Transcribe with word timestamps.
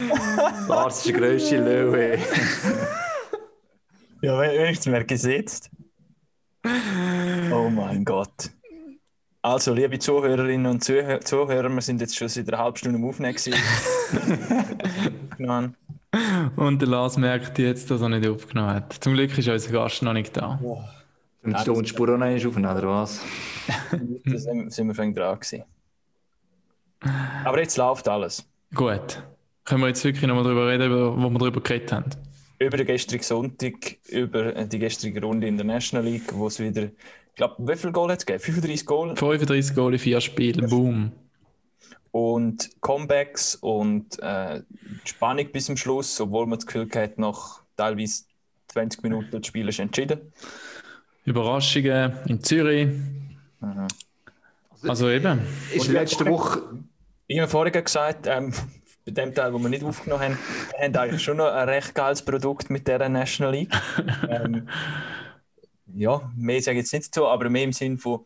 Lars 0.68 0.98
ist 0.98 1.06
der 1.06 1.12
grösste 1.14 1.58
Löwe. 1.58 2.18
ja, 4.22 4.40
wenigstens 4.40 4.86
mehr 4.86 5.04
gesetzt. 5.04 5.70
Oh 7.52 7.68
mein 7.70 8.04
Gott. 8.04 8.50
Also, 9.42 9.72
liebe 9.72 9.98
Zuhörerinnen 9.98 10.70
und 10.70 10.84
Zuhörer, 10.84 11.68
wir 11.68 11.80
sind 11.80 12.00
jetzt 12.00 12.16
schon 12.16 12.28
seit 12.28 12.48
einer 12.48 12.58
halben 12.58 12.76
Stunde 12.76 12.98
im 12.98 13.04
Aufnehmen. 13.04 13.36
und 16.56 16.82
der 16.82 16.88
Lars 16.88 17.16
merkt 17.16 17.58
jetzt, 17.58 17.90
dass 17.90 18.00
er 18.00 18.08
nicht 18.08 18.28
aufgenommen 18.28 18.74
hat. 18.74 18.92
Zum 18.92 19.14
Glück 19.14 19.36
ist 19.36 19.48
unser 19.48 19.72
Gast 19.72 20.02
noch 20.02 20.12
nicht 20.12 20.36
da. 20.36 20.58
Wow. 20.60 20.84
Und 21.42 21.58
die 21.58 21.64
Tonspur 21.64 22.14
auch 22.14 22.18
nicht 22.18 22.46
aufgenommen, 22.46 22.78
oder 22.78 22.88
was? 22.88 23.20
da 24.24 24.38
sind, 24.38 24.72
sind 24.72 24.88
wir 24.88 24.94
schon 24.94 25.14
dran 25.14 25.40
gewesen. 25.40 25.64
Aber 27.44 27.60
jetzt 27.60 27.76
läuft 27.76 28.08
alles. 28.08 28.46
Gut. 28.74 29.22
Können 29.68 29.82
wir 29.82 29.88
jetzt 29.88 30.02
wirklich 30.02 30.26
nochmal 30.26 30.44
darüber 30.44 30.66
reden, 30.66 30.90
wo 30.90 31.28
wir 31.28 31.38
darüber 31.38 31.60
geredet 31.60 31.92
haben? 31.92 32.10
Über 32.58 32.78
den 32.78 32.86
gestrigen 32.86 33.22
Sonntag, 33.22 33.98
über 34.08 34.64
die 34.64 34.78
gestrige 34.78 35.20
Runde 35.20 35.46
in 35.46 35.58
der 35.58 35.66
National 35.66 36.06
League, 36.06 36.32
wo 36.32 36.46
es 36.46 36.58
wieder 36.58 36.88
glaube, 37.38 37.54
wie 37.58 37.76
viele 37.76 37.92
Goal 37.92 38.10
hat 38.10 38.18
es 38.18 38.26
gegeben? 38.26 38.44
35 38.44 38.86
Goal? 38.86 39.16
35 39.16 39.74
Goal 39.74 39.92
in 39.94 39.98
vier 39.98 40.20
Spielen, 40.20 40.68
boom. 40.68 41.12
Und 42.10 42.70
Comebacks 42.80 43.54
und 43.56 44.18
äh, 44.20 44.62
Spannung 45.04 45.52
bis 45.52 45.66
zum 45.66 45.76
Schluss, 45.76 46.20
obwohl 46.20 46.46
man 46.46 46.58
das 46.58 46.66
Gefühl 46.66 46.88
hat, 46.94 47.18
nach 47.18 47.60
teilweise 47.76 48.24
20 48.68 49.02
Minuten 49.02 49.30
das 49.30 49.46
Spiel 49.46 49.68
ist 49.68 49.78
entschieden. 49.78 50.32
Überraschungen 51.24 52.18
in 52.26 52.42
Zürich. 52.42 52.88
Mhm. 53.60 53.86
Also 54.82 55.10
eben. 55.10 55.40
Ist 55.74 55.88
letzte 55.88 56.26
Woche. 56.26 56.62
Ich 57.26 57.38
habe 57.38 57.48
vorhin 57.48 57.84
gesagt, 57.84 58.26
ähm, 58.26 58.52
bei 59.08 59.22
dem 59.22 59.34
Teil, 59.34 59.52
wo 59.52 59.58
wir 59.58 59.68
nicht 59.68 59.84
aufgenommen 59.84 60.22
haben, 60.22 60.38
wir 60.76 60.84
haben 60.84 60.96
eigentlich 60.96 61.22
schon 61.22 61.38
noch 61.38 61.50
ein 61.50 61.68
recht 61.68 61.94
geiles 61.94 62.22
Produkt 62.22 62.68
mit 62.70 62.86
dieser 62.86 63.08
National 63.08 63.54
League. 63.54 63.72
ähm, 64.28 64.68
ja, 65.94 66.30
mehr 66.36 66.60
sage 66.60 66.78
ich 66.78 66.84
jetzt 66.84 66.92
nicht 66.92 67.14
so, 67.14 67.26
aber 67.26 67.48
mehr 67.48 67.64
im 67.64 67.72
Sinn 67.72 67.96
von, 67.96 68.20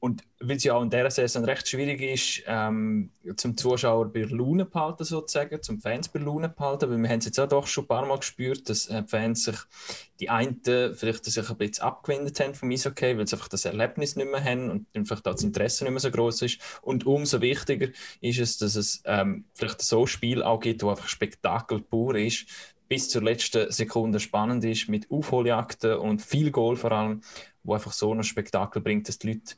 und 0.00 0.22
weil 0.40 0.56
es 0.56 0.64
ja 0.64 0.74
auch 0.74 0.82
in 0.82 0.90
dieser 0.90 1.10
Saison 1.10 1.44
recht 1.44 1.68
schwierig 1.68 2.00
ist, 2.00 2.44
ähm, 2.46 3.10
zum 3.36 3.56
Zuschauer 3.56 4.12
bei 4.12 4.20
Laune 4.20 4.64
behalten, 4.64 5.04
sozusagen, 5.04 5.60
zum 5.62 5.80
Fans 5.80 6.08
bei 6.08 6.20
Laune 6.20 6.48
behalten, 6.48 6.90
weil 6.90 6.98
wir 6.98 7.08
haben 7.08 7.18
es 7.18 7.24
jetzt 7.24 7.40
auch 7.40 7.48
doch 7.48 7.66
schon 7.66 7.84
ein 7.84 7.88
paar 7.88 8.06
Mal 8.06 8.18
gespürt, 8.18 8.68
dass 8.68 8.88
äh, 8.88 9.02
Fans 9.04 9.44
sich, 9.44 9.56
die 10.20 10.30
einen 10.30 10.60
vielleicht 10.62 11.24
sich 11.24 11.50
ein 11.50 11.56
bisschen 11.56 11.84
abgewendet 11.84 12.38
haben 12.38 12.54
vom 12.54 12.70
Eishockey, 12.70 13.18
weil 13.18 13.26
sie 13.26 13.34
einfach 13.34 13.48
das 13.48 13.64
Erlebnis 13.64 14.14
nicht 14.14 14.30
mehr 14.30 14.42
haben 14.42 14.70
und 14.70 14.86
einfach 14.94 15.20
das 15.20 15.42
Interesse 15.42 15.84
nicht 15.84 15.92
mehr 15.92 16.00
so 16.00 16.10
groß 16.10 16.42
ist. 16.42 16.60
Und 16.82 17.04
umso 17.04 17.40
wichtiger 17.40 17.88
ist 18.20 18.38
es, 18.38 18.58
dass 18.58 18.76
es 18.76 19.02
ähm, 19.04 19.44
vielleicht 19.54 19.82
so 19.82 20.02
ein 20.02 20.06
Spiel 20.06 20.42
auch 20.42 20.60
gibt, 20.60 20.82
wo 20.82 20.90
einfach 20.90 21.08
Spektakel 21.08 21.80
pur 21.80 22.14
ist, 22.14 22.46
bis 22.88 23.10
zur 23.10 23.22
letzten 23.22 23.70
Sekunde 23.70 24.18
spannend 24.20 24.64
ist, 24.64 24.88
mit 24.88 25.10
Aufholjagden 25.10 25.98
und 25.98 26.22
viel 26.22 26.50
Goal 26.50 26.76
vor 26.76 26.92
allem, 26.92 27.20
wo 27.62 27.74
einfach 27.74 27.92
so 27.92 28.12
ein 28.12 28.22
Spektakel 28.22 28.80
bringt, 28.80 29.08
dass 29.08 29.18
die 29.18 29.32
Leute 29.34 29.56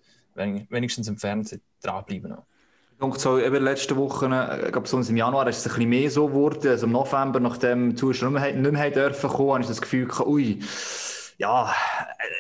wenigstens 0.69 1.09
im 1.09 1.17
Fernsehen 1.17 1.63
dranbleiben. 1.83 2.37
Und 2.99 3.19
so 3.19 3.39
eben 3.39 3.65
letzte 3.65 3.97
Woche, 3.97 4.27
äh, 4.27 4.71
ich 4.71 5.09
im 5.09 5.17
Januar 5.17 5.49
ist 5.49 5.59
es 5.59 5.67
ein 5.67 5.71
bisschen 5.71 5.89
mehr 5.89 6.11
so 6.11 6.29
geworden. 6.29 6.69
Also 6.69 6.87
im 6.87 6.93
November, 6.93 7.41
nachdem 7.41 7.91
die 7.91 7.97
Zuschauer 7.97 8.31
nicht 8.31 8.43
mehr, 8.43 8.55
nicht 8.55 8.73
mehr 8.73 8.91
dürfen 8.91 9.31
kommen, 9.31 9.53
habe 9.53 9.63
ich 9.63 9.69
das 9.69 9.81
Gefühl, 9.81 10.07
ui, 10.27 10.59
ja, 11.41 11.73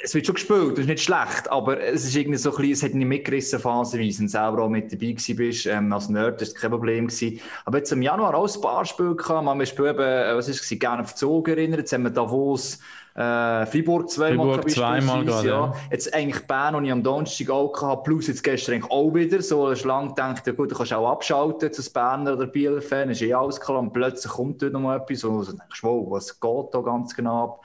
es 0.05 0.15
wird 0.15 0.27
schon 0.27 0.34
gespielt, 0.34 0.73
das 0.73 0.81
ist 0.81 0.87
nicht 0.87 1.03
schlecht, 1.03 1.51
aber 1.51 1.81
es 1.81 2.05
ist 2.05 2.15
irgendwie 2.15 2.37
so 2.37 2.51
ein 2.51 2.56
bisschen, 2.56 2.73
es 2.73 2.83
hat 2.83 2.93
nicht 2.93 3.09
mitgerissen 3.09 3.59
phasenweise 3.59 4.23
und 4.23 4.29
selber 4.29 4.65
auch 4.65 4.69
mit 4.69 4.92
dabei 4.92 5.15
bist, 5.15 5.65
ähm, 5.65 5.91
als 5.91 6.11
Nerd, 6.11 6.39
das 6.39 6.53
war 6.53 6.61
kein 6.61 6.70
Problem 6.70 7.07
gewesen. 7.07 7.41
Aber 7.65 7.79
jetzt 7.79 7.91
im 7.92 8.03
Januar 8.03 8.34
auch 8.34 8.55
ein 8.55 8.61
paar 8.61 8.84
Spiele 8.84 9.17
gehabt, 9.17 9.42
man 9.42 9.65
Spiel 9.65 9.87
eben, 9.87 10.01
äh, 10.01 10.37
was 10.37 10.48
ist 10.48 10.70
es, 10.70 10.79
gerne 10.79 11.03
auf 11.03 11.15
Zug 11.15 11.48
erinnert, 11.48 11.81
jetzt 11.81 11.95
haben 11.95 12.03
wir 12.03 12.11
Davos, 12.11 12.79
äh, 13.15 13.65
Fribourg 13.65 14.11
zweimal 14.11 14.59
Fribourg 14.59 14.70
zweimal 14.70 15.25
gerade, 15.25 15.48
ja. 15.48 15.55
ja. 15.55 15.75
Jetzt 15.91 16.12
eigentlich 16.12 16.47
Bern, 16.47 16.75
und 16.75 16.85
ich 16.85 16.92
am 16.92 17.03
Donnerstag 17.03 17.48
auch 17.48 17.73
gehabt, 17.73 18.05
plus 18.05 18.27
jetzt 18.27 18.45
gestern 18.45 18.74
eigentlich 18.74 18.91
auch 18.91 19.14
wieder, 19.14 19.41
so 19.41 19.70
hast 19.70 19.85
lang 19.86 20.08
gedacht, 20.08 20.47
ja 20.47 20.53
gut, 20.53 20.73
du 20.73 20.77
kannst 20.77 20.92
auch 20.92 21.11
abschalten 21.11 21.73
zu 21.73 21.91
Berner 21.91 22.35
oder 22.35 22.47
Bielefeld, 22.47 23.08
ist 23.08 23.23
eh 23.23 23.33
alles 23.33 23.58
klar, 23.58 23.79
und 23.79 23.95
plötzlich 23.95 24.30
kommt 24.30 24.61
dort 24.61 24.74
noch 24.74 24.80
mal 24.80 24.98
etwas, 24.98 25.24
und 25.24 25.39
du 25.39 25.53
denkst, 25.53 25.83
wow, 25.83 26.07
was 26.11 26.39
geht 26.39 26.74
da 26.74 26.80
ganz 26.83 27.17
genau 27.17 27.45
ab? 27.45 27.61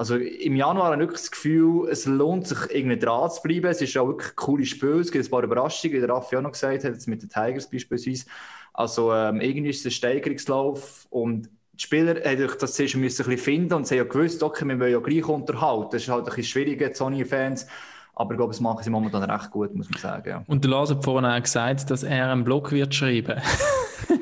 Also 0.00 0.16
im 0.16 0.56
Januar 0.56 0.92
habe 0.92 1.04
ich 1.04 1.10
das 1.10 1.30
Gefühl, 1.30 1.86
es 1.90 2.06
lohnt 2.06 2.48
sich 2.48 2.56
irgendwie 2.70 2.98
dran 2.98 3.30
zu 3.30 3.42
bleiben. 3.42 3.66
Es 3.66 3.82
ist 3.82 3.98
auch 3.98 4.06
wirklich 4.08 4.30
ein 4.30 4.36
cooles 4.36 4.68
Spiel. 4.70 4.98
Es 4.98 5.12
gibt 5.12 5.26
ein 5.26 5.30
paar 5.30 5.42
Überraschungen, 5.42 5.94
wie 5.94 6.00
der 6.00 6.08
Raffi 6.08 6.38
auch 6.38 6.40
noch 6.40 6.52
gesagt 6.52 6.84
hat, 6.84 6.94
jetzt 6.94 7.06
mit 7.06 7.20
den 7.20 7.28
Tigers 7.28 7.68
beispielsweise. 7.68 8.24
Also 8.72 9.12
ähm, 9.12 9.42
irgendwie 9.42 9.68
ist 9.68 9.80
es 9.80 9.84
ein 9.84 9.90
Steigerungslauf 9.90 11.06
und 11.10 11.50
die 11.74 11.82
Spieler 11.82 12.14
haben 12.14 12.50
das 12.58 12.72
zuerst 12.72 12.94
ein 12.94 13.02
bisschen 13.02 13.36
finden 13.36 13.74
und 13.74 13.86
sie 13.86 14.00
haben 14.00 14.06
ja 14.06 14.10
gewusst, 14.10 14.42
okay, 14.42 14.64
wir 14.64 14.80
wollen 14.80 14.90
ja 14.90 15.00
gleich 15.00 15.28
unterhalten. 15.28 15.90
Das 15.92 16.00
ist 16.00 16.08
halt 16.08 16.20
ein 16.20 16.34
bisschen 16.34 16.44
schwierig, 16.44 16.96
Sony-Fans. 16.96 17.66
Aber 18.14 18.30
ich 18.32 18.38
glaube, 18.38 18.52
das 18.52 18.60
machen 18.60 18.82
sie 18.82 18.88
momentan 18.88 19.22
recht 19.22 19.50
gut, 19.50 19.74
muss 19.74 19.90
man 19.90 20.00
sagen. 20.00 20.28
Ja. 20.30 20.44
Und 20.46 20.64
der 20.64 20.70
Lars 20.70 20.88
hat 20.88 21.04
vorhin 21.04 21.30
auch 21.30 21.42
gesagt, 21.42 21.90
dass 21.90 22.04
er 22.04 22.32
einen 22.32 22.44
Blog 22.44 22.72
wird 22.72 22.94
schreiben. 22.94 23.38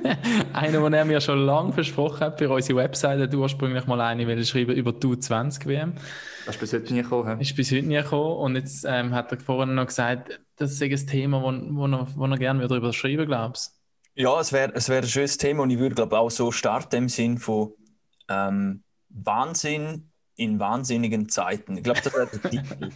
einen, 0.53 0.82
den 0.82 0.92
er 0.92 1.04
mir 1.04 1.20
schon 1.20 1.44
lange 1.44 1.72
versprochen 1.72 2.20
hat 2.20 2.38
für 2.38 2.50
unsere 2.50 2.78
Webseite. 2.78 3.22
hat 3.25 3.34
ursprünglich 3.34 3.86
mal 3.86 4.00
eine 4.00 4.44
schreiben 4.44 4.75
über 4.75 4.92
die 4.92 5.06
U20-WM. 5.06 5.94
Das 6.47 6.54
ist 6.54 6.60
bis 6.60 6.72
heute 6.72 6.94
nie 6.94 7.03
gekommen. 7.03 7.41
Ist 7.41 7.56
bis 7.56 7.70
heute 7.70 7.82
nie 7.82 7.97
gekommen. 7.97 8.36
Und 8.36 8.56
jetzt 8.56 8.84
ähm, 8.88 9.14
hat 9.14 9.32
er 9.32 9.41
vorhin 9.41 9.75
noch 9.75 9.86
gesagt, 9.86 10.41
das 10.56 10.72
ist 10.72 10.82
ein 10.82 11.06
Thema, 11.06 11.42
wo, 11.42 11.53
wo, 11.53 11.86
er, 11.86 12.06
wo 12.16 12.26
er 12.26 12.38
gerne 12.38 12.66
darüber 12.66 12.92
schreiben 12.92 13.26
glaubst 13.26 13.78
Ja, 14.14 14.41
es 14.41 14.53
wäre 14.53 14.72
es 14.75 14.88
wär 14.88 14.98
ein 14.98 15.09
schönes 15.09 15.38
Thema 15.38 15.62
und 15.62 15.70
ich 15.70 15.78
würde 15.78 15.94
glaube 15.94 16.19
auch 16.19 16.30
so 16.30 16.50
starten 16.50 16.97
im 16.97 17.09
Sinn 17.09 17.38
von 17.38 17.72
ähm, 18.28 18.82
Wahnsinn 19.10 20.07
in 20.38 20.60
wahnsinnigen 20.60 21.28
Zeiten. 21.28 21.76
Ich 21.76 21.82
glaube, 21.82 22.00
das 22.03 22.15
wäre 22.15 22.28
der 22.28 22.50
Titel. 22.50 22.91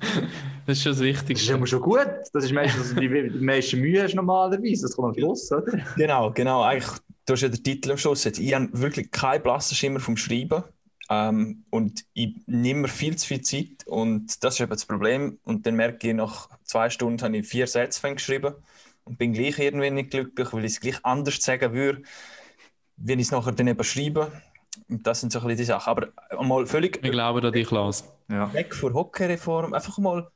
das 0.66 0.78
ist 0.78 0.82
schon 0.84 0.92
das 0.92 1.00
Wichtigste. 1.00 1.32
Das 1.32 1.42
ist 1.42 1.50
immer 1.50 1.66
schon 1.66 1.82
gut. 1.82 2.08
Das 2.32 2.44
ist 2.44 2.52
meistens 2.52 2.94
die, 2.94 3.08
die 3.08 3.44
meiste 3.44 3.76
Mühe 3.76 4.02
hast 4.02 4.14
normalerweise. 4.14 4.82
Das 4.82 4.94
kommt 4.94 5.08
am 5.08 5.14
Schluss, 5.14 5.50
oder? 5.50 5.72
Genau, 5.96 6.30
genau. 6.30 6.62
Eigentlich, 6.62 7.00
du 7.26 7.32
hast 7.32 7.40
ja 7.40 7.48
den 7.48 7.62
Titel 7.62 7.90
am 7.90 7.98
Schluss. 7.98 8.22
Jetzt, 8.22 8.38
ich 8.38 8.54
habe 8.54 8.68
wirklich 8.72 9.10
keinen 9.10 9.42
blassen 9.42 9.76
Schimmer 9.76 9.98
vom 9.98 10.16
Schreiben. 10.16 10.62
Ähm, 11.10 11.64
und 11.70 12.04
ich 12.14 12.36
nehme 12.46 12.82
mir 12.82 12.88
viel 12.88 13.16
zu 13.16 13.26
viel 13.26 13.40
Zeit. 13.40 13.86
Und 13.86 14.42
das 14.44 14.54
ist 14.54 14.60
eben 14.60 14.70
das 14.70 14.86
Problem. 14.86 15.40
Und 15.42 15.66
dann 15.66 15.74
merke 15.74 16.08
ich, 16.08 16.14
nach 16.14 16.48
zwei 16.62 16.90
Stunden 16.90 17.20
habe 17.22 17.36
ich 17.36 17.46
vier 17.48 17.66
Sätze 17.66 18.14
geschrieben 18.14 18.54
und 19.02 19.18
bin 19.18 19.32
gleich 19.32 19.58
irgendwie 19.58 19.90
nicht 19.90 20.12
glücklich, 20.12 20.52
weil 20.52 20.64
ich 20.64 20.74
es 20.74 20.80
gleich 20.80 21.04
anders 21.04 21.42
sagen 21.42 21.72
würde, 21.72 22.02
wenn 22.98 23.18
ich 23.18 23.26
es 23.26 23.32
nachher 23.32 23.50
dann 23.50 23.66
eben 23.66 23.82
schreibe 23.82 24.30
das 24.88 25.20
sind 25.20 25.32
so 25.32 25.40
ein 25.40 25.46
bisschen 25.46 25.58
die 25.58 25.64
Sachen. 25.64 25.90
Aber 25.90 26.08
mal 26.42 26.66
völlig. 26.66 27.00
Ich 27.02 27.10
glaube 27.10 27.46
an 27.46 27.52
dich, 27.52 27.66
Klaus. 27.66 28.04
Ja. 28.28 28.52
Weg 28.52 28.74
von 28.74 28.94
Hockey-Reform, 28.94 29.74
einfach 29.74 29.98
mal 29.98 30.28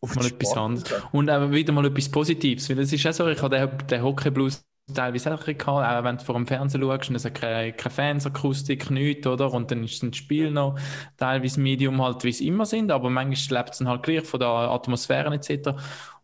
auf 0.00 0.14
mal 0.14 0.26
etwas 0.26 0.56
anderes. 0.56 1.02
Und 1.12 1.28
eben 1.28 1.52
wieder 1.52 1.72
mal 1.72 1.84
etwas 1.86 2.08
Positives. 2.08 2.68
Weil 2.70 2.78
es 2.80 2.92
ist 2.92 3.02
ja 3.02 3.12
so, 3.12 3.28
ich 3.28 3.42
habe 3.42 3.56
den, 3.56 3.86
den 3.88 4.02
Hockey-Blues 4.02 4.64
teilweise 4.94 5.34
auch 5.34 5.44
gehabt, 5.44 5.68
auch 5.68 6.04
wenn 6.04 6.16
du 6.16 6.24
vor 6.24 6.34
dem 6.34 6.46
Fernsehen 6.46 6.82
schaust 6.82 7.10
es 7.10 7.24
hat 7.24 7.34
keine, 7.34 7.72
keine 7.72 7.94
Fans, 7.94 8.28
nichts, 8.90 9.26
oder? 9.26 9.52
Und 9.52 9.70
dann 9.70 9.84
ist 9.84 10.02
das 10.02 10.16
Spiel 10.16 10.50
noch 10.50 10.78
teilweise 11.16 11.60
Medium 11.60 12.02
halt, 12.02 12.24
wie 12.24 12.30
es 12.30 12.40
immer 12.40 12.66
sind, 12.66 12.90
aber 12.90 13.10
manchmal 13.10 13.60
lebt 13.60 13.72
es 13.72 13.78
dann 13.78 13.88
halt 13.88 14.02
gleich 14.02 14.24
von 14.24 14.40
der 14.40 14.48
Atmosphäre 14.48 15.32
etc. 15.34 15.70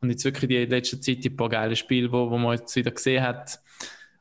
Und 0.00 0.10
jetzt 0.10 0.25
wirklich 0.25 0.48
die 0.48 0.65
letzte 0.65 1.00
Zeit 1.00 1.25
die 1.25 1.31
paar 1.31 1.48
geile 1.48 1.77
Spiele, 1.77 2.10
wo, 2.10 2.31
wo 2.31 2.38
man 2.38 2.56
jetzt 2.56 2.75
wieder 2.77 2.91
gesehen 2.91 3.22
hat, 3.22 3.60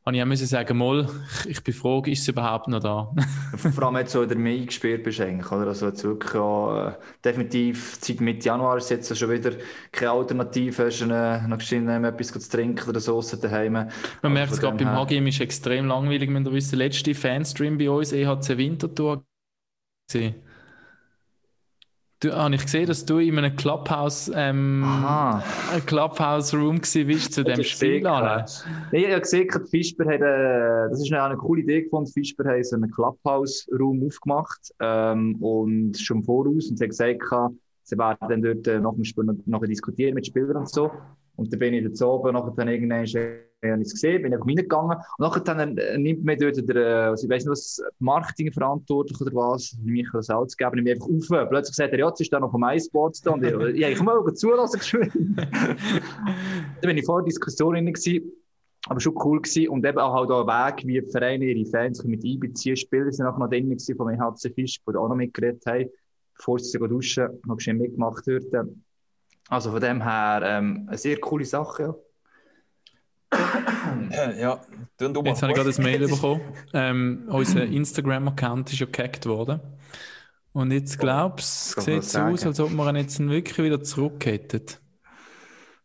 habe 0.06 0.18
ich 0.18 0.26
müssen 0.26 0.46
sagen, 0.46 0.78
Moll, 0.78 1.10
ich 1.48 1.64
bin 1.64 1.74
froh, 1.74 2.04
ist 2.06 2.22
es 2.22 2.28
überhaupt 2.28 2.68
noch 2.68 2.80
da? 2.80 3.12
Vor 3.58 3.84
allem 3.86 3.98
jetzt 3.98 4.12
so 4.12 4.22
in 4.22 4.30
der 4.30 4.38
Mai 4.38 4.60
gespielt 4.60 5.04
bist 5.04 5.20
eigentlich, 5.20 5.52
oder? 5.52 5.68
Also 5.68 5.88
jetzt 5.88 6.04
wirklich 6.04 6.36
auch, 6.36 6.90
äh, 6.90 6.92
definitiv 7.24 7.98
seit 8.00 8.22
Mitte 8.22 8.46
Januar 8.46 8.78
ist 8.78 8.92
jetzt 8.92 9.18
schon 9.18 9.32
wieder 9.32 9.52
keine 9.92 10.12
Alternative, 10.12 10.86
hast 10.86 11.00
du 11.00 11.08
noch 11.08 11.58
geschehen, 11.58 11.88
etwas 11.88 12.28
zu 12.28 12.50
trinken 12.50 12.88
oder 12.88 13.00
so 13.00 13.20
daheim. 13.22 13.74
Man 13.74 13.90
also 14.22 14.30
merkt 14.30 14.54
es 14.54 14.60
gerade 14.60 14.78
beim 14.78 14.96
HGM 14.96 15.26
ist 15.26 15.42
extrem 15.42 15.88
langweilig, 15.88 16.32
wenn 16.32 16.44
du 16.44 16.54
wisst, 16.54 16.72
der 16.72 16.78
letzte 16.78 17.16
Fanstream 17.16 17.80
bei 17.80 17.90
uns, 17.90 18.12
EHC 18.12 18.58
Winterthur, 18.58 19.24
gewesen. 20.08 20.36
Du, 22.26 22.34
habe 22.34 22.56
ich 22.56 22.64
gesehen, 22.64 22.88
dass 22.88 23.06
du 23.06 23.20
in 23.20 23.38
einem 23.38 23.56
Clubhouse, 23.56 24.32
ähm, 24.34 24.84
Clubhouse 25.86 26.56
Room 26.56 26.80
bist 26.80 27.34
zu 27.34 27.44
dem 27.44 27.62
Spiel. 27.62 28.02
Nein, 28.02 28.46
ich 28.92 29.12
habe 29.12 29.22
gesehen, 29.22 29.48
die 29.48 29.70
Fischer 29.70 30.06
hat, 30.06 30.22
äh, 30.22 30.90
das 30.90 31.02
ist 31.02 31.14
eine, 31.14 31.38
coole 31.38 31.62
Idee 31.62 31.84
gefunden. 31.84 32.10
Fischer 32.12 32.44
hat 32.46 32.66
so 32.66 32.78
einen 32.78 32.90
Clubhouse 32.90 33.68
Room 33.80 34.04
aufgemacht 34.08 34.74
ähm, 34.80 35.36
und 35.36 35.96
schon 36.00 36.24
voraus 36.24 36.72
und 36.72 36.78
sie 36.78 36.86
hat 36.86 36.90
gesagt, 36.90 37.22
sie 37.84 37.96
werden 37.96 38.18
dann 38.28 38.42
dort 38.42 38.66
äh, 38.66 38.80
noch, 38.80 38.96
noch 39.46 39.64
diskutieren 39.64 40.16
mit 40.16 40.26
Spielern 40.26 40.58
und 40.58 40.70
so. 40.70 40.90
Und 41.36 41.54
dann 41.54 41.60
bin 41.60 41.76
ich 41.76 41.84
jetzt 41.84 42.02
oben, 42.02 42.34
nachher 42.34 42.54
dann 42.58 42.70
irgendwann 42.70 43.06
habe 43.72 43.82
ich 43.82 43.88
es 43.88 43.94
gesehen, 43.94 44.22
bin 44.22 44.34
einfach 44.34 44.48
reingegangen. 44.48 44.98
Und 45.18 45.20
nachher 45.20 45.58
äh, 45.58 45.98
nimmt 45.98 46.24
mir 46.24 46.38
dort 46.38 46.68
der, 46.68 47.10
also 47.10 47.26
ich 47.26 47.30
weiß 47.30 47.46
nicht 47.46 47.52
was, 47.52 47.82
Marketingverantwortlich 48.00 49.20
oder 49.22 49.34
was, 49.34 49.78
Michael 49.84 50.24
Salz 50.24 50.56
nimmt 50.60 50.90
einfach 50.90 51.08
auf. 51.08 51.50
Plötzlich 51.50 51.76
sagt 51.76 51.94
er, 51.94 52.00
ja, 52.00 52.08
jetzt 52.08 52.22
ist 52.22 52.32
da 52.32 52.40
noch 52.40 52.52
vom 52.52 52.64
iSports 52.64 53.22
da. 53.22 53.32
Und 53.32 53.44
ich, 53.44 53.80
ja, 53.80 53.90
ich 53.90 54.02
mal 54.02 54.22
zulassen. 54.34 54.80
dann 55.36 56.82
bin 56.82 56.98
ich 56.98 57.06
vor 57.06 57.22
der 57.22 57.26
Diskussion 57.26 57.76
rein 57.76 57.86
gewesen. 57.86 58.32
aber 58.88 59.00
schon 59.00 59.16
cool 59.24 59.42
gewesen. 59.42 59.70
Und 59.70 59.86
eben 59.86 59.98
auch 59.98 60.14
halt 60.14 60.32
auch 60.32 60.48
ein 60.48 60.76
Weg, 60.76 60.86
wie 60.88 61.02
Vereine 61.12 61.46
ihre 61.46 61.70
Fans 61.70 62.04
mit 62.04 62.24
einbeziehen. 62.24 62.78
Spieler 62.78 63.12
sind 63.12 63.26
auch 63.26 63.38
noch 63.38 63.50
drin 63.50 63.78
vom 63.98 64.10
EHC 64.10 64.54
Fisch, 64.54 64.80
die 64.88 64.96
auch 64.96 65.10
noch 65.10 65.16
mitgeredet 65.16 65.66
haben, 65.66 65.90
bevor 66.38 66.60
sie 66.60 66.78
duschen, 66.78 67.28
noch 67.46 67.60
schön 67.60 67.78
mitgemacht 67.78 68.26
würden. 68.28 68.84
Also 69.50 69.72
von 69.72 69.82
dem 69.82 70.02
her 70.02 70.42
ähm, 70.44 70.86
eine 70.88 70.98
sehr 70.98 71.18
coole 71.18 71.46
Sache, 71.46 71.84
ja. 71.84 71.96
Ja, 74.40 74.62
du 74.98 75.06
und 75.08 75.26
Jetzt 75.26 75.42
habe 75.42 75.52
ich 75.52 75.58
gerade 75.58 75.70
ein 75.70 75.84
Mail 75.84 76.08
bekommen. 76.08 76.42
Ähm, 76.74 77.24
unser 77.28 77.64
Instagram-Account 77.64 78.72
ist 78.72 78.80
ja 78.80 78.88
gehackt 78.92 79.26
worden. 79.26 79.60
Und 80.54 80.72
jetzt 80.72 81.00
glaubst 81.00 81.76
du, 81.76 81.82
sieht 81.82 82.00
es 82.00 82.14
so 82.14 82.20
aus, 82.20 82.46
als 82.46 82.60
ob 82.62 82.72
wir 82.72 82.90
ihn 82.90 82.96
jetzt 82.96 83.20
wirklich 83.20 83.58
wieder 83.58 83.84
zurück 83.84 84.26
hätten. 84.26 84.62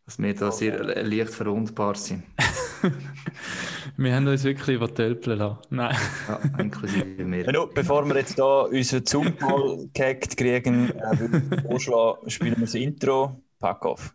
Dass 0.04 0.18
wir 0.18 0.34
da 0.34 0.52
sehr 0.52 1.04
leicht 1.04 1.30
verwundbar 1.30 1.96
sind. 1.96 2.22
wir 3.96 4.14
haben 4.14 4.26
uns 4.28 4.44
wirklich 4.44 4.76
übertölpeln 4.76 5.38
lassen. 5.38 5.58
Nein. 5.70 5.96
Ja, 6.28 6.40
inklusive 6.58 7.24
mir. 7.24 7.52
Ja, 7.52 7.64
bevor 7.64 8.06
wir 8.06 8.16
jetzt 8.16 8.34
hier 8.34 8.68
unseren 8.70 9.06
Zoom-Call 9.06 9.88
gehackt 9.92 10.36
kriegen, 10.36 10.90
äh, 10.90 11.18
würde 11.18 11.42
ich 11.50 11.62
vorschlagen, 11.62 12.30
spielen 12.30 12.56
wir 12.56 12.66
das 12.66 12.74
Intro. 12.74 13.40
Pack 13.58 13.84
auf. 13.84 14.14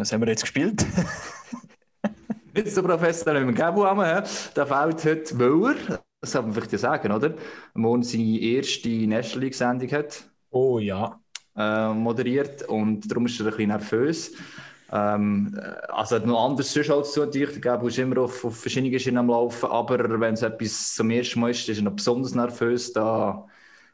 Was 0.00 0.14
haben 0.14 0.22
wir 0.22 0.28
jetzt 0.28 0.40
gespielt? 0.40 0.86
Jetzt 2.54 2.74
der 2.74 2.82
Professor 2.82 3.34
im 3.36 3.54
haben, 3.54 4.24
der 4.56 4.66
fällt 4.66 5.04
heute 5.04 5.34
Müller, 5.34 6.00
das 6.22 6.32
kann 6.32 6.46
man 6.46 6.54
vielleicht 6.54 6.72
ja 6.72 6.78
sagen, 6.78 7.12
oder? 7.12 7.34
Morgen 7.74 8.02
seine 8.02 8.40
erste 8.40 8.88
National 8.88 9.44
League-Sendung 9.44 9.90
hat. 9.90 10.29
Oh 10.50 10.78
ja. 10.78 11.18
Äh, 11.56 11.92
moderiert 11.92 12.62
und 12.68 13.10
darum 13.10 13.26
ist 13.26 13.40
er 13.40 13.46
ein 13.46 13.50
bisschen 13.50 13.68
nervös. 13.68 14.32
Ähm, 14.92 15.60
also 15.88 16.18
noch 16.18 16.46
anders 16.46 16.72
sonst 16.72 16.90
als 16.90 17.12
zu 17.12 17.20
natürlich. 17.20 17.52
Der 17.52 17.60
Gabu 17.60 17.88
ist 17.88 17.98
immer 17.98 18.18
auf, 18.18 18.44
auf 18.44 18.56
verschiedenen 18.56 18.98
Schienen 18.98 19.18
am 19.18 19.28
Laufen, 19.28 19.68
aber 19.68 20.20
wenn 20.20 20.34
es 20.34 20.42
etwas 20.42 20.94
zum 20.94 21.10
ersten 21.10 21.40
Mal 21.40 21.50
ist, 21.50 21.68
ist 21.68 21.78
er 21.78 21.84
noch 21.84 21.92
besonders 21.92 22.34
nervös. 22.34 22.92
Da 22.92 23.46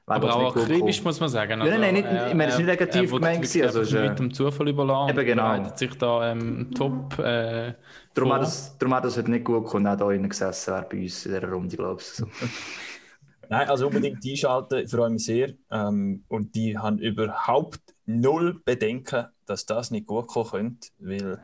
aber 0.08 0.37
auch 0.37 0.56
akribisch, 0.56 1.03
muss 1.03 1.19
man 1.19 1.29
sagen. 1.29 1.61
Also, 1.61 1.73
nein, 1.76 1.81
nein, 1.81 1.94
nicht, 1.94 2.29
ich 2.29 2.35
meine, 2.35 2.47
es 2.47 2.55
ist 2.55 2.58
nicht 2.58 2.69
negativ 2.69 3.11
gemeint. 3.11 3.38
Also, 3.38 3.81
ist, 3.81 3.93
äh, 3.93 4.08
mit 4.08 4.19
dem 4.19 4.32
Zufall 4.32 4.69
überlassen. 4.69 5.11
Eben 5.11 5.26
genau. 5.26 5.43
Bereitet 5.43 5.79
sich 5.79 5.99
da 5.99 6.31
ähm, 6.31 6.70
top 6.73 7.19
äh, 7.19 7.75
Darum 8.14 8.32
hat, 8.32 8.43
das, 8.43 8.79
darum 8.79 8.94
hat 8.94 9.05
das 9.05 9.19
heute 9.19 9.31
nicht 9.31 9.44
gut 9.44 9.64
gekommen, 9.64 9.87
auch 9.87 9.97
da 9.97 10.11
innen 10.11 10.29
gesessen 10.29 10.73
wäre 10.73 10.87
bei 10.88 11.03
uns 11.03 11.26
in 11.26 11.35
dieser 11.35 11.50
Runde, 11.50 11.76
glaube 11.76 12.00
ich. 12.00 12.06
So. 12.06 12.26
Nein, 13.48 13.69
also 13.69 13.87
unbedingt 13.87 14.25
einschalten, 14.25 14.84
ich 14.84 14.90
freue 14.90 15.10
mich 15.10 15.25
sehr. 15.25 15.54
Ähm, 15.70 16.25
und 16.28 16.54
die 16.54 16.76
haben 16.76 16.98
überhaupt 16.98 17.81
null 18.06 18.60
Bedenken, 18.64 19.26
dass 19.46 19.66
das 19.66 19.90
nicht 19.90 20.06
gut 20.06 20.26
kommen 20.26 20.50
könnte, 20.50 20.88
weil 20.98 21.38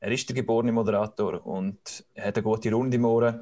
er 0.00 0.10
ist 0.10 0.28
der 0.28 0.36
geborene 0.36 0.72
Moderator 0.72 1.46
und 1.46 2.04
er 2.14 2.26
hat 2.26 2.36
eine 2.36 2.42
gute 2.42 2.72
Runde 2.72 2.96
im 2.96 3.04
Ohren, 3.04 3.40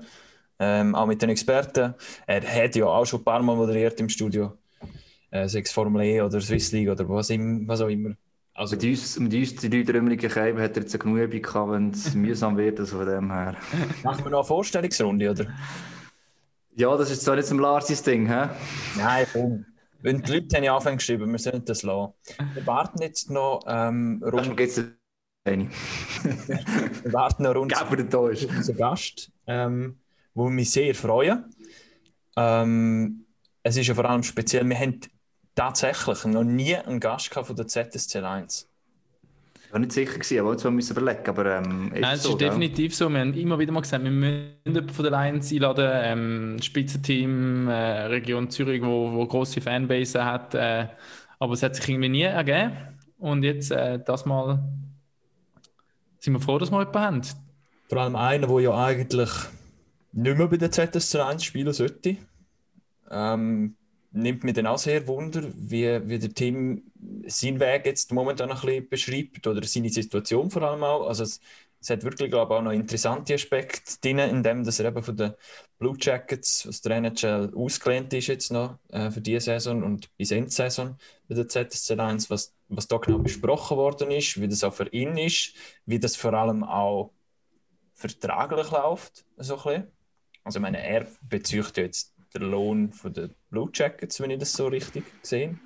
ähm, 0.58 0.94
auch 0.94 1.06
mit 1.06 1.20
den 1.20 1.30
Experten. 1.30 1.94
Er 2.26 2.42
hat 2.42 2.76
ja 2.76 2.86
auch 2.86 3.04
schon 3.04 3.20
ein 3.20 3.24
paar 3.24 3.42
Mal 3.42 3.56
moderiert 3.56 3.98
im 4.00 4.08
Studio 4.08 4.56
äh, 5.30 5.48
sechs 5.48 5.72
Formel 5.72 6.02
E 6.02 6.20
oder 6.20 6.40
Swiss 6.40 6.70
League 6.72 6.90
oder 6.90 7.08
was, 7.08 7.30
im, 7.30 7.66
was 7.66 7.80
auch 7.80 7.88
immer. 7.88 8.14
Also, 8.54 8.76
mit, 8.76 8.84
uns, 8.84 9.18
mit 9.18 9.32
uns 9.32 9.56
die 9.56 9.70
drei 9.70 9.82
trümmeligen 9.82 10.30
Scheiben 10.30 10.60
hat 10.60 10.76
er 10.76 10.82
jetzt 10.82 10.94
eine 10.94 11.02
genug 11.02 11.18
Übung 11.18 11.42
gehabt, 11.42 11.72
wenn 11.72 11.90
es 11.90 12.14
mühsam 12.14 12.56
wird, 12.58 12.78
also 12.78 12.98
von 12.98 13.06
dem 13.06 13.32
her. 13.32 13.56
Machen 14.04 14.24
wir 14.24 14.30
noch 14.30 14.40
eine 14.40 14.46
Vorstellungsrunde, 14.46 15.30
oder? 15.30 15.46
Ja, 16.74 16.96
das 16.96 17.10
ist 17.10 17.22
zwar 17.22 17.36
nicht 17.36 17.48
zum 17.48 17.58
Larsis 17.58 18.02
Ding, 18.02 18.26
hä? 18.26 18.48
Nein, 18.96 19.26
komm. 19.32 19.66
Wenn 20.00 20.22
die 20.22 20.32
Leute 20.32 20.56
haben 20.56 20.64
ja 20.64 20.72
angefangen 20.72 20.96
geschrieben, 20.96 21.30
wir 21.30 21.38
sollen 21.38 21.64
das 21.64 21.82
lassen. 21.82 22.14
Wir 22.54 22.66
warten 22.66 23.02
jetzt 23.02 23.30
noch 23.30 23.60
ähm, 23.66 24.22
rund... 24.24 24.56
Wir 25.44 25.68
warten 27.12 27.42
noch 27.42 27.54
rund... 27.54 27.72
Gäbe 27.74 28.04
da 28.04 28.28
ist. 28.28 28.44
Unser 28.44 28.74
Gast, 28.74 29.30
ähm, 29.46 29.98
wo 30.34 30.44
wir 30.44 30.50
mich 30.50 30.70
sehr 30.70 30.94
freuen. 30.94 31.44
Ähm, 32.36 33.26
es 33.62 33.76
ist 33.76 33.88
ja 33.88 33.94
vor 33.94 34.04
allem 34.04 34.22
speziell, 34.22 34.68
wir 34.68 34.78
haben 34.78 35.00
tatsächlich 35.54 36.24
noch 36.24 36.44
nie 36.44 36.76
einen 36.76 37.00
Gast 37.00 37.34
von 37.34 37.56
der 37.56 37.66
ZSC 37.66 38.20
1. 38.20 38.71
Ich 39.72 39.74
war 39.74 39.80
nicht 39.80 39.92
sicher, 39.92 40.12
gewesen, 40.12 40.38
aber 40.40 40.50
jetzt 40.50 40.64
müssen 40.64 40.96
wir 40.96 41.02
überlegen. 41.02 41.28
Aber, 41.30 41.46
ähm, 41.46 41.92
ist 41.94 42.00
Nein, 42.02 42.14
es 42.14 42.22
so, 42.24 42.32
ist 42.32 42.40
definitiv 42.42 42.94
so. 42.94 43.08
Wir 43.08 43.20
haben 43.20 43.32
immer 43.32 43.58
wieder 43.58 43.72
mal 43.72 43.80
gesagt, 43.80 44.04
wir 44.04 44.10
müssen 44.10 44.88
von 44.90 45.02
der 45.02 45.10
Lions 45.10 45.50
einladen. 45.50 45.90
Ähm, 45.94 46.56
Spitzenteam, 46.60 47.68
äh, 47.68 48.02
Region 48.02 48.50
Zürich, 48.50 48.82
wo, 48.82 49.10
wo 49.14 49.26
grosse 49.26 49.62
Fanbase 49.62 50.22
hat. 50.22 50.54
Äh, 50.54 50.88
aber 51.38 51.54
es 51.54 51.62
hat 51.62 51.74
sich 51.74 51.88
irgendwie 51.88 52.10
nie 52.10 52.20
ergeben. 52.20 52.76
Und 53.16 53.44
jetzt, 53.44 53.70
äh, 53.70 53.98
das 53.98 54.26
Mal, 54.26 54.62
sind 56.18 56.34
wir 56.34 56.40
froh, 56.40 56.58
dass 56.58 56.70
wir 56.70 56.80
jemanden 56.80 57.00
haben. 57.00 57.22
Vor 57.88 57.98
allem 57.98 58.16
einer, 58.16 58.48
der 58.48 58.60
ja 58.60 58.74
eigentlich 58.84 59.30
nicht 60.12 60.36
mehr 60.36 60.48
bei 60.48 60.58
der 60.58 60.70
ZSC 60.70 61.18
1 61.18 61.44
spielen 61.44 61.72
sollte. 61.72 62.18
Ähm, 63.10 63.76
nimmt 64.12 64.44
mir 64.44 64.52
dann 64.52 64.66
auch 64.66 64.78
sehr 64.78 65.06
Wunder, 65.06 65.42
wie, 65.54 66.08
wie 66.08 66.18
der 66.18 66.34
Team 66.34 66.82
seinen 67.26 67.60
Weg 67.60 67.86
jetzt 67.86 68.12
momentan 68.12 68.50
ein 68.50 68.58
bisschen 68.60 68.88
beschreibt 68.88 69.46
oder 69.46 69.62
seine 69.64 69.88
Situation 69.88 70.50
vor 70.50 70.62
allem 70.62 70.84
auch. 70.84 71.06
Also 71.06 71.24
es, 71.24 71.40
es 71.80 71.90
hat 71.90 72.04
wirklich, 72.04 72.30
glaube 72.30 72.54
ich, 72.54 72.58
auch 72.58 72.62
noch 72.62 72.72
interessante 72.72 73.34
Aspekte 73.34 74.00
drin, 74.00 74.18
in 74.18 74.42
dem, 74.42 74.64
dass 74.64 74.78
er 74.78 74.86
eben 74.86 75.02
von 75.02 75.16
den 75.16 75.32
Blue 75.78 75.96
Jackets 75.98 76.66
aus 76.66 76.80
der 76.80 76.92
NHL 76.98 77.52
ausgelehnt 77.56 78.12
ist 78.12 78.28
jetzt 78.28 78.52
noch 78.52 78.78
äh, 78.90 79.10
für 79.10 79.20
diese 79.20 79.40
Saison 79.40 79.82
und 79.82 80.16
bis 80.16 80.30
Endsaison 80.30 80.96
bei 81.28 81.34
der 81.34 81.48
ZSC 81.48 81.98
1, 81.98 82.30
was, 82.30 82.54
was 82.68 82.86
da 82.86 82.98
genau 82.98 83.18
besprochen 83.18 83.76
worden 83.76 84.10
ist, 84.10 84.40
wie 84.40 84.48
das 84.48 84.62
auch 84.62 84.74
für 84.74 84.88
ihn 84.88 85.16
ist, 85.16 85.54
wie 85.86 85.98
das 85.98 86.16
vor 86.16 86.34
allem 86.34 86.62
auch 86.62 87.12
vertraglich 87.94 88.70
läuft, 88.70 89.24
so 89.38 89.56
ein 89.56 89.62
bisschen. 89.62 89.92
Also 90.44 90.58
ich 90.58 90.62
meine, 90.62 90.82
er 90.84 91.06
bezieht 91.22 91.76
jetzt 91.76 92.11
der 92.34 92.42
Lohn 92.42 92.92
von 92.92 93.12
den 93.12 93.34
Blue 93.50 93.68
Jackets, 93.72 94.20
wenn 94.20 94.30
ich 94.30 94.38
das 94.38 94.52
so 94.52 94.66
richtig 94.66 95.04
sehe. 95.22 95.56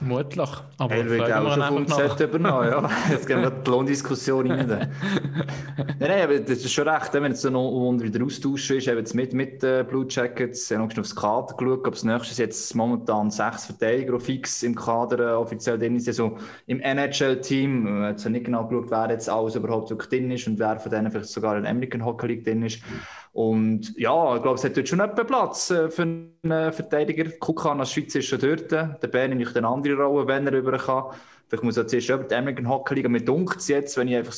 Vermutlich. 0.00 0.48
Aber 0.78 0.94
er 0.94 1.10
wird 1.10 1.30
auch 1.30 1.54
schon 1.54 1.86
vom 1.86 1.88
Set 1.88 2.20
übernommen, 2.20 2.70
ja. 2.70 2.90
Jetzt 3.10 3.26
gehen 3.26 3.42
wir 3.42 3.50
die 3.50 3.70
Lohndiskussion 3.70 4.50
rein. 4.50 4.66
nein, 5.76 5.98
nein, 5.98 6.22
aber 6.22 6.38
das 6.38 6.64
ist 6.64 6.72
schon 6.72 6.88
recht, 6.88 7.12
wenn 7.12 7.26
jetzt 7.26 7.44
noch 7.44 7.70
unter 7.70 8.06
wieder 8.06 8.24
austauschen 8.24 8.78
ist, 8.78 8.88
eben 8.88 8.96
jetzt 8.96 9.14
mit, 9.14 9.34
mit 9.34 9.62
den 9.62 9.86
Blue 9.86 10.06
Jackets, 10.08 10.70
ich 10.70 10.78
habe 10.78 10.88
noch 10.88 10.98
aufs 10.98 11.14
Kader 11.14 11.54
geschaut, 11.54 11.86
ob 11.86 11.92
es 11.92 12.02
nächstes 12.02 12.38
jetzt 12.38 12.74
momentan 12.74 13.30
sechs 13.30 13.66
Verteidiger 13.66 14.18
fix 14.18 14.62
im 14.62 14.74
Kader 14.74 15.18
äh, 15.18 15.34
offiziell 15.34 15.78
drin 15.78 15.96
ist, 15.96 16.08
also 16.08 16.38
im 16.66 16.80
NHL-Team, 16.80 18.04
jetzt 18.04 18.26
nicht 18.26 18.46
genau 18.46 18.66
geschaut, 18.68 18.90
wer 18.90 19.10
jetzt 19.10 19.28
alles 19.28 19.54
überhaupt 19.54 19.90
wirklich 19.90 20.08
drin 20.08 20.30
ist 20.30 20.46
und 20.46 20.58
wer 20.58 20.80
von 20.80 20.90
denen 20.90 21.10
vielleicht 21.10 21.28
sogar 21.28 21.58
in 21.58 21.64
der 21.64 21.72
American 21.72 22.02
Hockey 22.02 22.26
League 22.26 22.44
drin 22.44 22.62
ist. 22.62 22.80
Und 23.32 23.96
ja, 23.96 24.36
ich 24.36 24.42
glaube, 24.42 24.58
es 24.58 24.64
hat 24.64 24.76
dort 24.76 24.88
schon 24.88 25.00
etwas 25.00 25.26
Platz 25.26 25.70
äh, 25.70 25.88
für 25.88 26.02
einen 26.02 26.50
äh, 26.50 26.72
Verteidiger. 26.72 27.30
Kukan 27.38 27.80
als 27.80 27.92
Schweiz 27.92 28.14
ist 28.14 28.26
schon 28.26 28.40
dort. 28.40 28.72
Der 28.72 29.08
Bern 29.08 29.36
nicht 29.36 29.56
eine 29.56 29.68
andere 29.68 30.02
Rolle, 30.02 30.26
wenn 30.26 30.46
er 30.46 30.52
rüber 30.52 30.76
kann. 30.78 31.14
Vielleicht 31.48 31.64
muss 31.64 31.76
er 31.76 31.86
zuerst 31.86 32.08
über 32.08 32.24
die 32.24 32.34
American 32.34 32.68
Hockey 32.68 32.94
League. 32.94 33.08
Mir 33.08 33.24
dunkelt 33.24 33.60
es 33.60 33.68
jetzt, 33.68 33.96
wenn 33.96 34.08
ich 34.08 34.16
einfach 34.16 34.34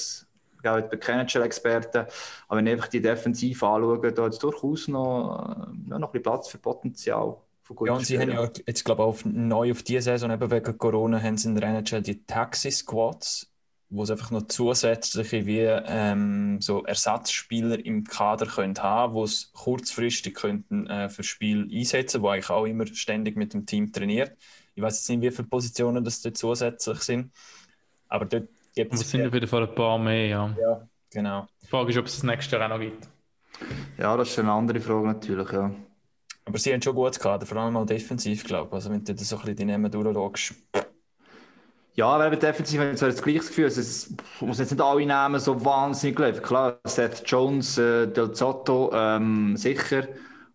ich 0.65 0.85
bin 0.91 1.01
kein 1.01 1.27
Experte, 1.27 2.07
aber 2.47 2.59
wenn 2.59 2.67
ich 2.69 2.75
einfach 2.75 2.87
die 2.87 3.03
Defensive 3.03 3.67
anschaue, 3.67 4.13
da 4.13 4.23
hat 4.23 4.33
es 4.33 4.39
durchaus 4.39 4.87
noch, 4.87 5.57
äh, 5.59 5.91
ja, 5.91 5.99
noch 5.99 6.09
ein 6.09 6.13
bisschen 6.13 6.23
Platz 6.23 6.49
für 6.49 6.59
Potenzial. 6.59 7.37
Ja, 7.85 7.95
und 7.95 8.07
sie 8.07 8.19
haben 8.19 8.31
ja 8.31 8.49
jetzt, 8.67 8.85
glaube 8.85 9.15
ich, 9.17 9.25
neu 9.25 9.73
auf 9.73 9.83
diese 9.83 10.03
Saison, 10.03 10.31
eben 10.31 10.51
wegen 10.51 10.79
Corona, 10.79 11.21
haben 11.21 11.37
sie 11.39 11.49
in 11.49 11.55
der 11.55 11.69
NHL 11.69 12.03
die 12.03 12.25
Taxi 12.25 12.71
Squads 12.71 13.52
wo 13.93 14.05
es 14.05 14.11
einfach 14.11 14.31
noch 14.31 14.47
zusätzliche 14.47 15.45
wie 15.45 15.61
ähm, 15.61 16.61
so 16.63 16.83
Ersatzspieler 16.83 17.85
im 17.85 18.05
Kader 18.05 18.47
können 18.47 18.79
haben, 18.79 19.13
wo 19.13 19.25
es 19.25 19.53
kurzfristig 19.53 20.35
könnten 20.35 20.87
äh, 20.87 21.11
für 21.11 21.23
Spiel 21.23 21.69
einsetzen, 21.71 22.23
wo 22.23 22.29
eigentlich 22.29 22.49
auch 22.49 22.65
immer 22.65 22.87
ständig 22.87 23.37
mit 23.37 23.53
dem 23.53 23.67
Team 23.67 23.93
trainiert. 23.93 24.35
Ich 24.75 24.83
weiß 24.83 24.97
jetzt 24.97 25.11
nicht, 25.11 25.21
wie 25.21 25.31
viele 25.31 25.49
Positionen 25.49 26.03
das 26.03 26.23
dort 26.23 26.39
zusätzlich 26.39 27.01
sind, 27.01 27.33
aber 28.09 28.25
dort 28.25 28.49
gibt 28.75 28.95
es. 28.95 29.03
Es 29.03 29.11
sind 29.11 29.27
auf 29.27 29.35
jeden 29.35 29.47
Fall 29.47 29.69
ein 29.69 29.75
paar 29.75 29.99
mehr, 29.99 30.27
ja. 30.27 30.57
Ja, 30.59 30.89
genau. 31.11 31.47
Die 31.63 31.67
Frage 31.67 31.91
ist, 31.91 31.99
ob 31.99 32.07
es 32.07 32.15
das 32.15 32.23
nächste 32.23 32.57
Jahr 32.57 32.65
auch 32.65 32.77
noch 32.77 32.81
gibt. 32.81 33.07
Ja, 33.99 34.17
das 34.17 34.31
ist 34.31 34.39
eine 34.39 34.53
andere 34.53 34.81
Frage 34.81 35.07
natürlich, 35.07 35.53
ja. 35.53 35.71
Aber 36.47 36.59
sie 36.59 36.73
haben 36.73 36.81
schon 36.81 36.95
gut 36.95 37.21
Kader, 37.21 37.45
vor 37.45 37.59
allem 37.59 37.75
mal 37.75 37.85
defensiv, 37.85 38.45
glaube 38.45 38.69
ich. 38.69 38.73
Also 38.73 38.91
wenn 38.91 39.05
du 39.05 39.15
das 39.15 39.29
so 39.29 39.37
ein 39.37 39.43
bisschen 39.43 39.57
die 39.57 39.65
Namen 39.67 39.91
durchschaust, 39.91 40.55
ja, 41.95 42.07
aber 42.07 42.27
eben 42.29 42.41
defensiv 42.41 42.81
habe 42.81 42.91
ich 42.91 42.97
zwar 42.97 43.11
das 43.11 43.23
gleiche 43.23 43.41
Gefühl, 43.41 43.65
also 43.65 43.81
es 43.81 44.15
muss 44.41 44.59
jetzt 44.59 44.71
nicht 44.71 44.81
alle 44.81 45.07
Namen 45.07 45.41
so 45.41 45.65
wahnsinnig 45.65 46.19
laufen. 46.19 46.43
Klar, 46.43 46.79
Seth 46.85 47.23
Jones, 47.27 47.79
äh, 47.79 48.07
Del 48.07 48.33
Zotto, 48.33 48.91
ähm, 48.93 49.57
sicher, 49.57 50.09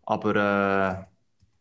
aber 0.04 1.08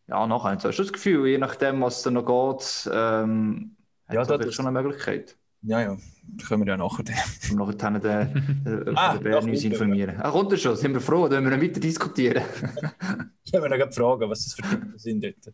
Ja, 0.07 0.25
nachher 0.25 0.51
hast 0.51 0.63
du 0.63 0.83
das 0.83 0.93
Gefühl, 0.93 1.27
je 1.27 1.37
nachdem, 1.37 1.81
was 1.81 2.01
da 2.01 2.11
noch 2.11 2.25
geht, 2.25 2.89
ähm, 2.93 3.75
ja, 4.09 4.25
hat 4.25 4.45
das 4.45 4.55
schon 4.55 4.65
eine 4.65 4.81
Möglichkeit. 4.81 5.35
Ja, 5.63 5.81
ja, 5.81 5.97
das 6.23 6.47
können 6.47 6.65
wir 6.65 6.71
ja 6.71 6.77
nachher. 6.77 7.03
Und 7.51 7.57
nachher 7.57 7.73
den, 7.73 8.01
den, 8.01 8.85
den, 8.85 8.97
ah, 8.97 9.13
den 9.15 9.23
Bern 9.23 9.49
uns 9.49 9.63
informieren. 9.65 10.15
Ah, 10.21 10.31
kommt 10.31 10.51
er 10.53 10.57
schon? 10.57 10.77
Sind 10.77 10.93
wir 10.93 11.01
froh? 11.01 11.27
Dann 11.27 11.43
wir 11.49 11.61
weiter 11.61 11.79
diskutieren. 11.81 12.43
ich 13.43 13.53
habe 13.53 13.67
mir 13.67 13.77
noch 13.77 13.93
fragen, 13.93 14.29
was 14.29 14.45
das 14.45 14.53
für 14.53 14.61
Typen 14.61 14.97
sind 14.97 15.23
dort. 15.23 15.53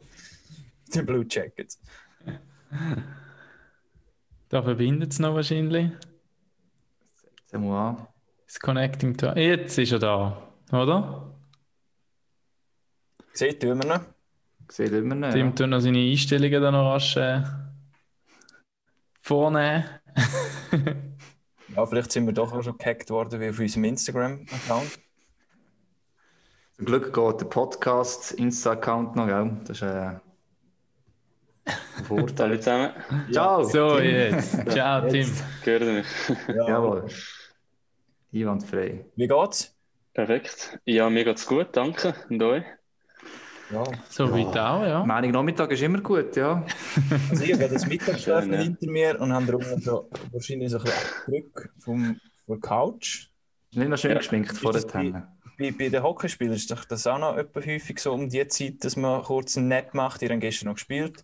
Die 0.93 1.01
Blue 1.01 1.25
Jackets. 1.27 1.79
Da 4.53 4.61
verbindet 4.61 5.11
es 5.11 5.17
noch 5.17 5.33
wahrscheinlich. 5.33 5.89
Sehen 7.47 7.63
wir 7.63 7.73
an. 7.73 8.07
Das 8.45 8.59
Connecting 8.59 9.17
to. 9.17 9.33
Jetzt 9.35 9.79
ist 9.79 9.93
er 9.93 9.97
da, 9.97 10.53
oder? 10.71 11.35
Seht 13.31 13.63
ihr 13.63 13.71
immer 13.71 13.85
noch? 13.85 14.01
Seht 14.69 14.91
immer 14.91 15.15
noch. 15.15 15.31
Tim 15.31 15.47
ja. 15.47 15.53
tut 15.53 15.69
noch 15.69 15.79
seine 15.79 15.97
Einstellungen 15.97 16.61
dann 16.61 16.75
noch 16.75 16.91
rasch 16.91 17.17
äh, 17.17 17.41
vornehmen. 19.21 19.85
ja, 21.75 21.85
vielleicht 21.87 22.11
sind 22.11 22.27
wir 22.27 22.33
doch 22.33 22.53
auch 22.53 22.61
schon 22.61 22.77
gehackt 22.77 23.09
worden 23.09 23.39
wie 23.39 23.49
auf 23.49 23.57
unserem 23.57 23.85
Instagram-Account. 23.85 24.99
Zum 26.73 26.85
Glück 26.85 27.11
geht 27.11 27.41
der 27.41 27.45
Podcast 27.45 28.33
Insta-Account 28.33 29.15
noch, 29.15 29.25
gell? 29.25 29.57
Das 29.61 29.77
ist 29.77 29.81
äh, 29.81 29.85
ein 29.87 30.21
Vorteil. 32.07 32.49
Hallo 32.49 32.57
zusammen. 32.57 32.91
Ciao. 33.31 33.63
So, 33.63 33.97
Tim. 33.97 34.09
jetzt. 34.09 34.71
Ciao, 34.71 35.07
Tim. 35.07 35.31
Gehört 35.63 35.83
mich. 35.83 36.07
Ja. 36.47 36.67
Jawohl. 36.67 37.07
Einwandfrei. 38.33 39.05
Wie 39.15 39.27
geht's? 39.27 39.75
Perfekt. 40.13 40.79
Ja, 40.85 41.09
mir 41.09 41.23
geht's 41.23 41.45
gut, 41.45 41.67
danke. 41.71 42.13
Und 42.29 42.41
euch? 42.43 42.63
Ja. 43.71 43.83
So 44.09 44.25
ja. 44.25 44.31
weit 44.31 44.57
auch, 44.57 44.85
ja. 44.85 45.03
Meinung 45.05 45.31
Nachmittag 45.31 45.71
ist 45.71 45.81
immer 45.81 46.01
gut, 46.01 46.35
ja. 46.35 46.65
Also 47.29 47.43
ich 47.43 47.53
habe 47.53 47.67
das 47.67 47.87
Mittagsschläfen 47.87 48.53
ja. 48.53 48.59
hinter 48.59 48.91
mir 48.91 49.19
und 49.19 49.33
habe 49.33 49.45
darum 49.45 49.63
so 49.79 50.09
wahrscheinlich 50.31 50.69
so 50.69 50.77
ein 50.77 50.83
bisschen 50.83 51.07
Abdruck 51.21 51.69
vom, 51.79 52.19
von 52.45 52.59
der 52.59 52.69
Couch. 52.69 53.27
Nicht 53.71 53.89
noch 53.89 53.97
schön 53.97 54.11
ja. 54.11 54.17
geschminkt 54.17 54.57
vor 54.57 54.73
der 54.73 54.85
Tenne. 54.85 55.27
Bei, 55.57 55.71
bei 55.71 55.89
den 55.89 56.03
Hockeyspielern 56.03 56.53
ist 56.53 56.69
doch 56.69 56.85
das 56.85 57.07
auch 57.07 57.17
noch 57.17 57.37
etwa 57.37 57.61
häufig 57.61 57.99
so 57.99 58.13
um 58.13 58.29
die 58.29 58.47
Zeit, 58.47 58.83
dass 58.83 58.95
man 58.95 59.23
kurz 59.23 59.57
einen 59.57 59.69
Nap 59.69 59.93
macht. 59.93 60.21
Ihr 60.21 60.29
habt 60.29 60.41
gestern 60.41 60.67
noch 60.67 60.75
gespielt. 60.75 61.23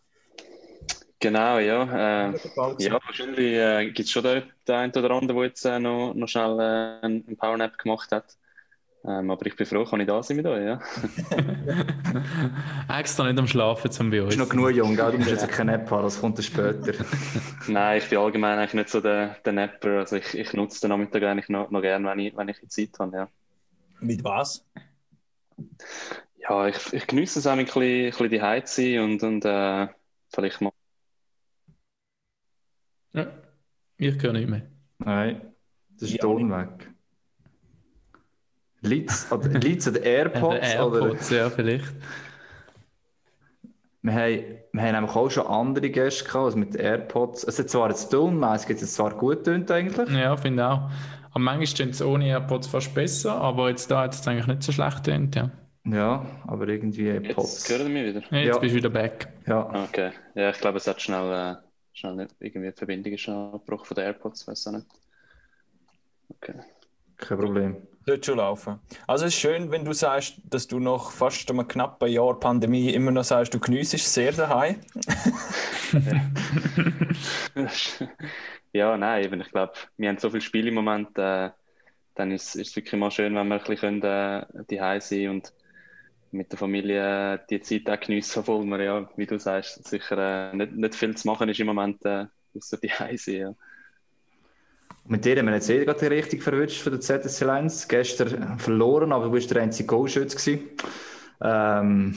Genau, 1.20 1.60
ja. 1.60 2.30
Äh, 2.30 2.34
ja, 2.80 2.94
wahrscheinlich 2.94 3.54
äh, 3.54 3.86
gibt 3.88 4.08
es 4.08 4.12
schon 4.12 4.24
den, 4.24 4.44
den 4.68 4.76
einen 4.76 4.92
oder 4.94 5.12
anderen, 5.12 5.36
der 5.36 5.46
jetzt 5.48 5.66
äh, 5.66 5.80
noch, 5.80 6.14
noch 6.14 6.28
schnell 6.28 6.60
äh, 6.60 7.06
einen 7.06 7.38
Powernap 7.38 7.78
gemacht 7.78 8.12
hat. 8.12 8.38
Ähm, 9.06 9.32
aber 9.32 9.46
ich 9.46 9.56
bin 9.56 9.66
froh, 9.66 9.86
kann 9.86 10.02
ich 10.02 10.08
da 10.08 10.22
sein 10.22 10.38
mit 10.38 10.46
euch, 10.46 10.66
ja. 10.66 10.82
Extra 13.00 13.24
nicht 13.26 13.40
am 13.40 13.48
Schlafen 13.48 13.92
zum 13.92 14.10
bei 14.12 14.22
uns. 14.22 14.36
Du 14.36 14.40
bist 14.40 14.40
noch 14.40 14.50
genug 14.50 14.72
jung, 14.72 14.96
gell? 14.96 15.12
du 15.12 15.18
musst 15.20 15.32
jetzt 15.32 15.48
keine 15.48 15.76
App 15.76 15.90
haben, 15.90 16.04
das 16.04 16.20
kommt 16.20 16.38
dann 16.38 16.44
später. 16.44 16.94
Nein, 17.68 18.00
ich 18.00 18.10
bin 18.10 18.20
allgemein 18.20 18.58
eigentlich 18.60 18.74
nicht 18.74 18.90
so 18.90 19.00
der, 19.00 19.38
der 19.46 19.54
Napper. 19.54 20.00
Also 20.00 20.18
ich, 20.18 20.38
ich 20.38 20.54
nutze 20.54 20.82
den 20.82 20.90
Nachmittag 20.90 21.24
eigentlich 21.24 21.48
noch, 21.48 21.70
noch 21.72 21.82
gerne, 21.82 22.10
wenn 22.10 22.20
ich, 22.20 22.36
wenn 22.36 22.50
ich 22.50 22.58
Zeit 22.68 22.90
habe, 23.00 23.16
ja. 23.16 23.30
Mit 24.02 24.22
was? 24.24 24.66
Ja, 26.38 26.68
ich, 26.68 26.94
ich 26.94 27.08
genieße 27.08 27.40
es 27.40 27.48
auch 27.48 27.52
ein 27.54 27.64
bisschen, 27.64 27.82
ein 27.82 28.10
bisschen 28.10 28.30
die 28.30 28.42
Heiz 28.42 28.78
und, 28.78 29.24
und 29.24 29.46
äh, 29.46 29.88
vielleicht 30.30 30.60
mal. 30.60 30.72
Ja, 33.20 34.10
ich 34.10 34.22
höre 34.22 34.34
nicht 34.34 34.50
mehr. 34.50 34.62
Nein, 35.00 35.42
das 36.00 36.12
ist 36.12 36.20
Ton 36.20 36.52
weg. 36.52 36.90
Liegt 38.82 39.32
an 39.32 39.42
den 39.42 40.04
AirPods? 40.04 40.74
AirPods, 40.74 41.30
ja, 41.32 41.50
vielleicht. 41.50 41.94
Wir 44.02 44.14
haben, 44.14 44.44
wir 44.72 44.82
haben 44.82 44.94
nämlich 44.94 45.16
auch 45.16 45.30
schon 45.30 45.46
andere 45.48 45.90
Gäste 45.90 46.24
gehabt, 46.24 46.46
also 46.46 46.58
mit 46.58 46.76
AirPods. 46.76 47.44
Es 47.44 47.60
hat 47.60 47.70
zwar 47.70 47.90
jetzt 47.90 48.10
tonmäßig 48.10 48.70
jetzt 48.70 48.94
zwar 48.94 49.14
gut 49.14 49.44
tönt 49.44 49.70
eigentlich. 49.70 50.10
Ja, 50.12 50.38
finde 50.38 50.66
auch. 50.66 50.90
Aber 51.32 51.40
manchmal 51.40 51.68
tönt 51.68 51.94
es 51.94 52.02
ohne 52.02 52.28
AirPods 52.28 52.68
fast 52.68 52.94
besser, 52.96 53.36
aber 53.36 53.70
jetzt 53.70 53.92
da 53.92 54.04
hat 54.04 54.14
es 54.14 54.26
eigentlich 54.26 54.48
nicht 54.48 54.64
so 54.64 54.72
schlecht 54.72 55.04
tönt, 55.04 55.36
ja. 55.36 55.52
Ja, 55.86 56.26
aber 56.48 56.68
irgendwie 56.70 57.08
AirPods. 57.08 57.68
Jetzt 57.68 57.80
hören 57.80 57.94
wir 57.94 58.06
wieder? 58.06 58.22
Ja, 58.32 58.38
jetzt 58.38 58.56
ja. 58.56 58.60
bist 58.60 58.74
du 58.74 58.78
wieder 58.78 58.90
back. 58.90 59.28
Ja. 59.46 59.84
Okay. 59.84 60.12
Ja, 60.36 60.50
ich 60.50 60.60
glaube, 60.60 60.78
es 60.78 60.88
hat 60.88 61.02
schnell, 61.02 61.32
äh, 61.32 61.56
schnell 61.94 62.28
irgendwie 62.40 62.72
die 62.72 62.78
Verbindung 62.78 63.14
ist 63.14 63.30
abgebrochen 63.30 63.86
von 63.86 63.96
den 63.96 64.06
AirPods, 64.06 64.48
weiß 64.48 64.68
auch 64.68 64.72
nicht. 64.74 64.88
Okay. 66.30 66.56
Kein 67.18 67.38
Problem 67.38 67.88
sollte 68.10 68.26
schon 68.26 68.38
laufen. 68.38 68.80
Also 69.08 69.26
es 69.26 69.34
ist 69.34 69.40
schön, 69.40 69.72
wenn 69.72 69.86
du 69.86 69.94
sagst, 69.94 70.42
dass 70.50 70.68
du 70.68 70.80
nach 70.80 71.12
fast 71.12 71.50
einem 71.50 71.68
knappen 71.68 72.10
Jahr 72.10 72.40
Pandemie 72.40 72.90
immer 72.90 73.12
noch 73.12 73.24
sagst, 73.24 73.54
du 73.54 73.60
geniessest 73.60 74.12
sehr 74.12 74.32
daheim. 74.32 74.78
ja, 78.74 78.98
nein, 78.98 79.24
eben, 79.24 79.42
ich 79.42 79.52
glaube, 79.52 79.74
wir 79.98 80.10
haben 80.10 80.18
so 80.18 80.30
viele 80.30 80.42
Spiele 80.42 80.70
im 80.70 80.76
Moment, 80.76 81.18
äh, 81.18 81.52
dann 82.16 82.32
ist 82.32 82.56
es 82.56 82.76
wirklich 82.76 83.00
mal 83.00 83.12
schön, 83.12 83.36
wenn 83.36 83.48
wir 83.48 83.60
ein 83.60 83.64
bisschen 83.64 84.02
äh, 84.02 84.46
daheim 84.68 85.02
sein 85.02 85.30
und 85.30 85.54
mit 86.32 86.52
der 86.52 86.60
Familie 86.60 87.34
äh, 87.34 87.40
die 87.50 87.62
Zeit 87.62 87.90
auch 87.90 88.00
geniessen, 88.00 88.40
obwohl 88.40 88.66
man 88.66 88.82
ja, 88.82 89.10
wie 89.16 89.26
du 89.26 89.40
sagst, 89.40 89.88
sicher 89.88 90.52
äh, 90.52 90.56
nicht, 90.56 90.74
nicht 90.74 90.96
viel 90.96 91.16
zu 91.16 91.28
machen 91.28 91.50
ist 91.50 91.60
im 91.60 91.68
Moment, 91.68 92.04
äh, 92.06 92.26
außer 92.56 92.78
daheim 92.78 93.18
sein. 93.18 93.36
Ja. 93.36 93.56
Mit 95.06 95.26
dir 95.26 95.38
haben 95.38 95.48
wir 95.48 95.56
jetzt 95.56 95.70
eh 95.70 95.84
gerade 95.84 96.12
richtig 96.12 96.44
verwünscht 96.44 96.82
für 96.82 96.92
den 96.92 97.02
ZSC 97.02 97.46
1. 97.46 97.88
Gestern 97.88 98.60
verloren, 98.60 99.12
aber 99.12 99.26
du 99.26 99.34
warst 99.34 99.50
der 99.50 99.64
einzige 99.64 99.88
Goalschütze. 99.88 100.60
Ähm, 101.42 102.16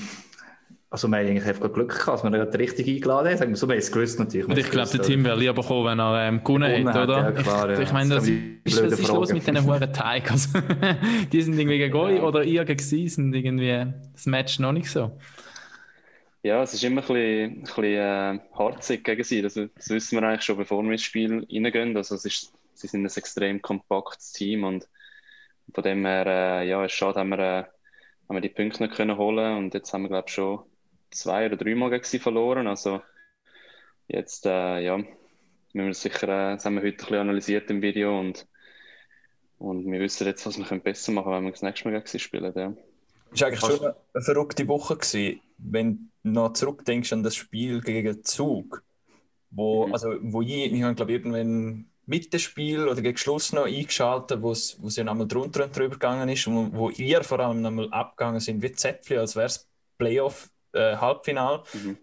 also 0.93 1.09
wir 1.09 1.19
haben 1.19 1.27
eigentlich 1.27 1.47
einfach 1.47 1.73
Glück 1.73 1.91
gehabt, 1.91 2.23
dass 2.23 2.23
wir 2.23 2.31
gerade 2.31 2.59
richtig 2.59 2.87
eingeladen 2.87 3.29
haben. 3.29 3.39
Sagen 3.39 3.51
wir 3.51 3.57
so, 3.57 3.67
wir 3.67 3.75
haben 3.75 3.79
es 3.79 3.91
gewusst 3.91 4.19
natürlich. 4.19 4.47
Und 4.47 4.59
ich 4.59 4.71
glaube, 4.71 4.91
der 4.91 5.03
Tim 5.03 5.25
wäre 5.25 5.39
lieber 5.39 5.63
gekommen, 5.63 5.87
wenn 5.87 5.99
er 5.99 6.29
ähm, 6.29 6.45
gewonnen 6.45 6.71
hätte, 6.71 7.03
oder? 7.03 7.19
Ja, 7.23 7.33
klar, 7.33 7.71
ja. 7.71 7.81
Ich 7.81 7.93
meine, 7.93 8.15
das, 8.15 8.29
ist, 8.29 8.83
was 8.83 9.01
ist 9.01 9.09
los 9.09 9.33
mit 9.33 9.47
diesen 9.47 9.65
hohen 9.65 9.93
Tigers? 9.93 10.49
die 11.33 11.43
sind 11.43 11.59
irgendwie 11.59 11.79
gegen 11.79 11.97
euch 11.97 12.21
oder 12.21 12.45
ihr 12.45 12.65
gegen 12.65 12.83
sie 12.83 13.09
sind 13.09 13.35
irgendwie 13.35 13.93
das 14.13 14.27
Match 14.27 14.59
noch 14.59 14.73
nicht 14.73 14.91
so. 14.91 15.19
Ja, 16.43 16.63
es 16.63 16.75
ist 16.75 16.85
immer 16.85 17.03
ein 17.03 17.07
bisschen, 17.07 17.51
ein 17.51 17.63
bisschen 17.63 17.85
äh, 17.85 18.39
harzig 18.59 19.05
gegen 19.05 19.25
sie. 19.25 19.43
Das, 19.43 19.55
das, 19.55 19.91
wissen 19.91 20.21
wir 20.21 20.29
eigentlich 20.29 20.43
schon, 20.43 20.57
bevor 20.57 20.83
wir 20.83 20.93
ins 20.93 21.03
Spiel 21.03 21.47
reingehen. 21.51 21.97
Also 21.97 22.17
es 22.17 22.25
ist 22.25 22.53
sie 22.83 22.89
sind 22.89 23.05
ein 23.05 23.17
extrem 23.17 23.63
kompaktes 23.63 24.33
Team 24.33 24.65
und 24.65 24.89
von 25.73 25.85
dem 25.85 26.05
her, 26.05 26.27
äh, 26.27 26.69
ja, 26.69 26.85
es 26.85 26.93
ist 26.93 26.99
schade, 26.99 27.21
haben 27.21 27.31
wir, 27.31 27.39
äh, 27.39 27.65
haben 28.29 28.37
wir 28.37 28.41
die 28.41 28.49
Punkte 28.49 28.83
nicht 28.83 28.95
können 28.95 29.17
holen 29.17 29.57
und 29.57 29.75
jetzt 29.75 29.93
haben 29.93 30.03
wir, 30.03 30.09
glaube 30.09 30.27
ich, 30.29 30.35
schon 30.35 30.65
zwei 31.13 31.47
oder 31.47 31.57
drei 31.57 31.75
Mal 31.75 31.91
gegen 31.91 32.05
sie 32.05 32.19
verloren. 32.19 32.67
Also 32.67 33.03
jetzt, 34.09 34.47
äh, 34.47 34.81
ja, 34.81 34.99
müssen 34.99 35.87
wir 35.87 35.95
sicher, 35.95 36.25
äh, 36.25 36.55
das 36.55 36.65
haben 36.65 36.75
wir 36.75 36.83
heute 36.83 36.97
ein 36.97 36.97
bisschen 36.97 37.19
analysiert 37.19 37.71
im 37.71 37.83
Video 37.83 38.19
und, 38.19 38.47
und 39.59 39.91
wir 39.91 40.01
wissen 40.01 40.27
jetzt, 40.27 40.45
was 40.47 40.59
wir 40.59 40.79
besser 40.79 41.13
machen 41.13 41.25
können, 41.25 41.37
wenn 41.37 41.45
wir 41.45 41.53
das 41.53 41.63
nächste 41.63 41.89
Mal 41.89 41.95
gegen 41.97 42.07
sie 42.07 42.19
spielen. 42.19 42.53
Ja. 42.55 42.75
Es 43.33 43.41
war 43.41 43.49
eigentlich 43.49 43.61
schon 43.61 43.95
eine 44.15 44.25
verrückte 44.25 44.69
Woche, 44.69 44.97
gewesen, 44.97 45.41
wenn 45.59 46.11
du 46.23 46.31
noch 46.31 46.53
zurückdenkst 46.53 47.13
an 47.13 47.23
das 47.23 47.35
Spiel 47.35 47.81
gegen 47.81 48.23
Zug, 48.25 48.83
wo, 49.51 49.87
mhm. 49.87 49.93
also, 49.93 50.15
wo 50.21 50.43
ich, 50.43 50.73
ich 50.73 50.83
habe, 50.83 50.95
glaube 50.95 51.13
ich, 51.13 51.19
irgendwann 51.19 51.87
mit 52.05 52.33
dem 52.33 52.41
Spiel 52.41 52.89
oder 52.89 53.01
gegen 53.01 53.17
Schluss 53.17 53.53
noch 53.53 53.67
eingeschaltet, 53.67 54.43
wo 54.43 54.51
es 54.51 54.79
ja 54.97 55.05
nochmal 55.05 55.29
drunter 55.29 55.65
und 55.65 55.77
drüber 55.77 55.95
gegangen 55.95 56.29
ist 56.29 56.47
und 56.47 56.75
wo 56.75 56.91
ihr 56.91 57.23
vor 57.23 57.41
allem 57.41 57.63
nochmal 57.63 57.89
abgegangen 57.93 58.41
sind 58.41 58.63
wie 58.63 58.73
Zäpfli, 58.73 59.19
als 59.19 59.37
wäre 59.37 59.47
es 59.47 59.69
Playoff-Halbfinal. 59.99 60.52
Äh, 60.73 60.97
mhm. 60.97 61.99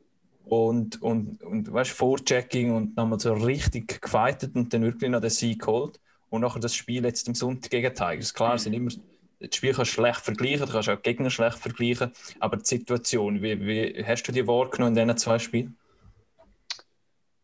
Und, 0.45 1.01
und, 1.01 1.43
und 1.43 1.71
weißt, 1.71 1.91
Vorchecking 1.91 2.75
und 2.75 2.97
nochmal 2.97 3.19
so 3.19 3.33
richtig 3.33 4.01
gefightet 4.01 4.55
und 4.55 4.73
dann 4.73 4.83
wirklich 4.83 5.09
noch 5.09 5.21
den 5.21 5.29
Sieg 5.29 5.59
geholt. 5.61 5.99
Und 6.29 6.41
nachher 6.41 6.59
das 6.59 6.75
Spiel 6.75 7.03
jetzt 7.05 7.27
am 7.27 7.35
Sonntag 7.35 7.71
gegen 7.71 7.93
Tigers. 7.93 8.33
Klar, 8.33 8.53
mhm. 8.53 8.57
sind 8.59 8.73
immer, 8.73 8.91
das 9.39 9.55
Spiel 9.55 9.73
kannst 9.73 9.91
du 9.91 10.01
schlecht 10.01 10.21
vergleichen, 10.21 10.65
du 10.65 10.71
kannst 10.71 10.89
auch 10.89 11.01
Gegner 11.01 11.29
schlecht 11.29 11.57
vergleichen, 11.57 12.11
aber 12.39 12.57
die 12.57 12.65
Situation, 12.65 13.41
wie, 13.41 13.59
wie 13.65 14.05
hast 14.05 14.23
du 14.23 14.31
die 14.31 14.45
wahrgenommen 14.45 14.97
in 14.97 15.07
diesen 15.07 15.17
zwei 15.17 15.39
Spielen? 15.39 15.77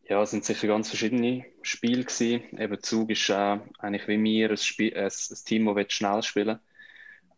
Ja, 0.07 0.21
es 0.21 0.31
sind 0.31 0.45
sicher 0.45 0.67
ganz 0.67 0.89
verschiedene 0.89 1.45
Spiele 1.63 2.03
gewesen. 2.03 2.43
Eben 2.59 2.81
Zug 2.81 3.09
ist 3.09 3.27
äh, 3.29 3.57
eigentlich 3.79 4.07
wie 4.07 4.17
mir 4.17 4.51
ein, 4.51 4.57
Spiel, 4.57 4.93
ein, 4.95 5.05
ein 5.05 5.37
Team, 5.45 5.73
das 5.73 5.93
schnell 5.93 6.21
spielen 6.21 6.59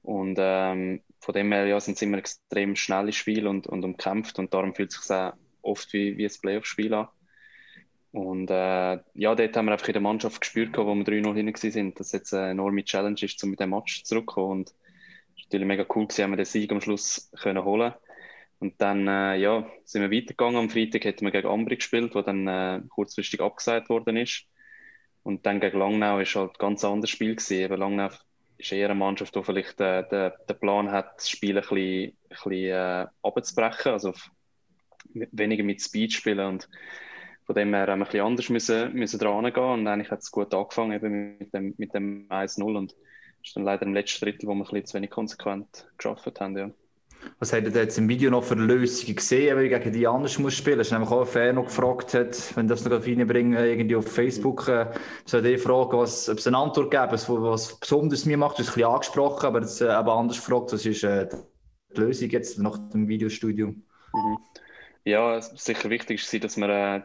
Und 0.02 0.38
ähm, 0.38 1.02
von 1.20 1.34
dem 1.34 1.52
her 1.52 1.66
ja, 1.66 1.80
sind 1.80 1.96
es 1.96 2.02
immer 2.02 2.18
extrem 2.18 2.76
schnelle 2.76 3.12
Spiele 3.12 3.50
und, 3.50 3.68
und 3.68 3.84
umkämpft 3.84 4.40
und 4.40 4.54
darum 4.54 4.74
fühlt 4.74 4.92
es 4.94 5.02
sich 5.02 5.16
auch 5.16 5.34
oft 5.62 5.92
wie, 5.94 6.18
wie 6.18 6.26
ein 6.26 6.42
Playoff-Spiel 6.42 6.94
an. 6.94 7.08
Und 8.12 8.50
äh, 8.50 9.00
ja, 9.14 9.36
dort 9.36 9.58
haben 9.58 9.66
wir 9.66 9.74
einfach 9.74 9.88
in 9.88 9.94
der 9.94 10.02
Mannschaft 10.02 10.42
gespürt, 10.42 10.78
wo 10.78 10.96
wir 10.96 11.04
3-0 11.04 11.36
hinten 11.36 11.72
sind, 11.72 12.00
dass 12.00 12.14
jetzt 12.14 12.34
eine 12.34 12.52
enorme 12.52 12.84
Challenge 12.84 13.22
ist, 13.22 13.44
um 13.44 13.52
mit 13.52 13.60
dem 13.60 13.72
Match 13.72 14.04
zurückzukommen. 14.04 14.60
Und 14.60 14.70
es 14.70 14.76
war 14.76 15.44
natürlich 15.44 15.68
mega 15.68 15.86
cool, 15.96 16.08
haben 16.08 16.32
wir 16.32 16.38
den 16.38 16.46
Sieg 16.46 16.72
am 16.72 16.82
Schluss 16.82 17.30
können 17.42 17.64
holen 17.64 17.94
und 18.60 18.82
dann 18.82 19.08
äh, 19.08 19.36
ja, 19.38 19.70
sind 19.86 20.02
wir 20.02 20.12
weitergegangen. 20.12 20.58
Am 20.58 20.70
Freitag 20.70 21.06
hätten 21.06 21.26
wir 21.26 21.32
gegen 21.32 21.48
Ambri 21.48 21.76
gespielt, 21.76 22.16
wo 22.16 22.22
dann 22.22 22.48
äh, 22.48 22.82
kurzfristig 22.90 23.42
abgesagt 23.42 23.90
worden 23.90 24.18
ist. 24.18 24.46
Und 25.24 25.46
dann 25.46 25.60
gegen 25.60 25.78
Langnau 25.78 26.20
ist 26.20 26.36
halt 26.36 26.52
ein 26.52 26.58
ganz 26.58 26.84
anderes 26.84 27.12
Spiel 27.12 27.36
gewesen. 27.36 27.60
Eben 27.60 27.78
Langnau 27.78 28.10
ist 28.58 28.72
eher 28.72 28.90
eine 28.90 29.00
Mannschaft, 29.00 29.36
die 29.36 29.44
vielleicht 29.44 29.80
äh, 29.82 30.08
den, 30.08 30.32
den 30.50 30.60
Plan 30.60 30.92
hat, 30.92 31.18
das 31.18 31.30
Spiel 31.30 31.58
ein 31.58 31.62
bisschen 31.62 32.18
bisschen 32.30 32.52
äh, 32.54 33.06
abzubrechen, 33.24 33.92
also 33.92 34.14
weniger 35.14 35.64
mit 35.64 35.82
Speed 35.82 36.14
spielen 36.14 36.48
und 36.48 36.70
von 37.46 37.56
dem 37.56 37.74
her 37.74 37.88
haben 37.88 38.00
wir 38.00 38.06
ein 38.06 38.12
bisschen 38.12 38.26
anders 38.26 38.50
müssen, 38.50 38.94
müssen 38.94 39.20
dran 39.20 39.54
gehen 39.54 39.64
und 39.64 39.88
eigentlich 39.88 40.12
hat 40.12 40.20
es 40.20 40.32
gut 40.32 40.54
angefangen 40.54 40.94
eben 40.94 41.38
mit 41.38 41.54
dem, 41.54 41.74
mit 41.78 41.94
dem 41.94 42.28
1-0 42.30 42.78
und 42.78 42.96
ist 43.44 43.56
dann 43.56 43.64
leider 43.64 43.86
im 43.86 43.94
letzten 43.94 44.26
Drittel, 44.26 44.48
wo 44.48 44.54
wir 44.54 44.56
ein 44.56 44.64
bisschen 44.64 44.86
zu 44.86 44.98
wenig 44.98 45.10
konsequent 45.10 45.88
geschafft 45.98 46.42
haben, 46.42 46.58
ja. 46.58 46.70
Was 47.40 47.54
habt 47.54 47.68
ihr 47.68 47.72
jetzt 47.72 47.98
im 47.98 48.10
Video 48.10 48.32
noch 48.32 48.44
für 48.44 48.56
Lösungen 48.56 49.16
gesehen, 49.16 49.60
wie 49.60 49.70
gegen 49.70 49.92
die 49.92 50.08
anders 50.08 50.40
muss 50.40 50.56
spielen? 50.56 50.80
Das 50.80 50.88
ist 50.88 50.94
nämlich 50.94 51.12
auch 51.12 51.22
ein 51.22 51.28
Fan 51.28 51.56
noch 51.56 51.66
gefragt 51.66 52.16
hat, 52.16 52.56
wenn 52.56 52.68
das 52.68 52.84
noch 52.84 52.92
reinbringen, 52.92 53.54
irgendwie 53.54 53.96
auf 53.96 54.12
Facebook, 54.12 54.68
äh, 54.68 54.88
soll 55.26 55.46
ich 55.46 55.62
fragen, 55.62 55.98
was, 55.98 56.30
ob 56.30 56.40
es 56.40 56.48
eine 56.48 56.58
Antwort 56.58 56.90
gäbe, 56.90 57.12
was, 57.12 57.30
was 57.30 57.80
besonders 57.80 58.26
mir 58.26 58.38
macht. 58.38 58.58
Du 58.58 58.64
hast 58.64 58.70
es 58.70 58.74
ein 58.74 58.80
bisschen 58.80 58.92
angesprochen, 58.92 59.46
aber 59.46 59.62
jetzt 59.62 59.82
äh, 59.82 59.86
eben 59.86 60.10
anders 60.10 60.38
gefragt, 60.38 60.74
was 60.74 60.86
ist 60.86 61.04
äh, 61.04 61.28
die 61.96 62.00
Lösung 62.00 62.30
jetzt 62.30 62.58
nach 62.60 62.78
dem 62.90 63.08
Videostudium? 63.08 63.84
Mhm. 64.14 64.38
Ja, 65.06 65.40
sicher 65.42 65.90
wichtig 65.90 66.22
ist, 66.22 66.44
dass 66.44 66.58
wir 66.58 66.70
äh, 66.70 67.02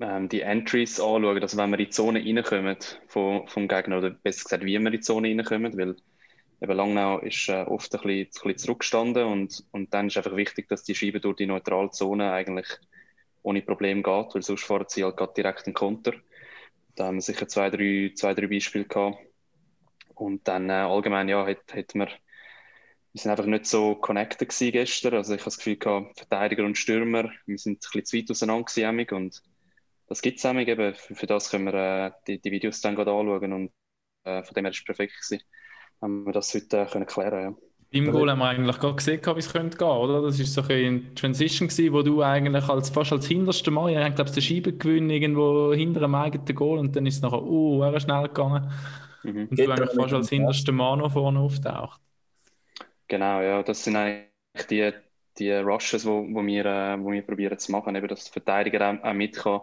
ähm, 0.00 0.28
die 0.28 0.40
Entries 0.40 0.98
anschauen, 0.98 1.42
also 1.42 1.58
wenn 1.58 1.70
wir 1.70 1.78
in 1.78 1.84
die 1.84 1.90
Zone 1.90 2.20
reinkommen 2.20 2.76
vom, 3.08 3.46
vom 3.46 3.68
Gegner, 3.68 3.98
oder 3.98 4.10
besser 4.10 4.44
gesagt, 4.44 4.64
wie 4.64 4.78
wir 4.78 4.86
in 4.86 4.92
die 4.92 5.00
Zone 5.00 5.28
reinkommen, 5.28 5.76
weil 5.76 5.96
eben 6.62 6.76
Langnau 6.76 7.18
ist 7.18 7.48
äh, 7.48 7.62
oft 7.62 7.92
ein 7.94 8.00
bisschen, 8.02 8.20
ein 8.20 8.26
bisschen 8.26 8.58
zurückgestanden 8.58 9.24
und, 9.24 9.64
und 9.72 9.92
dann 9.92 10.06
ist 10.06 10.16
einfach 10.16 10.36
wichtig, 10.36 10.68
dass 10.68 10.84
die 10.84 10.94
Scheibe 10.94 11.20
durch 11.20 11.36
die 11.36 11.46
neutrale 11.46 11.90
Zone 11.90 12.32
eigentlich 12.32 12.68
ohne 13.42 13.62
Problem 13.62 14.02
geht, 14.02 14.34
weil 14.34 14.42
sonst 14.42 14.62
fahren 14.62 14.86
sie 14.88 15.02
halt 15.02 15.18
direkt 15.36 15.66
in 15.66 15.74
Konter. 15.74 16.12
Da 16.94 17.06
haben 17.06 17.16
wir 17.16 17.22
sicher 17.22 17.48
zwei, 17.48 17.68
drei, 17.70 18.12
zwei, 18.14 18.34
drei 18.34 18.46
Beispiele 18.46 18.84
gehabt. 18.84 19.18
Und 20.14 20.46
dann 20.46 20.70
äh, 20.70 20.74
allgemein, 20.74 21.28
ja, 21.28 21.44
hätten 21.44 21.78
hat 21.78 21.94
wir, 21.94 22.06
wir 22.06 23.20
sind 23.20 23.30
einfach 23.32 23.46
nicht 23.46 23.66
so 23.66 23.96
connected 23.96 24.48
gewesen 24.48 24.70
gestern. 24.70 25.14
Also 25.14 25.34
ich 25.34 25.40
habe 25.40 25.46
das 25.46 25.58
Gefühl 25.58 25.76
gehabt, 25.76 26.16
Verteidiger 26.16 26.64
und 26.64 26.78
Stürmer, 26.78 27.32
wir 27.46 27.58
sind 27.58 27.84
ein 27.84 28.00
bisschen 28.00 28.04
zu 28.04 28.16
weit 28.18 28.30
auseinander 28.30 28.64
gewesen 28.64 29.16
und 29.16 29.42
das 30.06 30.22
gibt 30.22 30.38
es 30.38 30.44
eben. 30.44 30.94
Für, 30.94 31.14
für 31.14 31.26
das 31.26 31.50
können 31.50 31.64
wir 31.64 31.74
äh, 31.74 32.10
die, 32.28 32.40
die 32.40 32.52
Videos 32.52 32.80
dann 32.80 32.94
gerade 32.94 33.10
anschauen 33.10 33.52
und 33.52 33.72
äh, 34.24 34.44
von 34.44 34.54
dem 34.54 34.64
her 34.66 34.70
ist 34.70 34.78
es 34.78 34.84
perfekt 34.84 35.14
gewesen 35.14 35.42
haben 36.02 36.26
wir 36.26 36.32
das 36.32 36.52
heute 36.54 36.86
können 36.90 37.06
klären 37.06 37.42
ja. 37.42 37.54
Im 37.92 38.10
Goal 38.10 38.30
haben 38.30 38.38
wir 38.38 38.46
eigentlich 38.46 38.78
gerade 38.78 38.94
gesehen, 38.96 39.20
wie 39.22 39.38
es 39.38 39.52
könnte 39.52 39.76
gehen, 39.76 39.86
oder? 39.86 40.22
Das 40.22 40.38
war 40.38 40.46
so 40.46 40.72
ein 40.72 41.14
Transition 41.14 41.68
gewesen, 41.68 41.92
wo 41.92 42.00
du 42.00 42.22
eigentlich 42.22 42.66
als, 42.66 42.88
fast 42.88 43.12
als 43.12 43.26
hinterste 43.26 43.70
Mal, 43.70 43.90
ich 43.90 44.14
glaube, 44.14 44.30
der 44.30 44.40
Scheibengewinn 44.40 45.10
irgendwo 45.10 45.74
hinter 45.74 46.00
dem 46.00 46.14
eigenen 46.14 46.54
Goal 46.54 46.78
und 46.78 46.96
dann 46.96 47.04
ist 47.04 47.16
es 47.16 47.22
nachher, 47.22 47.42
uh, 47.42 47.82
er 47.82 48.00
schnell 48.00 48.28
gegangen. 48.28 48.72
Mhm. 49.24 49.48
Und 49.50 49.56
Geht 49.56 49.68
du 49.68 49.72
eigentlich 49.72 49.90
fast 49.94 50.14
als 50.14 50.30
hinterste 50.30 50.72
Mann 50.72 51.00
noch 51.00 51.12
vorne 51.12 51.38
auftaucht. 51.38 52.00
Genau, 53.08 53.42
ja, 53.42 53.62
das 53.62 53.84
sind 53.84 53.96
eigentlich 53.96 54.66
die, 54.70 54.90
die 55.36 55.52
Rushes, 55.52 56.02
die 56.02 56.08
wo, 56.08 56.26
wo 56.30 56.46
wir, 56.46 56.64
äh, 56.64 56.98
wo 56.98 57.12
wir 57.12 57.20
probieren 57.20 57.58
zu 57.58 57.72
machen, 57.72 57.94
eben, 57.94 58.08
dass 58.08 58.24
der 58.24 58.32
Verteidiger 58.32 58.88
auch, 58.88 59.04
auch 59.04 59.12
mit, 59.12 59.36
kann, 59.36 59.60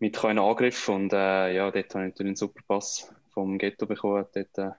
mit 0.00 0.16
kann 0.16 0.32
in 0.32 0.38
Angriff 0.40 0.88
und 0.88 1.12
äh, 1.12 1.54
ja, 1.54 1.70
dort 1.70 1.94
habe 1.94 2.06
ich 2.06 2.10
natürlich 2.10 2.30
einen 2.30 2.36
super 2.36 2.60
Pass 2.66 3.14
vom 3.30 3.56
Ghetto 3.56 3.86
bekommen, 3.86 4.26
dort 4.34 4.58
äh, 4.58 4.70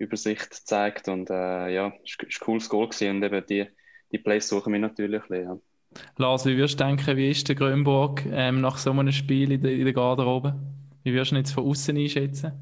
Übersicht 0.00 0.52
zeigt. 0.52 1.08
Und 1.08 1.30
äh, 1.30 1.68
ja, 1.72 1.92
es 2.04 2.18
war 2.18 2.26
ein 2.26 2.40
cooles 2.40 2.68
Goal 2.68 2.88
gewesen. 2.88 3.16
und 3.16 3.22
eben 3.22 3.46
die, 3.46 3.66
die 4.12 4.18
Plays 4.18 4.48
suchen 4.48 4.72
wir 4.72 4.80
natürlich. 4.80 5.22
Ja. 5.30 5.58
Lars, 6.16 6.46
wie 6.46 6.56
würdest 6.56 6.80
du 6.80 6.84
denken, 6.84 7.16
wie 7.16 7.30
ist 7.30 7.48
der 7.48 7.56
Grönburg 7.56 8.24
ähm, 8.30 8.60
nach 8.60 8.78
so 8.78 8.90
einem 8.90 9.12
Spiel 9.12 9.52
in 9.52 9.62
der, 9.62 9.72
in 9.72 9.84
der 9.84 9.92
Garderobe? 9.92 10.54
Wie 11.02 11.12
würdest 11.12 11.32
du 11.32 11.36
ihn 11.36 11.38
jetzt 11.38 11.52
von 11.52 11.66
außen 11.66 11.96
einschätzen? 11.96 12.52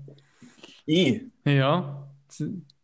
Ich? 0.86 1.22
Ja. 1.44 2.08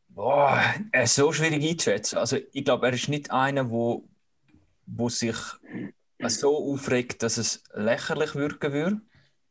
Boah, 0.08 0.62
er 0.92 1.02
ist 1.04 1.14
so 1.14 1.32
schwierig 1.32 1.64
einzuschätzen. 1.64 2.18
Also 2.18 2.38
ich 2.52 2.64
glaube, 2.64 2.86
er 2.86 2.92
ist 2.92 3.08
nicht 3.08 3.30
einer, 3.30 3.70
wo, 3.70 4.04
wo 4.86 5.08
sich 5.08 5.36
so 6.26 6.72
aufregt, 6.72 7.22
dass 7.22 7.38
es 7.38 7.62
lächerlich 7.74 8.34
wirken 8.34 8.72
würde. 8.72 9.00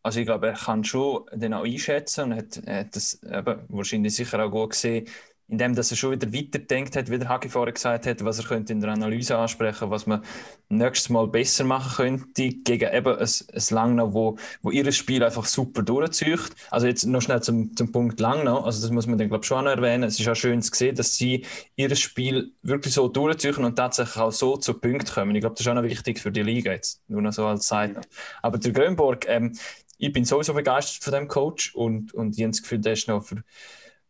Also 0.04 0.20
ich 0.20 0.26
glaube, 0.26 0.48
er 0.48 0.54
kann 0.54 0.84
schon 0.84 1.26
den 1.34 1.54
auch 1.54 1.64
einschätzen 1.64 2.26
und 2.26 2.38
hat, 2.38 2.62
hat 2.68 2.96
das 2.96 3.22
eben 3.24 3.62
wahrscheinlich 3.70 4.16
sicher 4.16 4.44
auch 4.46 4.52
gut 4.52 4.72
gesehen, 4.72 5.08
indem 5.48 5.76
er 5.76 5.84
schon 5.84 6.12
wieder 6.12 6.34
weiterdenkt 6.34 6.96
hat, 6.96 7.12
wie 7.12 7.20
der 7.20 7.30
Hagi 7.30 7.50
vorher 7.50 7.74
gesagt 7.74 8.08
hat, 8.08 8.24
was 8.24 8.40
er 8.40 8.46
könnte 8.46 8.74
in 8.74 8.80
der 8.80 8.92
Analyse 8.92 9.38
ansprechen, 9.38 9.90
was 9.90 10.08
man 10.08 10.24
nächstes 10.70 11.10
Mal 11.10 11.28
besser 11.28 11.64
machen 11.64 11.96
könnte 11.96 12.50
gegen 12.50 12.92
eben 12.92 13.16
ein, 13.18 13.28
ein 13.28 13.64
Langnau, 13.70 14.14
wo, 14.14 14.38
wo 14.62 14.72
ihr 14.72 14.92
Spiel 14.92 15.24
einfach 15.24 15.46
super 15.46 15.84
durchzieht. 15.84 16.40
Also 16.72 16.88
jetzt 16.88 17.06
noch 17.06 17.22
schnell 17.22 17.42
zum, 17.42 17.76
zum 17.76 17.92
Punkt 17.92 18.20
Langnau, 18.20 18.62
also 18.62 18.82
das 18.82 18.90
muss 18.90 19.06
man 19.06 19.18
dann 19.18 19.28
glaube 19.28 19.44
ich 19.44 19.48
schon 19.48 19.68
erwähnen. 19.68 20.04
Es 20.04 20.20
ist 20.20 20.28
auch 20.28 20.36
schön 20.36 20.62
zu 20.62 20.74
sehen, 20.74 20.96
dass 20.96 21.16
sie 21.16 21.46
ihr 21.76 21.96
Spiel 21.96 22.52
wirklich 22.64 22.94
so 22.94 23.08
durchziehen 23.08 23.64
und 23.64 23.76
tatsächlich 23.76 24.18
auch 24.18 24.32
so 24.32 24.58
zu 24.58 24.74
Punkten 24.74 25.14
kommen. 25.14 25.36
Ich 25.36 25.42
glaube, 25.42 25.56
das 25.56 25.62
ist 25.62 25.68
auch 25.68 25.76
noch 25.76 25.84
wichtig 25.84 26.20
für 26.20 26.32
die 26.32 26.42
Liga 26.42 26.72
jetzt, 26.72 27.02
nur 27.08 27.22
noch 27.22 27.34
so 27.34 27.46
als 27.46 27.68
Seite. 27.68 28.02
Aber 28.42 28.58
der 28.58 28.72
Grönborg, 28.72 29.26
ähm, 29.28 29.54
ich 29.98 30.12
bin 30.12 30.26
sowieso 30.26 30.54
begeistert 30.54 31.04
von 31.04 31.14
dem 31.14 31.28
Coach 31.28 31.76
und, 31.76 32.14
und 32.14 32.38
ich 32.38 32.44
habe 32.44 32.52
das 32.52 32.62
Gefühl, 32.62 32.80
der 32.80 32.94
ist 32.94 33.08
noch 33.08 33.24
für, 33.24 33.44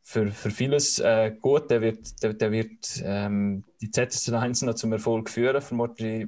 für, 0.02 0.32
für 0.32 0.52
vieles 0.52 1.00
äh, 1.00 1.32
gut. 1.40 1.70
Der 1.70 1.82
wird, 1.82 2.22
der, 2.24 2.34
der 2.34 2.52
wird 2.52 3.02
ähm, 3.04 3.64
die 3.82 3.92
ZSC 3.92 4.34
1 4.34 4.64
noch 4.64 4.76
zum 4.76 4.94
Erfolg 4.94 5.30
führen, 5.30 5.62
vermutlich 5.62 6.28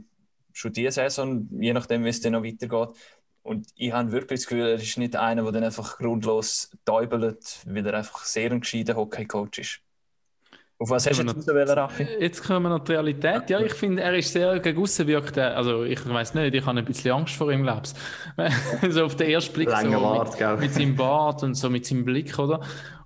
schon 0.53 0.73
diese 0.73 0.91
Saison, 0.91 1.47
je 1.59 1.73
nachdem, 1.73 2.03
wie 2.05 2.09
es 2.09 2.21
dann 2.21 2.33
noch 2.33 2.43
weitergeht. 2.43 2.89
Und 3.43 3.67
ich 3.75 3.91
habe 3.91 4.11
wirklich 4.11 4.39
das 4.39 4.47
Gefühl, 4.47 4.67
er 4.67 4.75
ist 4.75 4.97
nicht 4.97 5.15
einer, 5.15 5.43
der 5.43 5.51
dann 5.51 5.63
einfach 5.63 5.97
grundlos 5.97 6.71
täubelt, 6.83 7.59
weil 7.65 7.85
er 7.85 7.93
einfach 7.95 8.25
sehr 8.25 8.51
ein 8.51 8.61
gescheiter 8.61 8.95
Hockey-Coach 8.95 9.59
ist. 9.59 9.84
Auf 10.77 10.89
was 10.89 11.07
hast 11.07 11.19
du 11.19 11.23
jetzt 11.23 11.47
noch, 11.47 11.77
Raffi? 11.77 12.05
Jetzt 12.19 12.43
kommen 12.43 12.63
wir 12.63 12.69
noch 12.69 12.83
die 12.83 12.91
Realität. 12.91 13.49
Ja, 13.49 13.61
ich 13.61 13.73
finde, 13.73 14.01
er 14.01 14.13
ist 14.13 14.33
sehr 14.33 14.59
gegen 14.59 14.81
aussen 14.81 15.07
wirkt. 15.07 15.37
Also, 15.37 15.83
ich 15.85 16.05
weiß 16.05 16.33
nicht, 16.33 16.53
ich 16.53 16.65
habe 16.65 16.77
ein 16.77 16.83
bisschen 16.83 17.13
Angst 17.13 17.35
vor 17.35 17.49
ihm, 17.49 17.63
glaube 17.63 17.83
ich. 18.83 18.91
so 18.93 19.05
auf 19.05 19.15
den 19.15 19.29
ersten 19.29 19.53
Blick. 19.53 19.69
so 19.69 19.89
Bart, 19.89 20.39
mit, 20.39 20.59
mit, 20.59 20.73
seinem 20.73 20.95
Bart 20.95 21.43
und 21.43 21.53
so 21.53 21.69
mit 21.69 21.85
seinem 21.85 22.03
Blick, 22.03 22.37
oder? 22.37 22.59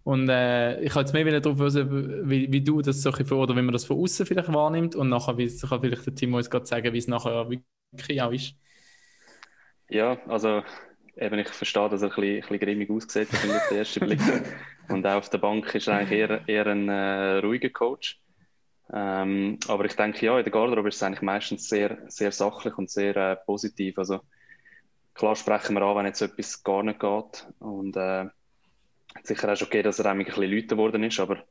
Und 0.03 0.29
äh, 0.29 0.82
ich 0.82 0.91
habe 0.95 1.01
jetzt 1.01 1.13
mehr 1.13 1.39
darauf 1.39 1.60
wissen, 1.60 2.27
wie, 2.27 2.51
wie 2.51 2.62
du 2.62 2.82
das 2.82 3.03
so 3.03 3.12
vor, 3.12 3.43
oder 3.43 3.55
wie 3.55 3.62
man 3.62 3.73
das 3.73 3.86
von 3.86 3.99
außen 3.99 4.25
vielleicht 4.25 4.51
wahrnimmt 4.51 4.95
und 4.95 5.10
nachher 5.10 5.38
wie, 5.38 5.47
kann 5.47 5.82
vielleicht 5.82 6.08
der 6.08 6.15
Timo 6.15 6.38
uns 6.38 6.49
gerade 6.49 6.65
sagen, 6.65 6.91
wie 6.93 6.97
es 6.97 7.08
nachher 7.08 7.47
wirklich 7.91 8.21
auch 8.21 8.32
ist. 8.32 8.55
Ja, 9.89 10.17
also 10.27 10.63
eben, 11.19 11.39
ich 11.39 11.49
verstehe, 11.49 11.89
dass 11.89 12.01
er 12.01 12.10
ein 12.10 12.15
bisschen, 12.15 12.36
ein 12.36 12.41
bisschen 12.41 12.60
grimmig 12.60 12.89
aussieht, 12.89 13.29
auf 13.29 13.67
den 13.69 13.77
ersten 13.77 13.99
Blick. 14.05 14.19
Und 14.89 15.05
auch 15.05 15.17
auf 15.17 15.29
der 15.29 15.38
Bank 15.38 15.73
ist 15.75 15.88
er 15.88 15.97
eigentlich 15.97 16.19
eher, 16.19 16.47
eher 16.47 16.67
ein 16.67 16.89
äh, 16.89 17.38
ruhiger 17.39 17.69
Coach. 17.69 18.19
Ähm, 18.91 19.60
aber 19.67 19.86
ich 19.86 19.95
denke, 19.95 20.25
ja, 20.25 20.38
in 20.38 20.43
der 20.43 20.51
Garderobe 20.51 20.89
ist 20.89 20.95
es 20.95 21.03
eigentlich 21.03 21.21
meistens 21.21 21.69
sehr, 21.69 21.99
sehr 22.08 22.32
sachlich 22.32 22.75
und 22.77 22.89
sehr 22.89 23.15
äh, 23.15 23.36
positiv. 23.36 23.99
Also 23.99 24.21
klar 25.13 25.36
sprechen 25.36 25.75
wir 25.75 25.84
an, 25.84 25.97
wenn 25.97 26.05
jetzt 26.08 26.21
etwas 26.21 26.63
gar 26.63 26.82
nicht 26.82 26.99
geht. 26.99 27.47
Und 27.60 27.95
äh, 27.97 28.25
sicher 29.23 29.51
auch 29.51 29.55
schon 29.55 29.67
okay, 29.67 29.84
dass 29.84 29.99
er 29.99 30.12
ein 30.12 30.23
bisschen 30.23 30.51
lauter 30.51 30.67
geworden 30.67 31.03
ist, 31.03 31.19
aber 31.19 31.43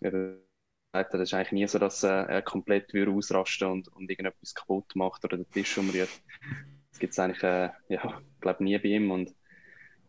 das 0.00 1.20
ist 1.20 1.34
eigentlich 1.34 1.52
nie 1.52 1.66
so, 1.66 1.78
dass 1.78 2.02
äh, 2.04 2.08
er 2.08 2.42
komplett 2.42 2.94
ausrasten 2.94 3.68
und, 3.68 3.88
und 3.88 4.10
irgendetwas 4.10 4.54
kaputt 4.54 4.94
macht 4.94 5.24
oder 5.24 5.36
den 5.36 5.50
Tisch 5.50 5.76
umrührt. 5.76 6.10
Das 6.98 7.00
gibt 7.00 7.12
es 7.12 7.18
eigentlich, 7.20 7.42
äh, 7.44 7.70
ja, 7.90 8.20
glaube 8.40 8.64
nie 8.64 8.76
bei 8.76 8.88
ihm. 8.88 9.12
Und 9.12 9.32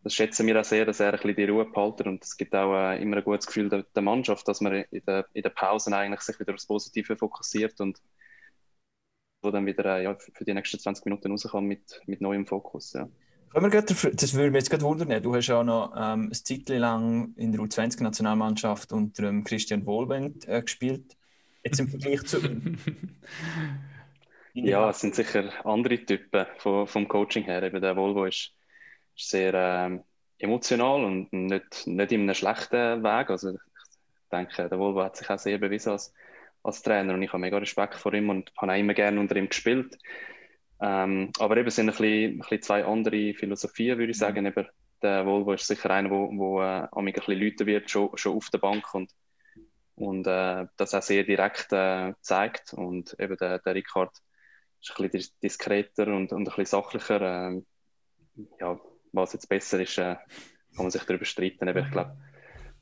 das 0.02 0.12
schätzen 0.12 0.48
wir 0.48 0.58
auch 0.58 0.64
sehr, 0.64 0.84
dass 0.84 0.98
er 0.98 1.12
ein 1.12 1.20
bisschen 1.20 1.36
die 1.36 1.44
Ruhe 1.44 1.66
behalten 1.66 2.08
und 2.08 2.24
es 2.24 2.36
gibt 2.36 2.52
auch 2.52 2.74
äh, 2.74 3.00
immer 3.00 3.18
ein 3.18 3.22
gutes 3.22 3.46
Gefühl 3.46 3.68
der, 3.68 3.84
der, 3.94 4.02
Mannschaft, 4.02 4.48
dass 4.48 4.60
man 4.60 4.72
in 4.90 5.02
der, 5.06 5.24
in 5.32 5.42
der 5.42 5.50
Pausen 5.50 5.94
eigentlich 5.94 6.22
sich 6.22 6.40
wieder 6.40 6.52
aufs 6.52 6.66
Positive 6.66 7.16
fokussiert 7.16 7.80
und 7.80 8.02
wo 9.40 9.52
dann 9.52 9.66
wieder 9.66 9.84
äh, 9.98 10.02
ja, 10.02 10.16
für 10.18 10.44
die 10.44 10.52
nächsten 10.52 10.80
20 10.80 11.04
Minuten 11.04 11.30
rauskommt 11.30 11.68
mit, 11.68 12.00
mit 12.06 12.20
neuem 12.20 12.44
Fokus. 12.44 12.92
Ja. 12.92 13.08
Können 13.52 13.66
wir 13.66 13.70
grad, 13.70 13.88
das 13.88 14.34
würde 14.34 14.50
mich 14.50 14.58
jetzt 14.62 14.70
gerade 14.70 14.82
wundern. 14.82 15.22
Du 15.22 15.32
hast 15.32 15.48
auch 15.50 15.62
noch 15.62 15.94
ähm, 15.96 16.26
ein 16.28 16.32
Zeit 16.32 16.68
lang 16.70 17.34
in 17.36 17.52
der 17.52 17.60
U20-Nationalmannschaft 17.60 18.92
unter 18.92 19.28
ähm, 19.28 19.44
Christian 19.44 19.86
Wohlwend 19.86 20.48
äh, 20.48 20.60
gespielt. 20.60 21.16
Jetzt 21.62 21.78
im 21.78 21.86
Vergleich 21.86 22.24
zu. 22.24 22.40
ja, 24.54 24.90
es 24.90 25.00
sind 25.00 25.14
sicher 25.14 25.50
andere 25.64 26.04
Typen 26.04 26.46
vom, 26.58 26.86
vom 26.86 27.08
Coaching 27.08 27.44
her. 27.44 27.62
Eben 27.62 27.80
der 27.80 27.96
Volvo 27.96 28.24
ist 28.24 28.54
ist 29.20 29.30
sehr 29.30 29.54
ähm, 29.54 30.02
emotional 30.38 31.04
und 31.04 31.32
nicht, 31.32 31.86
nicht 31.86 32.12
in 32.12 32.22
einem 32.22 32.34
schlechten 32.34 33.02
Weg. 33.02 33.30
Also 33.30 33.50
ich 33.50 33.60
denke, 34.32 34.68
der 34.68 34.78
Volvo 34.78 35.02
hat 35.02 35.16
sich 35.16 35.28
auch 35.30 35.38
sehr 35.38 35.58
bewiesen 35.58 35.92
als, 35.92 36.14
als 36.62 36.82
Trainer 36.82 37.14
und 37.14 37.22
ich 37.22 37.32
habe 37.32 37.40
mega 37.40 37.58
Respekt 37.58 37.94
vor 37.94 38.14
ihm 38.14 38.30
und 38.30 38.52
habe 38.56 38.72
auch 38.72 38.76
immer 38.76 38.94
gerne 38.94 39.20
unter 39.20 39.36
ihm 39.36 39.48
gespielt. 39.48 39.98
Ähm, 40.80 41.30
aber 41.38 41.58
eben 41.58 41.70
sind 41.70 41.88
ein 41.90 41.96
bisschen, 41.96 42.32
ein 42.32 42.38
bisschen 42.38 42.62
zwei 42.62 42.84
andere 42.84 43.34
Philosophien, 43.34 43.98
würde 43.98 44.12
ich 44.12 44.16
mhm. 44.16 44.20
sagen. 44.20 44.46
Eben, 44.46 44.66
der 45.02 45.26
Volvo 45.26 45.52
ist 45.52 45.66
sicher 45.66 45.90
einer, 45.90 46.10
wo, 46.10 46.30
wo 46.32 46.62
äh, 46.62 46.86
ein 46.90 47.12
bisschen 47.12 47.38
Leute 47.38 47.66
wird, 47.66 47.90
schon, 47.90 48.10
schon 48.16 48.36
auf 48.36 48.48
der 48.50 48.58
Bank 48.58 48.94
und, 48.94 49.10
und 49.96 50.26
äh, 50.26 50.66
das 50.76 50.94
auch 50.94 51.02
sehr 51.02 51.24
direkt 51.24 51.72
äh, 51.72 52.14
zeigt. 52.22 52.72
Und 52.72 53.14
eben 53.18 53.36
der, 53.36 53.58
der 53.58 53.74
Ricard 53.74 54.16
ist 54.80 54.98
ein 54.98 55.10
bisschen 55.10 55.34
diskreter 55.42 56.06
und, 56.08 56.32
und 56.32 56.40
ein 56.40 56.44
bisschen 56.44 56.66
sachlicher. 56.66 57.20
Äh, 57.50 57.62
ja, 58.60 58.80
was 59.12 59.32
jetzt 59.32 59.48
besser 59.48 59.80
ist, 59.80 59.98
äh, 59.98 60.16
kann 60.74 60.84
man 60.84 60.90
sich 60.90 61.02
darüber 61.02 61.24
streiten. 61.24 61.68
Aber 61.68 61.80
ich 61.80 61.90
glaube, 61.90 62.16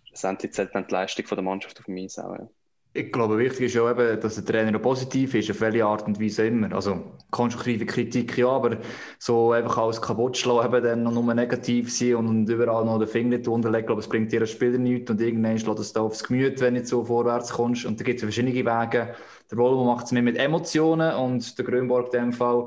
schlussendlich 0.05 0.53
zählt 0.53 0.75
dann 0.75 0.87
die 0.87 0.93
Leistung 0.93 1.27
von 1.27 1.37
der 1.37 1.45
Mannschaft 1.45 1.79
auf 1.79 1.87
dem 1.87 1.97
Eis. 1.97 2.17
Ja. 2.17 2.49
Ich 2.99 3.13
glaube, 3.13 3.39
wichtig 3.39 3.67
ist 3.67 3.79
auch 3.79 3.89
eben, 3.89 4.21
dass 4.21 4.35
der 4.35 4.45
Trainer 4.45 4.77
positiv 4.81 5.33
ist, 5.33 5.49
auf 5.53 5.61
welche 5.61 5.87
Art 5.87 6.05
und 6.09 6.21
Weise 6.21 6.49
immer. 6.49 6.73
Also 6.73 7.01
konstruktive 7.31 7.87
Kritik 7.87 8.37
ja, 8.37 8.49
aber 8.49 8.79
so 9.21 9.53
einfach 9.53 9.79
alles 9.79 10.03
kaputt 10.03 10.37
schlagen, 10.37 10.75
eben 10.75 10.85
dann 10.85 11.03
noch 11.05 11.13
nur 11.13 11.33
negativ 11.33 11.97
sein 11.97 12.17
und 12.17 12.49
überall 12.49 12.85
noch 12.85 12.99
den 12.99 13.07
Finger 13.07 13.39
drunter 13.39 13.71
legen, 13.71 13.87
glaube 13.87 14.01
es 14.01 14.09
bringt 14.09 14.33
dir 14.33 14.41
als 14.41 14.51
Spieler 14.51 14.79
nichts 14.79 15.13
und 15.13 15.21
irgendwann 15.21 15.61
schlägt 15.61 15.79
es 15.79 15.93
da 15.93 16.01
aufs 16.01 16.25
Gemüt, 16.25 16.61
wenn 16.61 16.75
du 16.75 16.85
so 16.85 17.05
vorwärts 17.05 17.53
kommst. 17.53 17.87
Und 17.87 18.01
da 18.01 18.05
gibt 18.05 18.19
es 18.19 18.25
verschiedene 18.25 18.53
Wege. 18.53 19.15
Der 19.49 19.59
Volvo 19.59 19.85
macht 19.85 20.07
es 20.07 20.13
mehr 20.13 20.25
mit 20.25 20.37
Emotionen 20.37 21.15
und 21.15 21.57
der 21.57 21.65
Grünborg 21.65 22.13
in 22.15 22.21
dem 22.21 22.33
Fall 22.33 22.67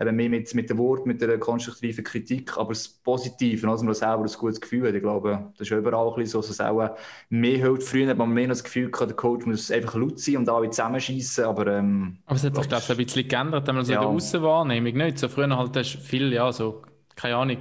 eben 0.00 0.16
mehr 0.16 0.28
mit, 0.28 0.54
mit 0.54 0.70
dem 0.70 0.78
Wort, 0.78 1.06
mit 1.06 1.20
der 1.20 1.38
konstruktiven 1.38 2.04
Kritik, 2.04 2.56
aber 2.56 2.70
das 2.70 2.88
Positive, 2.88 3.68
also 3.68 3.84
man 3.84 3.94
selber 3.94 4.24
ein 4.24 4.32
gutes 4.38 4.60
Gefühl 4.60 4.88
hat. 4.88 4.94
Ich 4.94 5.02
glaube, 5.02 5.52
das 5.56 5.68
ist 5.68 5.76
überall 5.76 6.08
ein 6.08 6.14
bisschen 6.14 6.32
so, 6.32 6.38
dass 6.40 6.50
es 6.50 6.60
auch 6.60 6.96
mehr 7.28 7.58
hilft. 7.58 7.84
Früher 7.84 8.08
hat 8.08 8.18
man 8.18 8.30
mehr 8.30 8.48
das 8.48 8.64
Gefühl 8.64 8.90
gehabt, 8.90 9.10
der 9.10 9.16
Coach 9.16 9.46
muss 9.46 9.70
einfach 9.70 9.94
laut 9.94 10.18
sein 10.18 10.38
und 10.38 10.48
alle 10.48 10.70
zusammenschießen, 10.70 11.44
aber... 11.44 11.66
Ähm, 11.66 12.18
aber 12.26 12.36
es 12.36 12.44
hat 12.44 12.54
sich, 12.54 12.66
glaube 12.68 12.82
ich, 12.82 12.90
ein 12.90 12.96
bisschen 12.96 13.28
geändert, 13.28 13.66
wenn 13.66 13.74
man 13.74 13.84
so 13.84 13.92
ja. 13.92 13.98
in 13.98 14.02
der 14.02 14.10
Aussenwahrnehmung 14.10 14.94
nicht. 14.94 15.18
So 15.18 15.28
früher 15.28 15.56
halt 15.56 15.76
hast 15.76 15.96
viel, 15.96 16.32
ja, 16.32 16.52
so, 16.52 16.82
keine 17.16 17.36
Ahnung, 17.36 17.58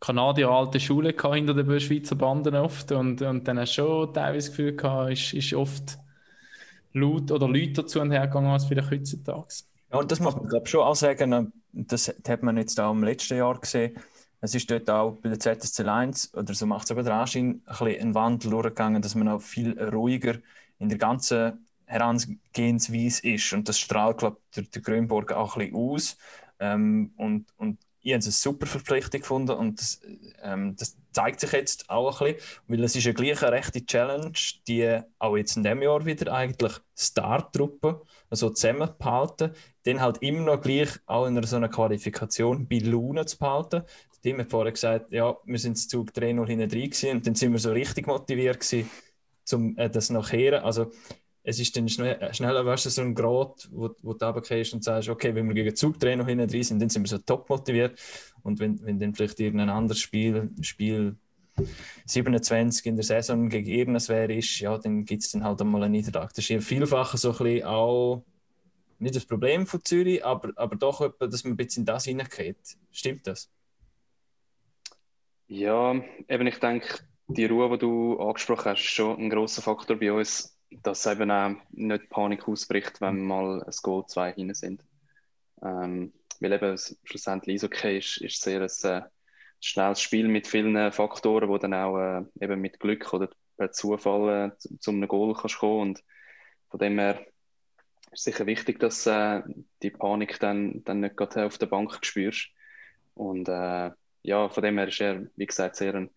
Kanadier 0.00 0.50
alte 0.50 0.80
Schule 0.80 1.14
hinter 1.32 1.54
den 1.54 1.80
Schweizer 1.80 2.14
Banden 2.14 2.54
oft 2.56 2.92
und, 2.92 3.22
und 3.22 3.48
dann 3.48 3.58
hast 3.58 3.76
du 3.78 3.82
schon 3.82 4.12
teilweise 4.12 4.48
das 4.48 4.56
Gefühl 4.56 4.76
gehabt, 4.76 5.12
ist, 5.12 5.32
ist 5.32 5.54
oft 5.54 5.98
laut 6.92 7.30
oder 7.30 7.48
Leute 7.48 7.82
dazu 7.82 8.00
und 8.00 8.12
hergegangen 8.12 8.50
als 8.50 8.66
vielleicht 8.66 8.90
heutzutage. 8.90 9.64
Ja, 9.94 10.00
und 10.00 10.10
das 10.10 10.18
muss 10.18 10.34
man 10.34 10.48
glaube 10.48 10.66
schon 10.66 10.80
auch 10.80 10.96
sagen, 10.96 11.32
äh, 11.32 11.44
das 11.72 12.12
hat 12.26 12.42
man 12.42 12.56
jetzt 12.56 12.80
auch 12.80 12.90
im 12.90 13.04
letzten 13.04 13.36
Jahr 13.36 13.60
gesehen. 13.60 13.96
Es 14.40 14.52
ist 14.52 14.68
dort 14.68 14.90
auch 14.90 15.12
bei 15.22 15.28
der 15.28 15.38
ZSC 15.38 15.84
1 15.84 16.34
oder 16.34 16.52
so 16.52 16.66
macht 16.66 16.86
es 16.86 16.90
aber 16.90 17.04
der 17.04 17.14
Anschein, 17.14 17.62
ein, 17.64 17.78
bisschen 17.78 18.00
ein 18.00 18.14
Wandel 18.16 18.50
durchgegangen, 18.50 19.00
dass 19.00 19.14
man 19.14 19.28
auch 19.28 19.40
viel 19.40 19.80
ruhiger 19.80 20.34
in 20.80 20.88
der 20.88 20.98
ganzen 20.98 21.64
Herangehensweise 21.86 23.22
ist. 23.28 23.52
Und 23.52 23.68
das 23.68 23.78
strahlt, 23.78 24.18
glaube 24.18 24.38
ich, 24.40 24.54
der, 24.56 24.64
der 24.64 24.82
Grünburg 24.82 25.32
auch 25.32 25.56
ein 25.56 25.70
bisschen 25.70 25.76
aus. 25.76 26.16
Ähm, 26.58 27.12
und, 27.16 27.46
und 27.56 27.78
ich 28.00 28.12
habe 28.12 28.18
es 28.18 28.26
eine 28.26 28.32
super 28.32 28.66
Verpflichtung 28.66 29.20
gefunden 29.20 29.52
und 29.52 29.80
das, 29.80 30.00
ähm, 30.42 30.74
das 30.74 30.96
zeigt 31.12 31.38
sich 31.38 31.52
jetzt 31.52 31.88
auch 31.88 32.20
ein 32.20 32.34
bisschen, 32.34 32.60
weil 32.66 32.82
es 32.82 32.96
ist 32.96 33.04
ja 33.04 33.12
gleich 33.12 33.40
eine 33.44 33.52
rechte 33.52 33.86
Challenge, 33.86 34.32
die 34.66 35.00
auch 35.20 35.36
jetzt 35.36 35.56
in 35.56 35.62
diesem 35.62 35.82
Jahr 35.82 36.04
wieder 36.04 36.32
eigentlich 36.32 36.72
Also 38.30 38.50
zusammenzuhalten, 38.50 39.52
dann 39.84 40.00
halt 40.00 40.18
immer 40.22 40.40
noch 40.40 40.60
gleich 40.60 40.88
auch 41.06 41.26
in 41.26 41.36
einer 41.36 41.46
so 41.46 41.56
einer 41.56 41.68
Qualifikation 41.68 42.66
bei 42.66 42.78
Luna 42.78 43.26
zu 43.26 43.38
behalten. 43.38 43.82
Tim 44.22 44.38
hat 44.38 44.50
vorher 44.50 44.72
gesagt, 44.72 45.12
ja, 45.12 45.36
wir 45.44 45.58
sind 45.58 45.76
Zug 45.76 46.10
3-0 46.10 46.46
hinten 46.46 46.68
drin 46.68 47.16
und 47.16 47.26
dann 47.26 47.34
sind 47.34 47.52
wir 47.52 47.58
so 47.58 47.72
richtig 47.72 48.06
motiviert 48.06 48.58
gewesen, 48.60 48.90
um 49.52 49.76
äh, 49.76 49.90
das 49.90 50.08
nachher. 50.08 50.64
Also 50.64 50.90
es 51.42 51.60
ist 51.60 51.76
dann 51.76 51.90
schnell, 51.90 52.32
schneller, 52.32 52.64
weißt 52.64 52.86
du, 52.86 52.90
so 52.90 53.02
ein 53.02 53.14
Grad, 53.14 53.68
wo, 53.70 53.90
wo 54.00 54.14
du 54.14 54.24
runtergehst 54.24 54.72
und 54.72 54.82
sagst, 54.82 55.10
okay, 55.10 55.34
wenn 55.34 55.46
wir 55.46 55.54
gegen 55.54 55.76
Zug 55.76 56.00
3 56.00 56.16
noch 56.16 56.26
hinten 56.26 56.48
drin 56.48 56.62
sind, 56.62 56.80
dann 56.80 56.88
sind 56.88 57.02
wir 57.02 57.08
so 57.08 57.18
top 57.18 57.50
motiviert. 57.50 58.00
Und 58.42 58.60
wenn, 58.60 58.82
wenn 58.82 58.98
dann 58.98 59.14
vielleicht 59.14 59.38
irgendein 59.40 59.68
anderes 59.68 60.00
Spiel, 60.00 60.50
Spiel 60.62 61.16
27 62.06 62.86
in 62.86 62.96
der 62.96 63.04
Saison 63.04 63.48
gegen 63.48 63.70
irgendwas 63.70 64.08
ist, 64.08 64.60
ja, 64.60 64.76
dann 64.78 65.04
gibt 65.04 65.22
es 65.22 65.32
dann 65.32 65.44
halt 65.44 65.60
einmal 65.60 65.82
einen 65.82 65.92
Niedertrag. 65.92 66.30
Das 66.30 66.38
ist 66.38 66.48
ja 66.48 66.60
vielfach 66.60 67.16
so 67.16 67.30
ein 67.30 67.38
bisschen 67.38 67.64
auch 67.64 68.24
nicht 68.98 69.16
das 69.16 69.26
Problem 69.26 69.66
von 69.66 69.84
Zürich, 69.84 70.24
aber, 70.24 70.52
aber 70.56 70.76
doch, 70.76 71.00
etwa, 71.00 71.26
dass 71.26 71.44
man 71.44 71.54
ein 71.54 71.56
bisschen 71.56 71.82
in 71.82 71.86
das 71.86 72.04
hineingeht. 72.04 72.56
Stimmt 72.90 73.26
das? 73.26 73.50
Ja, 75.46 75.94
eben 76.28 76.46
ich 76.46 76.58
denke, 76.58 77.00
die 77.28 77.46
Ruhe, 77.46 77.70
die 77.70 77.78
du 77.78 78.18
angesprochen 78.18 78.72
hast, 78.72 78.80
ist 78.80 78.90
schon 78.90 79.18
ein 79.18 79.30
großer 79.30 79.62
Faktor 79.62 79.96
bei 79.96 80.12
uns, 80.12 80.58
dass 80.82 81.06
eben 81.06 81.30
auch 81.30 81.54
nicht 81.70 82.08
Panik 82.10 82.48
ausbricht, 82.48 83.00
wenn 83.00 83.24
mal 83.24 83.62
ein 83.62 83.74
Goal 83.82 84.06
zwei 84.06 84.32
hinten 84.32 84.54
sind. 84.54 84.84
Ähm, 85.62 86.12
weil 86.40 86.52
eben 86.52 86.76
schlussendlich 87.04 87.62
okay 87.62 87.98
ist, 87.98 88.18
ist 88.18 88.42
sehr 88.42 88.60
ein 88.60 88.90
äh, 88.90 89.02
schnelles 89.64 90.00
Spiel 90.00 90.28
mit 90.28 90.46
vielen 90.46 90.92
Faktoren, 90.92 91.48
wo 91.48 91.58
dann 91.58 91.74
auch 91.74 91.98
äh, 91.98 92.22
eben 92.40 92.60
mit 92.60 92.80
Glück 92.80 93.12
oder 93.12 93.28
per 93.56 93.72
Zufall 93.72 94.52
äh, 94.52 94.58
zu, 94.58 94.78
zu 94.78 94.90
einem 94.90 95.08
Goal 95.08 95.34
kannst 95.34 95.58
kommen 95.58 95.80
und 95.80 96.04
von 96.68 96.80
dem 96.80 96.98
her 96.98 97.24
ist 98.10 98.24
sicher 98.24 98.46
wichtig, 98.46 98.80
dass 98.80 99.06
äh, 99.06 99.42
die 99.82 99.90
Panik 99.90 100.40
dann, 100.40 100.82
dann 100.84 101.00
nicht 101.00 101.16
gerade 101.16 101.46
auf 101.46 101.58
der 101.58 101.66
Bank 101.66 101.98
spürst. 102.02 102.48
Und 103.14 103.48
äh, 103.48 103.90
ja, 104.22 104.48
von 104.48 104.62
dem 104.62 104.78
her 104.78 104.88
ist 104.88 105.00
er, 105.00 105.26
wie 105.36 105.46
gesagt, 105.46 105.76
sehr 105.76 105.94
ein, 105.94 106.10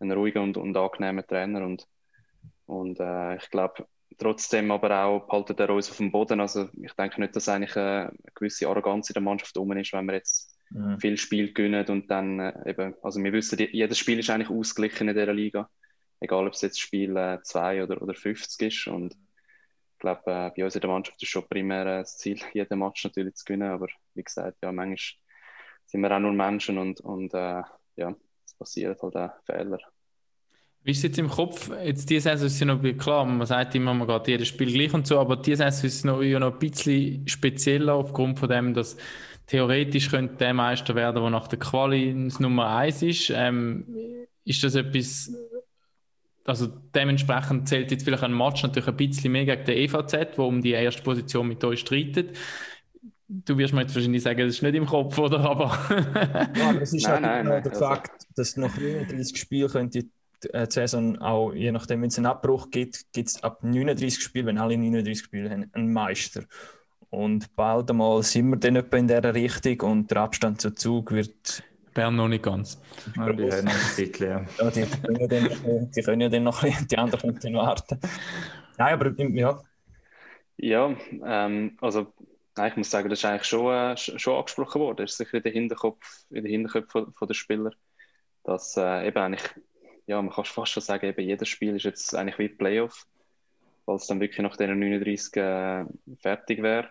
ein 0.00 0.12
ruhiger 0.12 0.42
und, 0.42 0.56
und 0.56 0.76
angenehmer 0.76 1.26
Trainer. 1.26 1.64
Und, 1.64 1.86
und 2.66 3.00
äh, 3.00 3.36
ich 3.36 3.50
glaube, 3.50 3.86
trotzdem 4.18 4.70
aber 4.70 5.04
auch 5.04 5.26
behalten 5.26 5.56
er 5.58 5.70
uns 5.70 5.90
auf 5.90 5.98
dem 5.98 6.12
Boden. 6.12 6.40
Also 6.40 6.68
ich 6.80 6.92
denke 6.92 7.20
nicht, 7.20 7.36
dass 7.36 7.48
eigentlich 7.48 7.76
eine, 7.76 8.08
eine 8.08 8.18
gewisse 8.34 8.68
Arroganz 8.68 9.10
in 9.10 9.14
der 9.14 9.22
Mannschaft 9.22 9.56
rum 9.56 9.72
ist, 9.72 9.92
wenn 9.92 10.06
wir 10.06 10.14
jetzt 10.14 10.53
mhm. 10.74 11.00
viel 11.00 11.16
Spiel 11.16 11.54
gewinnen 11.54 11.86
und 11.86 12.10
dann 12.10 12.40
äh, 12.40 12.70
eben, 12.70 12.94
also 13.02 13.22
wir 13.22 13.32
wissen, 13.32 13.58
jedes 13.58 13.98
Spiel 13.98 14.18
ist 14.18 14.30
eigentlich 14.30 14.50
ausgeglichen 14.50 15.08
in 15.08 15.14
dieser 15.14 15.32
Liga. 15.32 15.70
Egal, 16.20 16.46
ob 16.46 16.52
es 16.52 16.60
jetzt 16.60 16.80
Spiel 16.80 17.14
2 17.42 17.76
äh, 17.76 17.82
oder, 17.82 18.00
oder 18.00 18.14
50 18.14 18.62
ist. 18.66 18.86
Und 18.86 19.16
glaube, 20.04 20.22
äh, 20.26 20.50
bei 20.56 20.64
uns 20.64 20.74
in 20.74 20.80
der 20.80 20.90
Mannschaft 20.90 21.22
ist 21.22 21.28
schon 21.28 21.48
primär 21.48 21.86
äh, 21.86 21.98
das 22.00 22.18
Ziel, 22.18 22.38
jeden 22.52 22.78
Match 22.78 23.04
natürlich 23.04 23.34
zu 23.34 23.44
gewinnen. 23.44 23.70
Aber 23.70 23.88
wie 24.14 24.22
gesagt, 24.22 24.58
ja, 24.62 24.70
manchmal 24.70 24.98
sind 25.86 26.00
wir 26.00 26.14
auch 26.14 26.20
nur 26.20 26.32
Menschen 26.32 26.78
und, 26.78 27.00
und 27.00 27.32
äh, 27.34 27.62
ja, 27.96 28.14
es 28.44 28.54
passieren 28.54 28.96
halt 29.00 29.16
auch 29.16 29.30
Fehler. 29.44 29.78
Wie 30.82 30.90
ist 30.90 30.98
es 30.98 31.04
jetzt 31.04 31.18
im 31.18 31.30
Kopf? 31.30 31.70
Jetzt 31.82 32.10
diese 32.10 32.28
Saison 32.28 32.46
ist 32.46 32.60
es 32.60 32.66
noch 32.66 32.82
klar, 32.98 33.24
man 33.24 33.46
sagt 33.46 33.74
immer, 33.74 33.94
man 33.94 34.06
geht 34.06 34.28
jedes 34.28 34.48
Spiel 34.48 34.70
gleich 34.70 34.92
und 34.92 35.06
so, 35.06 35.18
aber 35.18 35.36
diese 35.36 35.56
Saison 35.56 35.86
ist 35.86 35.94
es 35.94 36.04
noch, 36.04 36.22
ja 36.22 36.38
noch 36.38 36.52
ein 36.52 36.58
bisschen 36.58 37.26
spezieller 37.26 37.94
aufgrund 37.94 38.38
von 38.38 38.50
dem, 38.50 38.74
dass 38.74 38.98
theoretisch 39.46 40.10
könnte 40.10 40.36
der 40.36 40.54
Meister 40.54 40.94
werden, 40.94 41.22
der 41.22 41.30
nach 41.30 41.48
der 41.48 41.58
Quali 41.58 42.12
Nummer 42.38 42.76
1 42.76 43.02
ist. 43.02 43.30
Ähm, 43.34 43.86
ist 44.44 44.62
das 44.62 44.74
etwas, 44.74 45.32
also 46.44 46.66
dementsprechend 46.94 47.68
zählt 47.68 47.90
jetzt 47.90 48.04
vielleicht 48.04 48.22
ein 48.22 48.36
Match 48.36 48.62
natürlich 48.62 48.88
ein 48.88 48.96
bisschen 48.96 49.32
mehr 49.32 49.44
gegen 49.44 49.64
den 49.64 49.78
EVZ, 49.78 50.36
wo 50.36 50.46
um 50.46 50.62
die 50.62 50.72
erste 50.72 51.02
Position 51.02 51.48
mit 51.48 51.64
euch 51.64 51.80
streitet. 51.80 52.36
Du 53.26 53.56
wirst 53.56 53.72
mir 53.72 53.82
jetzt 53.82 53.94
wahrscheinlich 53.94 54.22
sagen, 54.22 54.40
das 54.40 54.56
ist 54.56 54.62
nicht 54.62 54.74
im 54.74 54.86
Kopf, 54.86 55.18
oder? 55.18 55.40
Aber 55.40 55.66
ja, 56.56 56.74
es 56.80 56.92
ist 56.92 57.04
nein, 57.04 57.24
halt 57.24 57.46
nein, 57.46 57.62
der 57.62 57.72
nein, 57.72 57.80
Fakt, 57.80 58.26
dass 58.36 58.56
nach 58.56 58.76
39 58.76 59.36
Spielen 59.38 59.68
könnte 59.70 60.04
die 60.44 60.48
äh, 60.52 60.66
Saison 60.68 61.18
auch, 61.18 61.52
je 61.52 61.72
nachdem, 61.72 62.02
wenn 62.02 62.08
es 62.08 62.18
einen 62.18 62.26
Abbruch 62.26 62.70
gibt, 62.70 63.12
gibt 63.12 63.30
es 63.30 63.42
ab 63.42 63.62
39 63.62 64.22
Spielen, 64.22 64.46
wenn 64.46 64.58
alle 64.58 64.76
39 64.76 65.24
Spiele 65.24 65.50
haben, 65.50 65.70
einen 65.72 65.92
Meister. 65.92 66.44
Und 67.14 67.54
bald 67.54 67.90
einmal 67.90 68.22
sind 68.22 68.50
wir 68.50 68.56
dann 68.56 68.76
etwa 68.76 68.96
in 68.96 69.08
dieser 69.08 69.34
Richtung 69.34 69.80
und 69.90 70.10
der 70.10 70.18
Abstand 70.18 70.60
zu 70.60 70.74
Zug 70.74 71.12
wird 71.12 71.62
Bern 71.94 72.16
noch 72.16 72.28
nicht 72.28 72.42
ganz. 72.42 72.80
Ja, 73.16 73.32
die 73.32 73.50
haben 73.50 73.64
noch 73.64 73.72
ein 73.72 73.96
bisschen, 73.96 74.28
ja. 74.28 74.44
ja 74.58 74.70
die, 74.70 74.82
können 74.82 75.20
ja 75.20 75.26
dann, 75.28 75.90
die 75.92 76.02
können 76.02 76.20
ja 76.20 76.28
dann 76.28 76.42
noch 76.42 76.62
ein 76.62 76.70
bisschen, 76.70 76.88
die 76.88 76.98
anderen 76.98 77.38
können 77.38 77.54
warten. 77.54 78.00
Nein, 78.76 78.94
aber 78.94 79.12
ja. 79.18 79.62
Ja, 80.56 80.96
ähm, 81.24 81.76
also 81.80 82.12
nein, 82.56 82.70
ich 82.70 82.76
muss 82.76 82.90
sagen, 82.90 83.08
das 83.08 83.20
ist 83.20 83.24
eigentlich 83.24 83.44
schon, 83.44 83.72
äh, 83.72 83.96
schon 83.96 84.36
angesprochen 84.36 84.80
worden. 84.80 84.98
Das 84.98 85.12
ist 85.12 85.18
sicher 85.18 85.34
in 85.34 85.42
den 85.44 85.52
Hinterkopf, 85.52 86.24
in 86.30 86.44
den 86.44 86.50
Hinterkopf 86.50 86.90
von, 86.90 87.12
von 87.12 87.28
der 87.28 87.34
Spieler, 87.34 87.70
dass 88.42 88.76
äh, 88.76 89.06
eben 89.06 89.18
eigentlich, 89.18 89.48
ja, 90.06 90.20
man 90.20 90.34
kann 90.34 90.44
fast 90.44 90.72
schon 90.72 90.82
sagen, 90.82 91.06
eben 91.06 91.20
jedes 91.20 91.48
Spiel 91.48 91.76
ist 91.76 91.84
jetzt 91.84 92.14
eigentlich 92.14 92.38
wie 92.38 92.48
Playoff, 92.48 93.06
weil 93.86 93.96
es 93.96 94.06
dann 94.06 94.20
wirklich 94.20 94.40
nach 94.40 94.56
den 94.56 94.78
39 94.78 95.36
äh, 95.36 95.84
fertig 96.20 96.62
wäre. 96.62 96.90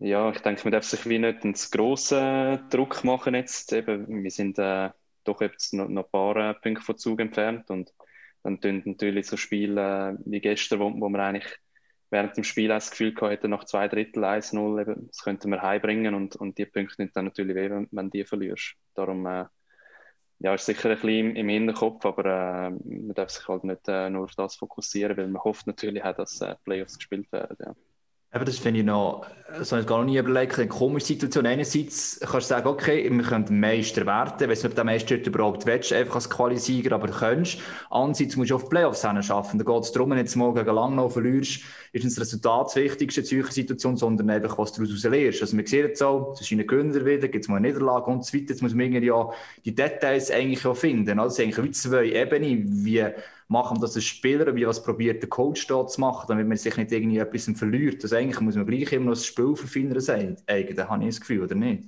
Ja, 0.00 0.30
ich 0.30 0.38
denke, 0.40 0.62
man 0.64 0.72
darf 0.72 0.84
sich 0.84 1.08
wie 1.08 1.18
nicht 1.18 1.42
einen 1.44 1.54
grossen 1.54 2.68
Druck 2.70 3.02
machen 3.02 3.34
jetzt. 3.34 3.72
Eben, 3.72 4.22
wir 4.22 4.30
sind 4.30 4.58
äh, 4.58 4.90
doch 5.24 5.40
jetzt 5.40 5.74
noch, 5.74 5.88
noch 5.88 6.04
ein 6.04 6.10
paar 6.10 6.36
äh, 6.36 6.54
Punkte 6.54 6.84
von 6.84 6.98
Zug 6.98 7.20
entfernt 7.20 7.68
und 7.70 7.92
dann 8.42 8.60
tun 8.60 8.82
natürlich 8.84 9.26
so 9.26 9.36
Spiele 9.36 10.10
äh, 10.10 10.16
wie 10.24 10.40
gestern, 10.40 10.80
wo, 10.80 10.84
wo 11.00 11.08
man 11.08 11.20
eigentlich 11.20 11.58
während 12.10 12.36
dem 12.36 12.44
Spiel 12.44 12.68
das 12.68 12.90
Gefühl 12.90 13.14
hatte, 13.20 13.48
nach 13.48 13.64
zwei 13.64 13.88
Drittel 13.88 14.24
1-0, 14.24 15.06
das 15.08 15.22
könnten 15.22 15.50
wir 15.50 15.62
heimbringen 15.62 16.14
und, 16.14 16.36
und 16.36 16.56
die 16.58 16.66
Punkte 16.66 17.02
nicht 17.02 17.16
dann 17.16 17.26
natürlich 17.26 17.56
weh, 17.56 17.70
wenn, 17.70 17.88
wenn 17.90 18.10
die 18.10 18.24
verlierst. 18.24 18.76
Darum 18.94 19.26
äh, 19.26 19.46
ja, 20.38 20.54
ist 20.54 20.66
sicher 20.66 20.90
ein 20.90 20.94
bisschen 20.94 21.30
im, 21.30 21.36
im 21.36 21.48
Hinterkopf, 21.48 22.06
aber 22.06 22.24
äh, 22.24 22.70
man 22.70 23.14
darf 23.14 23.30
sich 23.30 23.46
halt 23.48 23.64
nicht 23.64 23.88
äh, 23.88 24.08
nur 24.08 24.24
auf 24.24 24.34
das 24.36 24.56
fokussieren, 24.56 25.16
weil 25.16 25.28
man 25.28 25.42
hofft 25.42 25.66
natürlich 25.66 26.02
auch, 26.04 26.14
dass 26.14 26.40
äh, 26.40 26.54
Playoffs 26.64 26.96
gespielt 26.96 27.30
werden. 27.32 27.56
Ja. 27.58 27.74
Aber 28.30 28.44
das 28.44 28.58
finde 28.58 28.80
ich 28.80 28.86
noch, 28.86 29.24
so 29.62 29.72
habe 29.72 29.80
ich 29.80 29.86
gar 29.88 30.04
nie 30.04 30.18
überlegt, 30.18 30.58
eine 30.58 30.68
komische 30.68 31.06
Situation. 31.06 31.46
Einerseits 31.46 32.20
kannst 32.20 32.50
du 32.50 32.54
sagen, 32.54 32.68
okay, 32.68 33.10
wir 33.10 33.22
können 33.22 33.58
Meister 33.58 34.04
werden, 34.04 34.34
wenn 34.38 34.60
du 34.60 34.68
den 34.68 34.86
Meister 34.86 35.16
überhaupt 35.16 35.64
willst, 35.64 35.94
einfach 35.94 36.16
als 36.16 36.28
Qualisieger, 36.28 36.94
aber 36.94 37.08
kannst. 37.08 37.58
Andererseits 37.88 38.36
musst 38.36 38.50
du 38.50 38.56
auf 38.56 38.68
Playoffs 38.68 39.06
schaffen. 39.22 39.58
Da 39.58 39.64
geht 39.64 39.82
es 39.82 39.92
darum, 39.92 40.10
wenn 40.10 40.18
du 40.18 40.24
jetzt 40.24 40.36
mal 40.36 40.52
gegen 40.52 40.74
Langnau 40.74 41.08
verlierst, 41.08 41.62
ist 41.92 42.04
das 42.04 42.20
Resultat 42.20 42.66
das 42.66 42.76
Wichtigste 42.76 43.22
in 43.22 43.26
solchen 43.26 43.52
Situationen, 43.52 43.96
sondern 43.96 44.28
einfach, 44.28 44.58
was 44.58 44.72
du 44.72 44.84
daraus 44.84 45.04
lernst. 45.04 45.40
Also, 45.40 45.56
man 45.56 45.64
sieht 45.64 45.84
jetzt 45.84 46.02
auch, 46.02 46.34
es 46.34 46.42
ist 46.42 46.50
ein 46.52 46.66
Gewinner 46.66 47.06
wieder, 47.06 47.28
gibt 47.28 47.46
es 47.46 47.48
mal 47.48 47.56
eine 47.56 47.68
Niederlage 47.68 48.10
und 48.10 48.26
so 48.26 48.36
weiter. 48.36 48.50
Jetzt 48.50 48.60
muss 48.60 48.74
man 48.74 48.84
irgendwie 48.84 49.06
ja 49.06 49.30
die 49.64 49.74
Details 49.74 50.30
eigentlich 50.30 50.66
auch 50.66 50.76
finden. 50.76 51.18
Also, 51.18 51.30
es 51.30 51.36
sind 51.36 51.46
eigentlich 51.46 51.64
wie 51.64 51.70
zwei 51.70 52.04
Ebenen, 52.04 52.84
wie 52.84 53.06
machen 53.48 53.80
das 53.80 53.96
als 53.96 54.04
Spieler, 54.04 54.54
wie 54.54 54.66
was 54.66 54.82
probiert 54.82 55.22
der 55.22 55.28
Coach 55.28 55.66
da 55.66 55.86
zu 55.86 56.00
machen, 56.00 56.26
damit 56.28 56.46
man 56.46 56.56
sich 56.56 56.76
nicht 56.76 56.92
irgendwie 56.92 57.18
etwas 57.18 57.50
verliert. 57.56 58.02
Also 58.02 58.16
eigentlich 58.16 58.40
muss 58.40 58.56
man 58.56 58.66
gleich 58.66 58.92
immer 58.92 59.06
noch 59.06 59.12
das 59.12 59.26
Spiel 59.26 59.56
verfeinern 59.56 60.00
sein. 60.00 60.36
Eigentlich 60.46 60.78
habe 60.78 61.02
ich 61.02 61.10
das 61.10 61.20
Gefühl, 61.20 61.42
oder 61.42 61.54
nicht? 61.54 61.84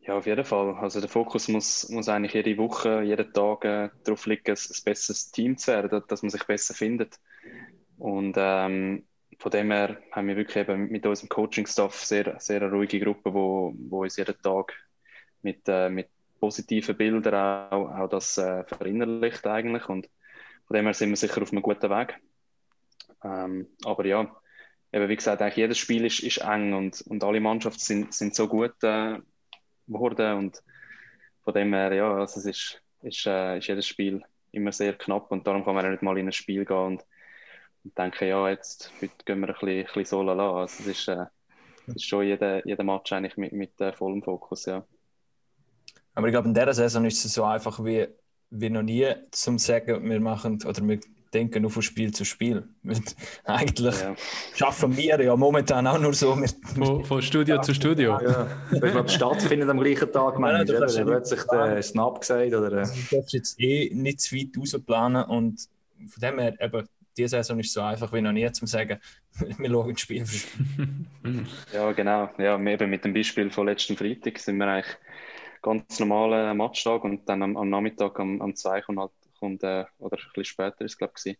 Ja, 0.00 0.16
auf 0.16 0.26
jeden 0.26 0.44
Fall. 0.44 0.74
Also 0.76 1.00
der 1.00 1.10
Fokus 1.10 1.48
muss, 1.48 1.90
muss 1.90 2.08
eigentlich 2.08 2.32
jede 2.32 2.56
Woche, 2.56 3.02
jeden 3.02 3.30
Tag 3.34 3.64
äh, 3.66 3.90
darauf 4.04 4.24
liegen, 4.24 4.42
ein, 4.46 4.56
ein 4.56 4.84
besseres 4.84 5.30
Team 5.30 5.58
zu 5.58 5.70
werden, 5.70 6.02
dass 6.08 6.22
man 6.22 6.30
sich 6.30 6.44
besser 6.44 6.72
findet. 6.72 7.20
Und 7.98 8.34
ähm, 8.38 9.04
von 9.38 9.50
dem 9.50 9.70
her 9.70 9.98
haben 10.12 10.28
wir 10.28 10.36
wirklich 10.36 10.56
eben 10.56 10.88
mit 10.88 11.04
unserem 11.04 11.28
Coaching-Staff 11.28 11.94
sehr, 12.04 12.40
sehr 12.40 12.62
eine 12.62 12.72
ruhige 12.72 12.98
Gruppe, 13.00 13.34
wo, 13.34 13.74
wo 13.76 14.02
uns 14.02 14.16
jeden 14.16 14.40
Tag 14.40 14.72
mit, 15.42 15.60
äh, 15.68 15.90
mit 15.90 16.08
positiven 16.38 16.96
Bildern 16.96 17.70
auch, 17.70 17.90
auch 17.90 18.08
das 18.08 18.38
äh, 18.38 18.64
verinnerlicht 18.64 19.46
eigentlich. 19.46 19.88
Und 19.88 20.08
von 20.66 20.76
dem 20.76 20.84
her 20.84 20.94
sind 20.94 21.10
wir 21.10 21.16
sicher 21.16 21.42
auf 21.42 21.52
einem 21.52 21.62
guten 21.62 21.90
Weg. 21.90 22.20
Ähm, 23.24 23.68
aber 23.84 24.04
ja, 24.06 24.34
eben 24.92 25.08
wie 25.08 25.16
gesagt, 25.16 25.42
eigentlich 25.42 25.56
jedes 25.56 25.78
Spiel 25.78 26.04
ist, 26.04 26.20
ist 26.20 26.38
eng 26.38 26.74
und, 26.74 27.00
und 27.02 27.24
alle 27.24 27.40
Mannschaften 27.40 27.80
sind, 27.80 28.14
sind 28.14 28.34
so 28.34 28.48
gut 28.48 28.82
äh, 28.82 29.18
geworden. 29.86 30.38
Und 30.38 30.62
von 31.42 31.54
dem 31.54 31.72
her, 31.72 31.92
ja, 31.92 32.14
also 32.14 32.40
es 32.40 32.46
ist, 32.46 32.82
ist, 33.02 33.26
äh, 33.26 33.58
ist 33.58 33.68
jedes 33.68 33.86
Spiel 33.86 34.22
immer 34.52 34.72
sehr 34.72 34.94
knapp 34.94 35.30
und 35.30 35.46
darum 35.46 35.64
kann 35.64 35.74
man 35.74 35.84
ja 35.84 35.90
nicht 35.90 36.02
mal 36.02 36.18
in 36.18 36.26
ein 36.26 36.32
Spiel 36.32 36.64
gehen 36.64 36.76
und, 36.76 37.04
und 37.84 37.98
denken, 37.98 38.28
ja, 38.28 38.48
jetzt 38.48 38.92
heute 39.00 39.12
gehen 39.24 39.40
wir 39.40 39.48
ein 39.48 39.54
bisschen, 39.54 39.68
ein 39.68 39.84
bisschen 39.84 40.04
so 40.04 40.22
lala. 40.22 40.60
Also 40.60 40.82
es 40.82 40.86
ist, 40.86 41.08
äh, 41.08 41.26
es 41.86 41.96
ist 41.96 42.04
schon 42.04 42.24
jeder, 42.24 42.66
jeder 42.66 42.84
Match 42.84 43.12
eigentlich 43.12 43.36
mit, 43.36 43.52
mit 43.52 43.80
äh, 43.80 43.92
vollem 43.92 44.22
Fokus, 44.22 44.66
ja. 44.66 44.84
Aber 46.18 46.26
ich 46.26 46.32
glaube, 46.32 46.48
in 46.48 46.54
dieser 46.54 46.74
Saison 46.74 47.04
ist 47.04 47.24
es 47.24 47.32
so 47.32 47.44
einfach 47.44 47.78
wie, 47.84 48.08
wie 48.50 48.70
noch 48.70 48.82
nie, 48.82 49.06
zum 49.30 49.56
sagen, 49.56 50.02
wir 50.02 50.18
machen 50.18 50.58
oder 50.66 50.82
wir 50.82 50.98
denken 51.32 51.62
nur 51.62 51.70
von 51.70 51.80
Spiel 51.80 52.12
zu 52.12 52.24
Spiel. 52.24 52.68
eigentlich 53.44 54.00
ja. 54.00 54.16
schaffen 54.52 54.96
wir 54.96 55.22
ja 55.22 55.36
momentan 55.36 55.86
auch 55.86 56.00
nur 56.00 56.12
so. 56.14 56.36
von, 56.74 57.04
von, 57.04 57.22
Studio 57.22 57.54
ja. 57.54 57.62
zu 57.62 57.72
Studio. 57.72 58.18
Ja. 58.20 58.48
Ich 58.72 58.80
glaube, 58.80 59.04
die 59.06 59.14
Stadt 59.14 59.42
findet 59.42 59.68
am 59.68 59.78
gleichen 59.78 60.10
Tag 60.10 60.40
manchmal. 60.40 60.68
Ja, 60.68 60.86
da 60.86 61.06
wird 61.06 61.26
sich 61.28 61.44
der 61.52 61.80
Snap 61.84 62.20
gesagt. 62.20 62.52
Oder? 62.52 62.78
Also, 62.78 62.94
du 62.94 63.16
darfst 63.16 63.32
jetzt 63.34 63.60
eh 63.60 63.88
nicht 63.94 64.20
zu 64.20 64.34
weit 64.34 64.48
rausplanen 64.58 65.22
und 65.22 65.68
von 66.08 66.20
dem 66.20 66.40
her, 66.40 66.60
eben, 66.60 66.88
diese 67.16 67.28
Saison 67.28 67.60
ist 67.60 67.72
so 67.72 67.80
einfach 67.82 68.12
wie 68.12 68.20
noch 68.20 68.32
nie 68.32 68.50
zum 68.50 68.66
sagen, 68.66 68.98
wir 69.56 69.70
schauen 69.70 69.92
das 69.92 70.00
Spiel 70.00 70.26
für 70.26 70.36
Spiel. 70.36 71.46
ja, 71.72 71.92
genau. 71.92 72.28
Ja, 72.38 72.58
eben 72.58 72.90
mit 72.90 73.04
dem 73.04 73.14
Beispiel 73.14 73.50
von 73.52 73.66
letzten 73.66 73.96
Freitag 73.96 74.40
sind 74.40 74.56
wir 74.56 74.66
eigentlich 74.66 74.96
ganz 75.62 75.98
normalen 76.00 76.56
Matchtag 76.56 77.04
und 77.04 77.28
dann 77.28 77.42
am, 77.42 77.56
am 77.56 77.68
Nachmittag 77.68 78.18
am, 78.20 78.40
am 78.40 78.54
2 78.54 78.80
kommt, 78.82 78.98
halt, 78.98 79.12
kommt 79.38 79.62
äh, 79.62 79.84
oder 79.98 80.16
ein 80.16 80.24
bisschen 80.34 80.44
später 80.44 80.84
ist 80.84 80.92
es 80.92 80.98
glaube 80.98 81.14
ich 81.24 81.38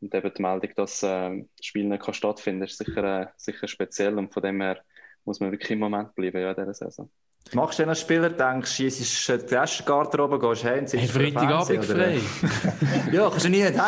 und 0.00 0.14
eben 0.14 0.32
die 0.32 0.42
Meldung, 0.42 0.70
dass 0.76 1.02
äh, 1.02 1.44
das 1.56 1.66
Spiel 1.66 1.84
nicht 1.84 2.02
kann 2.02 2.14
stattfinden 2.14 2.62
ist 2.62 2.78
sicher, 2.78 3.22
äh, 3.22 3.26
sicher 3.36 3.66
speziell 3.66 4.18
und 4.18 4.32
von 4.32 4.42
dem 4.42 4.60
her 4.60 4.78
muss 5.24 5.40
man 5.40 5.50
wirklich 5.50 5.70
im 5.72 5.80
Moment 5.80 6.14
bleiben 6.14 6.40
ja, 6.40 6.50
in 6.50 6.56
dieser 6.56 6.74
Saison. 6.74 7.10
Was 7.44 7.54
machst 7.54 7.78
du 7.78 7.82
denn 7.82 7.90
als 7.90 8.00
Spieler? 8.00 8.30
Denkst 8.30 8.76
du, 8.76 8.86
es 8.86 9.00
ist 9.00 9.50
die 9.50 9.54
Restgarderobe, 9.54 10.38
gehst 10.38 10.64
du 10.64 10.74
hin, 10.74 10.86
sitzt 10.86 11.14
hey, 11.14 11.32
Freitagabend 11.32 11.84
frei. 11.84 12.20
ja, 13.12 13.30
kannst 13.30 13.44
du 13.44 13.48
nie 13.48 13.62
hingehen. 13.62 13.80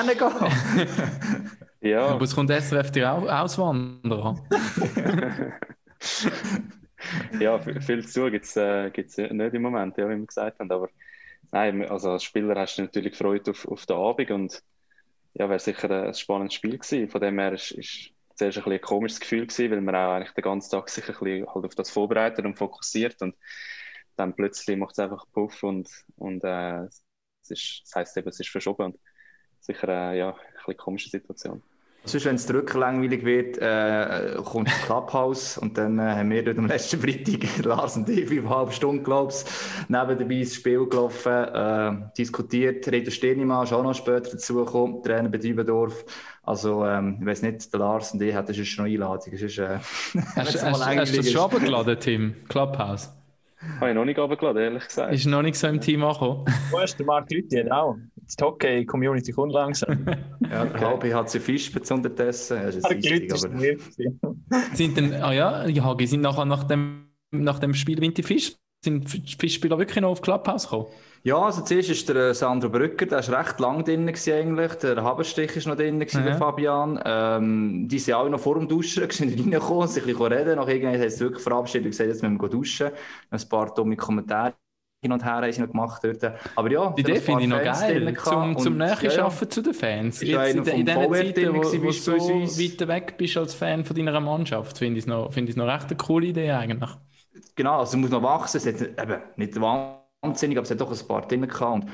ja. 1.81 2.07
Aber 2.07 2.23
es 2.23 2.35
kommt 2.35 2.51
SRF 2.51 2.91
dir 2.91 3.13
auch 3.13 3.29
auswandern. 3.29 4.41
ja, 7.41 7.59
viel 7.59 8.07
zu 8.07 8.31
gibt 8.31 8.45
es 8.47 8.57
äh, 8.57 8.91
nicht 9.33 9.55
im 9.55 9.63
Moment, 9.63 9.97
ja, 9.97 10.09
wie 10.09 10.17
wir 10.17 10.27
gesagt 10.27 10.59
haben. 10.59 10.71
Aber 10.71 10.89
nein, 11.53 11.85
also 11.89 12.13
als 12.13 12.25
Spieler 12.25 12.59
hast 12.59 12.79
du 12.79 12.83
natürlich 12.83 13.13
gefreut 13.13 13.49
auf, 13.49 13.67
auf 13.69 13.87
den 13.87 13.97
Abend 13.97 14.31
und 14.31 14.63
ja, 15.35 15.49
wäre 15.49 15.59
sicher 15.59 15.91
ein 15.91 16.15
spannendes 16.15 16.55
Spiel 16.55 16.79
gewesen. 16.79 17.09
Von 17.09 17.21
dem 17.21 17.39
her 17.39 17.53
ist, 17.53 17.71
ist 17.73 18.11
zuerst 18.35 18.59
ein, 18.59 18.73
ein 18.73 18.81
komisches 18.81 19.21
Gefühl 19.21 19.47
gewesen, 19.47 19.71
weil 19.71 19.81
man 19.81 19.95
auch 19.95 20.13
eigentlich 20.13 20.33
den 20.33 20.43
ganzen 20.43 20.71
Tag 20.71 20.89
sich 20.89 21.09
ein 21.09 21.15
bisschen 21.15 21.47
halt 21.47 21.65
auf 21.65 21.75
das 21.75 21.91
vorbereitet 21.91 22.45
und 22.45 22.59
fokussiert 22.59 23.21
und 23.23 23.37
dann 24.17 24.35
plötzlich 24.35 24.77
macht 24.77 24.93
es 24.93 24.99
einfach 24.99 25.25
Puff 25.33 25.63
und, 25.63 25.89
und 26.17 26.45
äh, 26.45 26.85
es 26.85 27.51
ist, 27.51 27.83
das 27.85 27.95
heisst 27.95 28.17
eben, 28.17 28.29
es 28.29 28.41
ist 28.41 28.51
verschoben 28.51 28.87
und 28.87 28.99
sicher 29.61 29.89
äh, 29.89 30.19
ja, 30.19 30.37
eine 30.67 30.75
komische 30.75 31.11
Situation. 31.11 31.63
Sonst, 32.05 32.25
wenn 32.25 32.37
es 32.37 32.49
langweilig 32.49 33.25
wird, 33.25 33.59
äh, 33.59 34.37
kommt 34.43 34.69
das 34.69 34.83
Clubhouse 34.83 35.59
und 35.59 35.77
dann 35.77 35.99
äh, 35.99 36.03
haben 36.03 36.31
wir 36.31 36.43
dort 36.43 36.57
am 36.57 36.67
letzten 36.67 36.99
Freitag, 36.99 37.43
Lars 37.65 37.97
und 37.97 38.09
ich, 38.09 38.31
eine 38.31 38.49
halbe 38.49 38.73
Stunde, 38.73 39.03
glaube 39.03 39.33
ich, 39.33 39.45
neben 39.89 40.19
dabei 40.19 40.35
ins 40.37 40.55
Spiel 40.55 40.87
gelaufen, 40.87 41.33
äh, 41.33 41.93
diskutiert. 42.17 42.91
Reda 42.91 43.11
Stirnimann 43.11 43.65
ist 43.65 43.73
auch 43.75 43.83
noch 43.83 43.95
später 43.95 44.31
dazugekommen, 44.31 45.03
Trainer 45.03 45.29
bei 45.29 45.39
Dübendorf. 45.39 46.05
Also, 46.43 46.87
ähm, 46.87 47.19
ich 47.21 47.27
weiß 47.27 47.43
nicht, 47.43 47.71
der 47.73 47.81
Lars 47.81 48.13
und 48.13 48.23
ich 48.23 48.35
hatten 48.35 48.55
schon 48.55 48.87
eine 48.87 48.95
Einladung. 48.95 49.35
Es 49.35 49.43
ist, 49.43 49.59
äh, 49.59 49.79
hast, 50.37 50.65
hast, 50.65 50.65
hast 50.65 51.13
du 51.13 51.17
das 51.19 51.31
schon 51.31 51.43
abgeladen, 51.43 52.01
Tim? 52.01 52.35
Clubhouse? 52.49 53.11
Habe 53.79 53.91
ich 53.91 53.95
noch 53.95 54.07
nicht 54.07 54.19
abgeladen, 54.19 54.63
ehrlich 54.63 54.87
gesagt. 54.87 55.13
Ist 55.13 55.27
noch 55.27 55.43
nicht 55.43 55.57
so 55.57 55.67
im 55.67 55.81
Team 55.81 56.03
angekommen. 56.03 56.47
Wo 56.71 56.79
ist 56.79 56.99
der 56.99 57.05
Marc 57.05 57.31
Lütjen 57.31 57.71
auch? 57.71 57.97
Die 58.39 58.45
Hockey-Community 58.45 59.33
kommt 59.33 59.53
langsam. 59.53 60.07
ja, 60.51 60.65
der 60.65 60.81
Halbi 60.81 61.11
hat 61.11 61.31
sie 61.31 61.41
Fisch 61.41 61.73
unterdessen. 61.91 62.57
Ja, 62.57 62.69
ist 62.69 62.91
richtig, 62.91 63.33
aber... 63.33 63.59
sind 64.75 64.97
denn, 64.97 65.15
ah 65.15 65.33
ja, 65.33 65.67
die 65.67 65.81
Hagi 65.81 66.07
sind 66.07 66.21
nachher 66.21 66.45
nach 66.45 66.65
dem, 66.65 67.07
nach 67.31 67.59
dem 67.59 67.75
Spiel 67.75 68.01
Winter 68.01 68.23
Fisch, 68.23 68.55
sind 68.83 69.13
die 69.13 69.37
Fischspieler 69.39 69.79
wirklich 69.79 70.01
noch 70.01 70.11
auf 70.11 70.23
Clubhouse 70.23 70.65
gekommen? 70.65 70.87
Ja, 71.23 71.37
also 71.37 71.63
zuerst 71.63 71.91
ist 71.91 72.09
der 72.09 72.17
äh, 72.17 72.35
Sandro 72.35 72.71
Brücker, 72.71 73.05
der 73.05 73.27
war 73.29 73.41
recht 73.41 73.61
lang 73.61 73.85
drin 73.85 74.09
eigentlich. 74.09 74.75
Der 74.77 75.03
Haberstich 75.03 75.55
war 75.55 75.73
noch 75.73 75.79
drin, 75.79 76.01
gewesen, 76.01 76.25
der 76.25 76.39
Fabian. 76.39 76.99
Ähm, 77.05 77.89
die 77.89 77.99
sind 77.99 78.15
alle 78.15 78.31
noch 78.31 78.41
vor 78.41 78.55
dem 78.55 78.67
Duschen 78.67 79.05
reingekommen, 79.11 79.87
sich 79.87 80.03
ein 80.03 80.07
bisschen 80.07 80.33
reden. 80.33 80.57
Nach 80.57 80.67
irgendwann 80.67 80.99
haben 80.99 81.11
sie 81.11 81.21
wirklich 81.21 81.43
verabschiedet 81.43 81.85
und 81.85 81.91
gesagt, 81.91 82.09
jetzt 82.09 82.23
müssen 82.23 82.41
wir 82.41 82.49
duschen. 82.49 82.91
Ein 83.29 83.49
paar 83.51 83.75
dumme 83.75 83.97
Kommentare 83.97 84.55
hin 85.03 85.13
und 85.13 85.25
her 85.25 85.51
sie 85.53 85.61
noch 85.61 85.71
gemacht 85.71 86.03
dort. 86.05 86.23
Aber 86.55 86.71
ja, 86.71 86.91
die 86.91 87.01
Idee 87.01 87.21
finde 87.21 87.43
ich 87.43 87.49
noch 87.49 87.63
geil, 87.63 88.15
zum, 88.23 88.59
zum 88.59 88.77
näher 88.77 88.99
ja, 89.03 89.31
zu 89.31 89.63
den 89.63 89.75
Fans. 89.75 90.21
Jetzt 90.21 90.55
in, 90.55 90.59
in 90.59 90.87
diesen 90.87 91.15
Zeiten, 91.15 91.55
wo, 91.55 91.63
wo 91.63 91.87
du 91.87 91.93
so 91.93 92.13
weit 92.13 92.89
weg 92.89 93.15
bist 93.17 93.37
als 93.39 93.55
Fan 93.55 93.85
von 93.85 93.97
deiner 93.97 94.21
Mannschaft, 94.21 94.77
finde 94.77 94.99
ich 94.99 95.05
es 95.05 95.07
noch, 95.07 95.33
find 95.33 95.57
noch 95.57 95.67
recht 95.67 95.87
eine 95.87 95.97
coole 95.97 96.27
Idee 96.27 96.51
eigentlich. 96.51 96.91
Genau, 97.57 97.79
also 97.79 97.97
es 97.97 98.01
muss 98.01 98.11
noch 98.11 98.23
wachsen, 98.23 98.59
es 98.59 98.67
hat 98.67 98.81
eben 98.81 99.23
nicht 99.37 99.59
wahnsinnig, 99.59 100.59
aber 100.59 100.65
es 100.65 100.71
hat 100.71 100.81
doch 100.81 100.93
ein 100.93 101.09
paar 101.09 101.27
drin 101.27 101.49
gehabt. 101.49 101.85
Und 101.85 101.91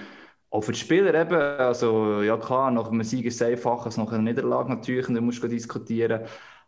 auch 0.50 0.62
für 0.62 0.72
die 0.72 0.78
Spieler 0.78 1.14
eben, 1.14 1.34
also 1.34 2.22
ja 2.22 2.36
klar, 2.36 2.70
nach 2.72 2.90
einem 2.90 3.04
Sieg 3.04 3.24
ist 3.26 3.36
es 3.36 3.42
einfacher 3.42 3.86
als 3.86 3.96
nach 3.96 4.10
einer 4.10 4.22
Niederlage 4.22 4.68
natürlich, 4.68 5.08
und 5.08 5.14
dann 5.14 5.24
musst 5.24 5.42
du 5.42 5.48
diskutieren. 5.48 6.22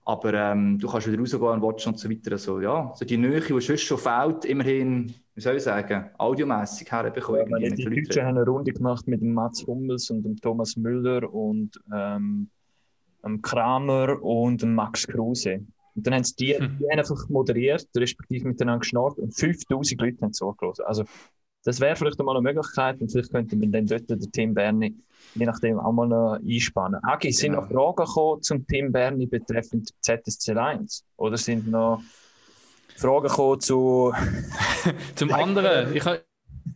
Aber 0.04 0.32
ähm, 0.32 0.78
du 0.78 0.88
kannst 0.88 1.06
wieder 1.06 1.18
rausgehen 1.18 1.42
und 1.42 1.62
watch 1.62 1.86
und 1.86 1.98
so 1.98 2.08
weiter. 2.08 2.32
Also, 2.32 2.60
ja, 2.60 2.92
so 2.94 3.04
die 3.04 3.18
Nähe, 3.18 3.40
die 3.40 3.60
sonst 3.60 3.82
schon 3.82 3.98
fehlt, 3.98 4.44
immerhin, 4.46 5.14
wie 5.38 5.42
soll 5.42 5.56
ich 5.56 5.62
sagen, 5.62 6.10
audiomässig 6.18 6.90
herbekommen. 6.90 7.62
Ja, 7.62 7.70
die 7.70 7.84
Deutschen 7.84 8.24
haben 8.24 8.38
eine 8.38 8.44
Runde 8.44 8.72
gemacht 8.72 9.06
mit 9.06 9.20
dem 9.20 9.34
Mats 9.34 9.64
Hummels 9.64 10.10
und 10.10 10.24
dem 10.24 10.36
Thomas 10.36 10.76
Müller 10.76 11.32
und 11.32 11.80
ähm, 11.94 12.50
dem 13.24 13.40
Kramer 13.40 14.20
und 14.20 14.62
dem 14.62 14.74
Max 14.74 15.06
Kruse. 15.06 15.64
Und 15.94 16.04
dann 16.04 16.14
haben 16.14 16.24
sie 16.24 16.34
die, 16.34 16.58
hm. 16.58 16.78
die 16.80 16.90
einfach 16.90 17.28
moderiert, 17.28 17.86
respektive 17.96 18.48
miteinander 18.48 18.80
geschnarrt 18.80 19.16
und 19.20 19.30
5000 19.32 20.00
Leute 20.00 20.22
haben 20.22 20.32
zugelassen. 20.32 20.84
Also, 20.86 21.04
das 21.62 21.80
wäre 21.80 21.94
vielleicht 21.94 22.18
mal 22.18 22.36
eine 22.36 22.42
Möglichkeit 22.42 23.00
und 23.00 23.12
vielleicht 23.12 23.30
könnte 23.30 23.54
man 23.56 23.70
dann 23.70 23.86
dort 23.86 24.10
den 24.10 24.32
Team 24.32 24.54
Berni 24.54 24.96
je 25.34 25.46
nachdem 25.46 25.78
auch 25.78 25.92
mal 25.92 26.08
noch 26.08 26.38
einspannen. 26.44 27.00
Agi, 27.04 27.32
sind 27.32 27.52
genau. 27.52 27.62
noch 27.62 27.70
Fragen 27.70 28.06
gekommen 28.06 28.42
zum 28.42 28.66
Team 28.66 28.90
Berni 28.90 29.26
betreffend 29.26 29.90
ZSC 30.00 30.52
1? 30.52 31.04
Oder 31.16 31.36
sind 31.36 31.68
noch 31.68 32.02
Fragen 32.98 33.28
gekommen 33.28 33.60
zu... 33.60 34.12
zum 35.14 35.32
anderen? 35.32 35.94
Ich 35.94 36.04
habe 36.04 36.22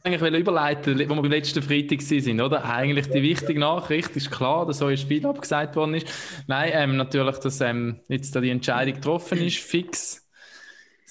eigentlich 0.04 0.40
überleiten, 0.40 0.98
wo 1.08 1.14
wir 1.14 1.22
beim 1.22 1.30
letzten 1.30 1.62
Freitag 1.62 2.02
sind, 2.02 2.40
oder? 2.40 2.64
Eigentlich 2.64 3.08
die 3.10 3.22
wichtige 3.22 3.60
Nachricht 3.60 4.16
ist 4.16 4.30
klar, 4.30 4.66
dass 4.66 4.82
euer 4.82 4.96
Spiel 4.96 5.26
abgesagt 5.26 5.76
worden 5.76 5.94
ist. 5.94 6.08
Nein, 6.46 6.70
ähm, 6.74 6.96
natürlich, 6.96 7.36
dass 7.38 7.60
ähm, 7.60 8.00
jetzt 8.08 8.34
da 8.34 8.40
die 8.40 8.50
Entscheidung 8.50 8.94
getroffen 8.94 9.38
ist, 9.38 9.58
fix 9.58 10.22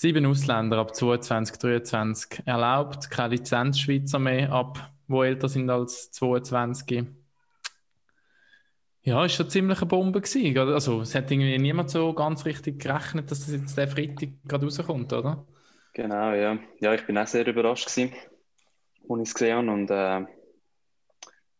Sieben 0.02 0.26
Ausländer 0.26 0.80
ab 0.80 0.96
22, 0.96 1.58
23 1.60 2.48
erlaubt, 2.48 3.12
keine 3.12 3.36
Lizenzschweizer 3.36 4.18
mehr 4.18 4.52
ab, 4.52 4.92
wo 5.08 5.22
älter 5.22 5.48
sind 5.48 5.70
als 5.70 6.10
22. 6.10 7.06
Ja, 9.04 9.26
ist 9.26 9.34
schon 9.36 9.50
ziemlich 9.50 9.80
eine 9.80 9.88
Bombe 9.88 10.22
gewesen. 10.22 10.58
Also, 10.58 11.02
es 11.02 11.16
hat 11.16 11.32
irgendwie 11.32 11.58
niemand 11.58 11.90
so 11.90 12.14
ganz 12.14 12.46
richtig 12.46 12.80
gerechnet, 12.80 13.32
dass 13.32 13.40
das 13.40 13.52
jetzt 13.52 13.78
der 13.78 13.88
Freitag 13.88 14.30
gerade 14.46 14.66
rauskommt, 14.66 15.12
oder? 15.14 15.44
Genau, 15.94 16.34
ja. 16.34 16.60
Ja, 16.80 16.94
ich 16.94 17.06
bin 17.06 17.18
auch 17.18 17.28
sehr 17.28 17.48
überrascht 17.48 17.88
gewesen, 17.88 18.14
als 19.10 19.22
ich 19.22 19.28
es 19.28 19.34
gesehen 19.34 19.58
habe. 19.58 19.72
Und 19.72 19.90
äh, 19.90 20.26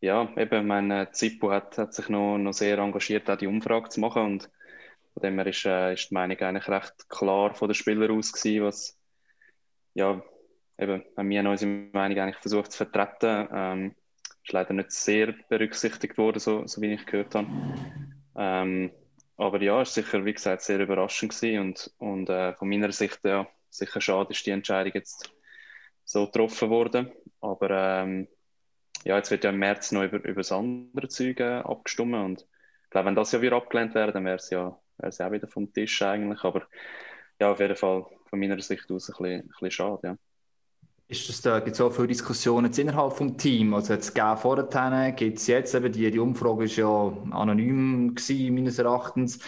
ja, 0.02 0.30
eben, 0.38 0.68
mein 0.68 0.92
äh, 0.92 1.12
Zippo 1.12 1.52
hat, 1.52 1.78
hat 1.78 1.94
sich 1.94 2.10
noch, 2.10 2.38
noch 2.38 2.54
sehr 2.54 2.78
engagiert, 2.78 3.30
auch 3.30 3.38
die 3.38 3.48
Umfrage 3.48 3.90
zu 3.90 4.00
machen. 4.00 4.24
Und 4.24 4.50
von 5.14 5.22
dem 5.24 5.36
her 5.36 5.48
ist, 5.48 5.66
äh, 5.66 5.94
ist 5.94 6.12
die 6.12 6.14
Meinung 6.14 6.38
eigentlich 6.38 6.68
recht 6.68 7.10
klar 7.10 7.56
von 7.56 7.68
den 7.68 7.76
Spielern 7.76 8.18
aus 8.18 8.32
gewesen, 8.32 8.66
was, 8.66 9.00
ja, 9.96 10.22
eben, 10.78 11.04
haben 11.18 11.30
wir 11.30 11.50
unsere 11.50 11.72
Meinung 11.92 12.20
eigentlich 12.20 12.38
versucht 12.38 12.72
zu 12.72 12.78
vertreten. 12.86 13.50
Ähm, 13.52 13.96
ist 14.44 14.52
leider 14.54 14.74
nicht 14.74 14.92
sehr 14.92 15.34
berücksichtigt 15.50 16.18
worden, 16.18 16.40
so, 16.40 16.66
so 16.68 16.82
wie 16.82 16.94
ich 16.94 17.06
gehört 17.06 17.36
habe. 17.36 17.48
Ähm, 18.36 18.92
aber 19.38 19.62
ja, 19.62 19.82
es 19.82 19.96
war 19.96 20.04
sicher, 20.04 20.26
wie 20.26 20.34
gesagt, 20.34 20.62
sehr 20.62 20.80
überraschend 20.80 21.42
und, 21.42 21.92
und 21.98 22.30
äh, 22.30 22.54
von 22.54 22.70
meiner 22.70 22.92
Sicht 22.92 23.20
ja, 23.24 23.48
sicher 23.70 24.02
schade 24.02 24.32
ist 24.32 24.46
die 24.46 24.52
Entscheidung 24.52 24.94
jetzt 24.94 25.32
so 26.04 26.26
getroffen 26.26 26.70
worden. 26.70 27.12
Aber 27.40 27.70
ähm, 27.72 28.28
ja, 29.04 29.18
jetzt 29.18 29.32
wird 29.32 29.44
ja 29.44 29.50
im 29.50 29.60
März 29.60 29.92
noch 29.92 30.04
über, 30.04 30.18
über 30.24 30.42
das 30.42 30.52
andere 30.52 31.08
Zeug 31.08 31.40
äh, 31.40 31.60
abgestimmt 31.60 32.16
und 32.16 32.42
ich 32.84 32.90
glaube, 32.92 33.08
wenn 33.08 33.16
das 33.16 33.32
ja 33.32 33.42
wieder 33.42 33.56
abgelehnt 33.56 33.96
wäre, 33.96 34.12
dann 34.12 34.26
wäre 34.26 34.36
es 34.36 34.50
ja, 34.50 34.78
wär's 34.98 35.22
auch 35.22 35.32
wieder 35.32 35.48
vom 35.48 35.72
Tisch 35.72 36.02
eigentlich. 36.02 36.44
Aber 36.44 36.68
ja, 37.40 37.52
auf 37.52 37.60
jeden 37.60 37.78
Fall 37.78 38.06
von 38.30 38.40
meiner 38.40 38.60
Sicht 38.62 38.92
aus 38.92 39.10
ein 39.10 39.14
bisschen, 39.14 39.42
ein 39.42 39.48
bisschen 39.48 39.72
schade, 39.72 40.00
ja. 40.04 40.18
Ist 41.12 41.28
das 41.28 41.42
da, 41.42 41.60
gibt 41.60 41.76
es 41.76 41.82
auch 41.82 41.92
viele 41.92 42.08
Diskussionen 42.08 42.68
jetzt 42.68 42.80
innerhalb 42.80 43.18
des 43.18 43.36
Teams? 43.36 43.76
Also 43.76 43.96
jetzt 43.96 44.18
vorher, 44.18 45.12
gibt 45.12 45.40
es 45.40 45.48
jetzt 45.48 45.76
eben, 45.76 45.92
die, 45.92 46.10
die 46.10 46.20
Umfrage 46.20 46.60
war 46.60 46.66
ja 46.66 47.14
anonym 47.32 48.16
gewesen, 48.16 48.56
meines 48.56 48.80
Erachtens. 48.80 49.40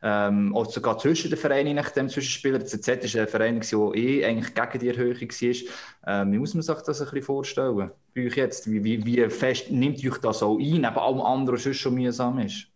Ähm, 0.00 0.56
auch 0.56 0.64
sogar 0.64 0.96
zwischen 0.96 1.28
den 1.28 1.38
Vereinen, 1.38 1.76
nach 1.76 1.90
dem 1.90 2.08
Zwischenspieler. 2.08 2.58
Der 2.58 2.68
ZZ 2.68 2.88
ist 3.04 3.16
ein 3.16 3.28
Verein, 3.28 3.60
der 3.60 3.94
eh 3.94 4.24
eigentlich 4.24 4.54
gegen 4.54 4.78
die 4.78 4.88
Erhöhung 4.88 5.28
war. 5.28 6.22
Ähm, 6.22 6.32
wie 6.32 6.38
muss 6.38 6.54
man 6.54 6.62
sich 6.62 6.74
das 6.74 7.02
ein 7.02 7.04
bisschen 7.04 7.22
vorstellen? 7.22 7.90
Bei 8.14 8.26
euch 8.26 8.36
jetzt? 8.36 8.70
Wie, 8.70 8.82
wie, 8.82 9.04
wie 9.04 9.28
fest 9.28 9.70
nimmt 9.70 10.02
euch 10.02 10.18
das 10.22 10.42
auch 10.42 10.56
ein, 10.56 10.80
neben 10.80 10.86
allem 10.86 11.20
anderen, 11.20 11.62
was 11.62 11.76
schon 11.76 11.96
mühsam 11.96 12.38
ist? 12.38 12.68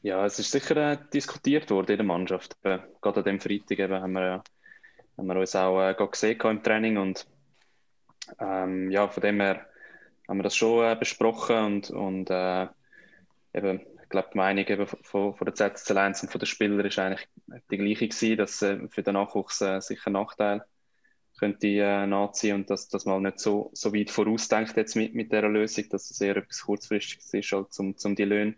Ja, 0.00 0.24
es 0.24 0.38
ist 0.38 0.50
sicher 0.50 0.92
äh, 0.92 0.98
diskutiert 1.12 1.70
worden 1.70 1.90
in 1.90 1.98
der 1.98 2.06
Mannschaft. 2.06 2.56
Äh, 2.62 2.78
gerade 3.02 3.18
an 3.18 3.24
dem 3.24 3.40
Freitag 3.40 3.80
eben 3.80 4.00
haben 4.00 4.12
wir 4.12 4.24
ja 4.24 4.42
haben 5.16 5.26
wir 5.26 5.36
uns 5.36 5.56
auch 5.56 5.80
äh, 5.80 5.94
gesehen 5.94 6.40
im 6.40 6.62
Training 6.62 6.96
und 6.98 7.26
ähm, 8.38 8.90
ja, 8.90 9.08
von 9.08 9.20
dem 9.20 9.40
her 9.40 9.66
haben 10.28 10.38
wir 10.38 10.42
das 10.42 10.56
schon 10.56 10.84
äh, 10.84 10.96
besprochen 10.96 11.56
und, 11.56 11.90
und 11.90 12.30
äh, 12.30 12.66
eben, 13.54 13.80
ich 14.02 14.08
glaube, 14.08 14.28
die 14.32 14.38
Meinung 14.38 14.66
eben 14.66 14.86
von, 14.86 15.34
von 15.34 15.44
der 15.44 15.54
ZSC 15.54 15.96
1 15.96 16.22
und 16.22 16.32
von 16.32 16.38
den 16.38 16.46
Spielern 16.46 16.86
ist 16.86 16.98
eigentlich 16.98 17.28
die 17.70 17.78
gleiche 17.78 18.08
gewesen, 18.08 18.36
dass 18.36 18.62
äh, 18.62 18.88
für 18.88 19.02
den 19.02 19.14
Nachwuchs 19.14 19.60
äh, 19.60 19.80
sicher 19.80 20.08
ein 20.08 20.14
Nachteil 20.14 20.64
könnte 21.38 21.66
äh, 21.66 22.06
nachziehen 22.06 22.56
und 22.56 22.70
dass, 22.70 22.88
dass 22.88 23.04
man 23.04 23.22
nicht 23.22 23.38
so, 23.40 23.70
so 23.74 23.94
weit 23.94 24.10
vorausdenkt 24.10 24.76
jetzt 24.76 24.96
mit, 24.96 25.14
mit 25.14 25.32
dieser 25.32 25.48
Lösung, 25.48 25.84
dass 25.90 26.10
es 26.10 26.20
eher 26.20 26.36
etwas 26.36 26.62
kurzfristiges 26.62 27.32
ist, 27.34 27.52
halt, 27.52 27.68
um, 27.78 27.94
um 28.02 28.14
die 28.16 28.24
Löhne 28.24 28.54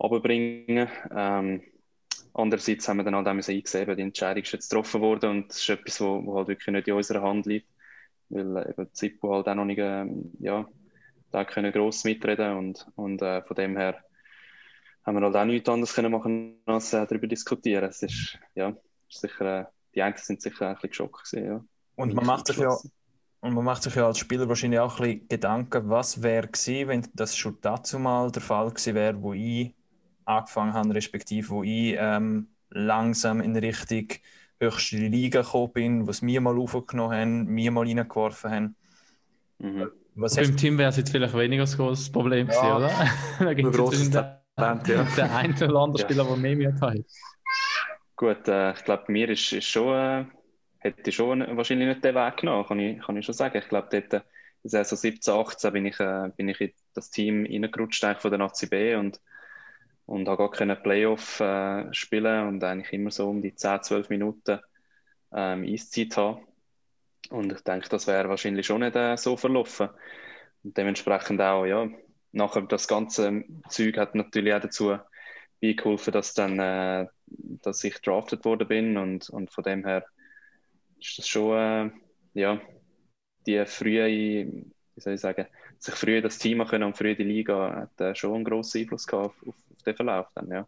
runterzubringen. 0.00 0.88
Ähm, 1.14 1.62
Andererseits 2.34 2.88
haben 2.88 2.96
wir 2.96 3.04
dann 3.04 3.14
halt 3.14 3.28
auch 3.28 3.48
eingesehen, 3.48 3.96
die 3.96 4.02
Entscheidung 4.02 4.42
ist 4.42 4.52
jetzt 4.52 4.68
getroffen 4.68 5.00
worden 5.00 5.30
und 5.30 5.52
es 5.52 5.60
ist 5.60 5.68
etwas, 5.68 6.00
was 6.00 6.34
halt 6.34 6.48
wirklich 6.48 6.72
nicht 6.74 6.88
in 6.88 6.94
unserer 6.94 7.22
Hand 7.22 7.46
liegt, 7.46 7.68
weil 8.28 8.56
äh, 8.56 8.70
eben 8.70 8.92
Zippo 8.92 9.34
halt 9.34 9.48
auch 9.48 9.54
noch 9.54 9.64
nicht, 9.64 9.78
ähm, 9.78 10.32
ja, 10.40 10.68
da 11.30 11.44
können 11.44 11.72
gross 11.72 12.02
mitreden 12.02 12.56
und, 12.56 12.86
und 12.96 13.22
äh, 13.22 13.42
von 13.42 13.54
dem 13.54 13.76
her 13.76 14.02
haben 15.04 15.16
wir 15.16 15.22
halt 15.22 15.36
auch 15.36 15.44
nichts 15.44 15.68
anderes 15.68 15.94
können 15.94 16.10
machen 16.10 16.56
als 16.66 16.92
äh, 16.92 17.06
darüber 17.06 17.28
diskutieren. 17.28 17.88
Es 17.88 18.02
ist, 18.02 18.38
ja, 18.56 18.76
ist 19.08 19.20
sicher, 19.20 19.60
äh, 19.60 19.64
die 19.94 20.02
einen 20.02 20.16
sind 20.16 20.42
sicher 20.42 20.68
ein 20.68 20.74
bisschen 20.74 20.90
geschockt 20.90 21.30
gewesen, 21.30 21.46
ja. 21.46 21.64
Und 21.96 22.14
man 22.14 22.26
macht 22.26 22.48
sich 22.48 22.56
ja 22.56 22.76
und 23.44 23.52
man 23.52 23.64
macht 23.64 23.82
sich 23.82 23.94
ja 23.94 24.06
als 24.06 24.18
Spieler 24.18 24.48
wahrscheinlich 24.48 24.80
auch 24.80 24.98
ein 24.98 25.04
bisschen 25.04 25.28
Gedanken, 25.28 25.90
was 25.90 26.22
wäre 26.22 26.48
gewesen, 26.48 26.88
wenn 26.88 27.06
das 27.12 27.36
schon 27.36 27.58
dazu 27.60 27.98
mal 27.98 28.32
der 28.32 28.40
Fall 28.40 28.70
gewesen 28.70 28.94
wäre, 28.94 29.22
wo 29.22 29.34
ich 29.34 29.74
angefangen 30.24 30.74
habe, 30.74 30.94
respektive 30.94 31.48
wo 31.48 31.62
ich 31.62 31.96
ähm, 31.98 32.48
langsam 32.70 33.40
in 33.40 33.56
Richtung 33.56 34.08
höchste 34.60 34.96
Liga 34.96 35.42
gekommen 35.42 35.72
bin, 35.72 36.06
was 36.06 36.22
wir 36.22 36.40
mal 36.40 36.58
aufgenommen 36.58 37.12
haben, 37.12 37.44
mir 37.46 37.70
mal 37.70 37.86
reingeworfen 37.86 38.50
haben. 38.50 38.76
Mhm. 39.58 39.90
Was 40.16 40.36
Beim 40.36 40.56
Team 40.56 40.78
wäre 40.78 40.90
es 40.90 40.96
jetzt 40.96 41.10
vielleicht 41.10 41.36
weniger 41.36 41.64
ein 41.68 41.70
großes 41.70 42.10
Problem 42.10 42.48
ja. 42.48 42.54
gewesen, 42.54 42.76
oder? 42.76 43.46
da 43.46 43.54
gibt 43.54 43.74
es 43.74 44.12
ja. 44.12 44.40
der 44.56 45.36
eine 45.36 45.54
oder 45.54 45.80
andere 45.80 46.02
ja. 46.02 46.08
Spieler, 46.08 46.24
der 46.24 46.36
mehr 46.36 46.56
Mühe 46.56 46.80
hat. 46.80 46.98
Gut, 48.16 48.46
äh, 48.46 48.72
ich 48.72 48.84
glaube, 48.84 49.10
mir 49.10 49.28
ist, 49.28 49.52
ist 49.52 49.66
schon, 49.66 49.94
äh, 49.96 50.24
hätte 50.78 51.10
ich 51.10 51.16
schon 51.16 51.40
wahrscheinlich 51.56 51.88
nicht 51.88 52.04
den 52.04 52.14
Weg 52.14 52.36
genommen, 52.36 52.64
kann 52.66 52.78
ich, 52.78 53.00
kann 53.02 53.16
ich 53.16 53.26
schon 53.26 53.34
sagen. 53.34 53.58
Ich 53.58 53.68
glaube, 53.68 53.88
dort, 53.90 54.04
in 54.04 54.70
der 54.70 54.84
Saison 54.84 54.96
17, 54.96 55.34
18 55.34 55.72
bin 55.72 55.86
ich, 55.86 55.98
äh, 55.98 56.30
bin 56.36 56.48
ich 56.48 56.60
in 56.60 56.72
das 56.94 57.10
Team 57.10 57.44
reingerutscht 57.44 58.04
von 58.18 58.30
der 58.30 58.38
Nazi 58.38 58.66
B 58.66 58.94
und 58.94 59.20
und 60.06 60.28
habe 60.28 60.38
gar 60.38 60.50
keine 60.50 60.76
Playoff 60.76 61.40
äh, 61.40 61.92
spielen 61.92 62.48
und 62.48 62.64
eigentlich 62.64 62.92
immer 62.92 63.10
so 63.10 63.28
um 63.28 63.40
die 63.42 63.54
10, 63.54 63.82
12 63.82 64.08
Minuten 64.10 64.60
ähm, 65.32 65.64
Eiszeit 65.64 66.16
haben. 66.16 66.46
Und 67.30 67.52
ich 67.52 67.60
denke, 67.60 67.88
das 67.88 68.06
wäre 68.06 68.28
wahrscheinlich 68.28 68.66
schon 68.66 68.80
nicht 68.80 68.96
äh, 68.96 69.16
so 69.16 69.36
verlaufen. 69.36 69.88
Und 70.62 70.76
dementsprechend 70.76 71.40
auch, 71.40 71.64
ja, 71.64 71.88
nachher 72.32 72.62
das 72.62 72.86
ganze 72.86 73.44
Zeug 73.68 73.96
hat 73.96 74.14
natürlich 74.14 74.52
auch 74.54 74.60
dazu 74.60 74.98
beigeholfen, 75.60 76.12
dass 76.12 76.34
dann, 76.34 76.58
äh, 76.58 77.06
dass 77.26 77.82
ich 77.84 77.98
drafted 78.00 78.44
worden 78.44 78.68
bin 78.68 78.96
und, 78.98 79.30
und 79.30 79.50
von 79.50 79.64
dem 79.64 79.84
her 79.84 80.04
ist 80.98 81.18
das 81.18 81.28
schon, 81.28 81.56
äh, 81.56 81.90
ja, 82.34 82.60
die 83.46 83.64
frühe, 83.66 84.06
wie 84.06 85.00
soll 85.00 85.14
ich 85.14 85.20
sagen, 85.20 85.46
sich 85.78 85.94
früher 85.94 86.22
das 86.22 86.38
Team 86.38 86.64
können 86.66 86.84
und 86.84 86.96
früher 86.96 87.14
die 87.14 87.24
Liga 87.24 87.74
hat 87.74 88.00
äh, 88.00 88.14
schon 88.14 88.34
einen 88.34 88.44
grossen 88.44 88.82
Einfluss 88.82 89.06
gehabt 89.06 89.36
auf 89.46 89.54
den 89.86 89.96
Verlauf 89.96 90.26
dann, 90.34 90.50
ja. 90.50 90.66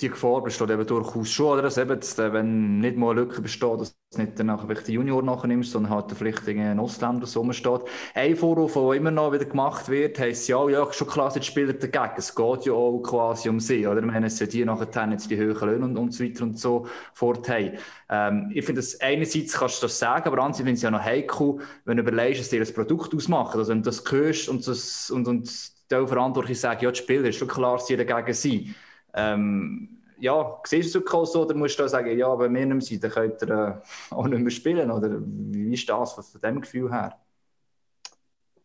Die 0.00 0.10
Gefahr 0.10 0.44
besteht 0.44 0.70
eben 0.70 0.86
durchaus 0.86 1.28
schon, 1.28 1.54
oder? 1.54 1.62
Dass 1.62 1.76
eben, 1.76 1.98
äh, 1.98 2.32
wenn 2.32 2.78
nicht 2.78 2.96
mal 2.96 3.10
eine 3.10 3.22
Lücke 3.22 3.42
besteht, 3.42 3.80
dass 3.80 3.96
du 4.12 4.22
nicht 4.22 4.38
danach 4.38 4.64
vielleicht 4.64 4.86
den 4.86 4.94
Junior 4.94 5.24
nachnimmst, 5.24 5.72
sondern 5.72 5.92
halt 5.92 6.12
vielleicht 6.12 6.46
ein 6.46 6.78
Ausländer 6.78 7.26
so 7.26 7.50
steht. 7.52 7.80
Ein 8.14 8.36
Vorwurf, 8.36 8.74
der 8.74 8.92
immer 8.92 9.10
noch 9.10 9.32
wieder 9.32 9.46
gemacht 9.46 9.88
wird, 9.88 10.20
heisst 10.20 10.46
ja, 10.46 10.68
ja, 10.68 10.92
schon 10.92 11.08
klar 11.08 11.32
sind 11.32 11.44
Spieler 11.44 11.72
dagegen. 11.72 12.14
Es 12.16 12.32
geht 12.32 12.66
ja 12.66 12.74
auch 12.74 13.00
quasi 13.02 13.48
um 13.48 13.58
sie, 13.58 13.88
oder? 13.88 14.00
Wir 14.00 14.14
haben 14.14 14.24
ja 14.24 14.46
die 14.46 14.64
nachher 14.64 15.10
jetzt 15.10 15.28
die 15.32 15.36
höheren 15.36 15.68
Löhne 15.68 15.84
und, 15.86 15.96
und 15.96 16.14
so 16.14 16.22
weiter 16.22 16.44
und 16.44 16.60
so 16.60 16.86
fort 17.12 17.48
haben. 17.48 17.72
Ähm, 18.08 18.52
ich 18.54 18.64
finde, 18.64 18.84
einerseits 19.00 19.54
kannst 19.54 19.82
du 19.82 19.86
das 19.86 19.98
sagen, 19.98 20.28
aber 20.28 20.38
andererseits 20.38 20.58
finde 20.58 20.72
ich 20.72 20.78
es 20.78 20.82
ja 20.82 20.92
noch 20.92 21.02
heikel, 21.02 21.58
wenn 21.86 21.96
du 21.96 22.04
überlegst, 22.04 22.40
dass 22.40 22.50
dir 22.50 22.60
das 22.60 22.72
Produkt 22.72 23.12
ausmacht. 23.16 23.56
Also 23.56 23.72
wenn 23.72 23.82
du 23.82 23.90
das 23.90 24.04
hörst 24.08 24.48
und, 24.48 24.64
das, 24.64 25.10
und, 25.10 25.26
und 25.26 25.76
die 25.90 26.06
Verantwortlichen 26.06 26.60
sagen, 26.60 26.84
ja, 26.84 26.90
die 26.90 26.98
Spieler, 26.98 27.28
ist 27.28 27.36
schon 27.36 27.48
klar, 27.48 27.78
sie 27.78 27.96
dagegen 27.96 28.34
sind. 28.34 28.74
Ähm, 29.14 29.98
ja, 30.20 30.60
siehst 30.64 30.94
du 30.94 31.00
es 31.00 31.32
so 31.32 31.42
oder 31.44 31.54
musst 31.54 31.78
du 31.78 31.88
sagen, 31.88 32.16
ja, 32.18 32.38
wenn 32.38 32.54
wir 32.54 32.66
nicht 32.66 32.86
sind, 32.86 33.04
dann 33.04 33.10
könnt 33.10 33.42
ihr 33.42 33.48
äh, 33.48 34.14
auch 34.14 34.26
nicht 34.26 34.40
mehr 34.40 34.50
spielen? 34.50 34.90
Oder 34.90 35.18
wie 35.20 35.72
ist 35.72 35.88
das 35.88 36.12
von, 36.12 36.40
dem 36.40 36.60
Gefühl 36.60 36.90
her? 36.90 37.18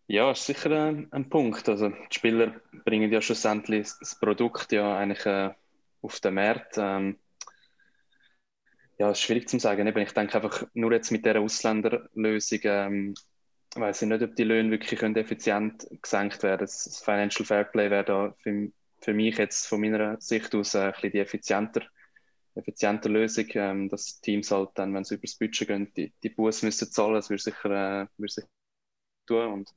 Ja, 0.07 0.31
ist 0.31 0.45
sicher 0.45 0.71
ein, 0.71 1.07
ein, 1.11 1.29
Punkt. 1.29 1.69
Also 1.69 1.89
die 1.89 1.95
Spieler 2.15 2.55
bringen 2.85 3.11
ja 3.11 3.21
schlussendlich 3.21 3.89
das 3.99 4.19
Produkt 4.19 4.71
ja 4.71 4.97
eigentlich 4.97 5.25
äh, 5.25 5.51
auf 6.01 6.19
den 6.19 6.33
Markt. 6.33 6.75
Ähm, 6.77 7.17
ja, 8.97 9.11
ist 9.11 9.21
schwierig 9.21 9.47
zu 9.47 9.59
sagen. 9.59 9.87
Ich 9.87 10.13
denke 10.13 10.35
einfach, 10.35 10.65
nur 10.73 10.91
jetzt 10.91 11.11
mit 11.11 11.25
dieser 11.25 11.39
Ausländerlösung 11.39 12.59
ähm, 12.63 13.13
weiß 13.75 14.01
ich 14.03 14.07
nicht, 14.07 14.21
ob 14.21 14.35
die 14.35 14.43
Löhne 14.43 14.71
wirklich 14.71 15.01
effizient 15.01 15.87
gesenkt 16.01 16.43
werden. 16.43 16.61
Das 16.61 17.01
Financial 17.03 17.45
Fairplay 17.45 17.89
wäre 17.89 18.03
da 18.03 18.35
für, 18.39 18.71
für 19.01 19.13
mich 19.13 19.37
jetzt 19.37 19.67
von 19.67 19.81
meiner 19.81 20.19
Sicht 20.21 20.53
aus 20.55 20.75
ein 20.75 20.91
bisschen 20.91 21.11
die 21.11 21.19
effizienter, 21.19 21.81
effizienter 22.55 23.09
Lösung, 23.09 23.45
ähm, 23.53 23.89
dass 23.89 24.21
Teams 24.21 24.51
halt 24.51 24.69
dann, 24.75 24.93
wenn 24.93 25.03
sie 25.03 25.15
übers 25.15 25.35
Budget 25.35 25.67
gehen, 25.67 25.91
die, 25.95 26.13
die 26.21 26.29
Buß 26.29 26.63
müssen 26.63 26.91
zahlen. 26.91 27.15
Das 27.15 27.29
würde 27.29 27.41
sicher, 27.41 28.03
äh, 28.03 28.07
würde 28.17 28.31
sicher 28.31 28.47
tun. 29.25 29.53
Und 29.53 29.73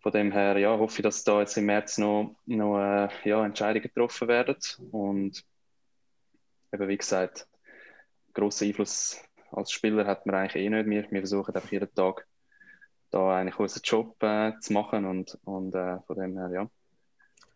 von 0.00 0.12
dem 0.12 0.32
her 0.32 0.58
ja, 0.58 0.78
hoffe 0.78 0.98
ich, 0.98 1.02
dass 1.02 1.24
da 1.24 1.40
jetzt 1.40 1.56
im 1.56 1.66
März 1.66 1.98
noch, 1.98 2.36
noch 2.46 2.78
äh, 2.78 3.08
ja, 3.24 3.44
Entscheidungen 3.44 3.82
getroffen 3.82 4.28
werden. 4.28 4.56
Und 4.90 5.44
eben 6.72 6.88
wie 6.88 6.98
gesagt, 6.98 7.48
grossen 8.34 8.68
Einfluss 8.68 9.22
als 9.50 9.72
Spieler 9.72 10.06
hat 10.06 10.26
man 10.26 10.36
eigentlich 10.36 10.62
eh 10.62 10.68
nicht. 10.68 10.88
Wir, 10.88 11.10
wir 11.10 11.20
versuchen 11.20 11.54
einfach 11.54 11.72
jeden 11.72 11.92
Tag 11.94 12.26
da 13.10 13.36
eigentlich 13.36 13.58
unseren 13.58 13.82
Job 13.84 14.22
äh, 14.22 14.52
zu 14.60 14.72
machen 14.72 15.04
und, 15.04 15.38
und 15.44 15.74
äh, 15.74 15.98
von 16.06 16.16
dem 16.16 16.36
her, 16.36 16.50
ja. 16.52 16.70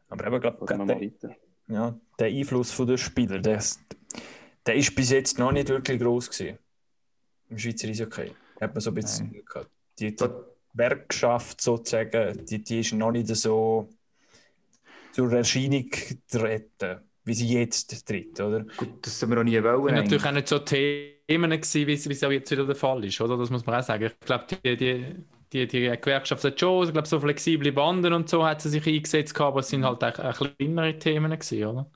Aber 0.09 0.27
eben 0.27 0.41
gerade 0.41 0.87
der, 0.87 1.37
ja, 1.69 1.99
der 2.19 2.27
Einfluss 2.27 2.71
von 2.71 2.87
den 2.87 2.99
Spielern, 2.99 3.43
der, 3.43 3.63
der 4.67 4.75
ist 4.75 4.95
bis 4.95 5.11
jetzt 5.11 5.39
noch 5.39 5.53
nicht 5.53 5.69
wirklich 5.69 6.01
groß 6.01 6.31
gewesen. 6.31 6.59
Im 7.49 7.59
Schweizer 7.59 7.89
Eishockey. 7.89 8.33
Hat 8.61 8.75
man 8.75 8.81
so 8.81 8.91
ein 8.91 8.95
bisschen 8.95 9.31
Nein. 9.33 9.43
gehabt. 9.45 9.71
Die, 9.99 10.15
die 10.15 10.29
Werkschaft 10.73 11.61
sozusagen, 11.61 12.45
die, 12.47 12.63
die 12.63 12.81
ist 12.81 12.93
noch 12.93 13.13
nicht 13.13 13.29
so 13.29 13.89
zur 15.13 15.33
Erscheinung 15.33 15.89
treten, 16.29 17.01
wie 17.25 17.35
sie 17.35 17.49
jetzt 17.49 18.07
tritt, 18.07 18.41
oder? 18.41 18.67
Gut, 18.77 19.07
das 19.07 19.23
haben 19.23 19.31
wir 19.31 19.37
noch 19.37 19.45
nie 19.45 19.63
wollen. 19.63 19.81
Und 19.81 19.95
natürlich 19.95 20.25
auch 20.25 20.33
nicht 20.33 20.49
so 20.49 20.59
Themen 20.59 21.51
gewesen, 21.51 21.87
wie 21.87 21.93
es 21.93 22.25
auch 22.25 22.31
jetzt 22.31 22.51
wieder 22.51 22.67
der 22.67 22.75
Fall 22.75 23.05
ist, 23.05 23.21
oder? 23.21 23.37
Das 23.37 23.51
muss 23.51 23.65
man 23.65 23.77
auch 23.77 23.85
sagen. 23.85 24.05
Ich 24.05 24.27
glaube, 24.27 24.47
die, 24.51 24.77
die, 24.77 25.17
die, 25.55 25.67
die 25.69 25.81
Gewerkschaft 26.01 26.45
hat 26.45 26.61
schon, 26.61 26.87
ich 26.87 26.93
glaube, 26.93 27.09
so 27.09 27.21
flexible 27.21 27.73
Banden 27.73 28.13
und 28.13 28.29
so 28.29 28.45
hat 28.45 28.61
sie 28.63 28.69
sich 28.71 28.87
eingesetzt, 28.87 29.41
aber 29.41 29.61
es 29.61 29.69
sind 29.69 29.85
halt 29.85 30.03
auch, 30.05 30.19
auch 30.19 30.35
kleinere 30.59 30.99
Themen 30.99 31.31
gewesen, 31.33 31.65
oder? 31.65 31.91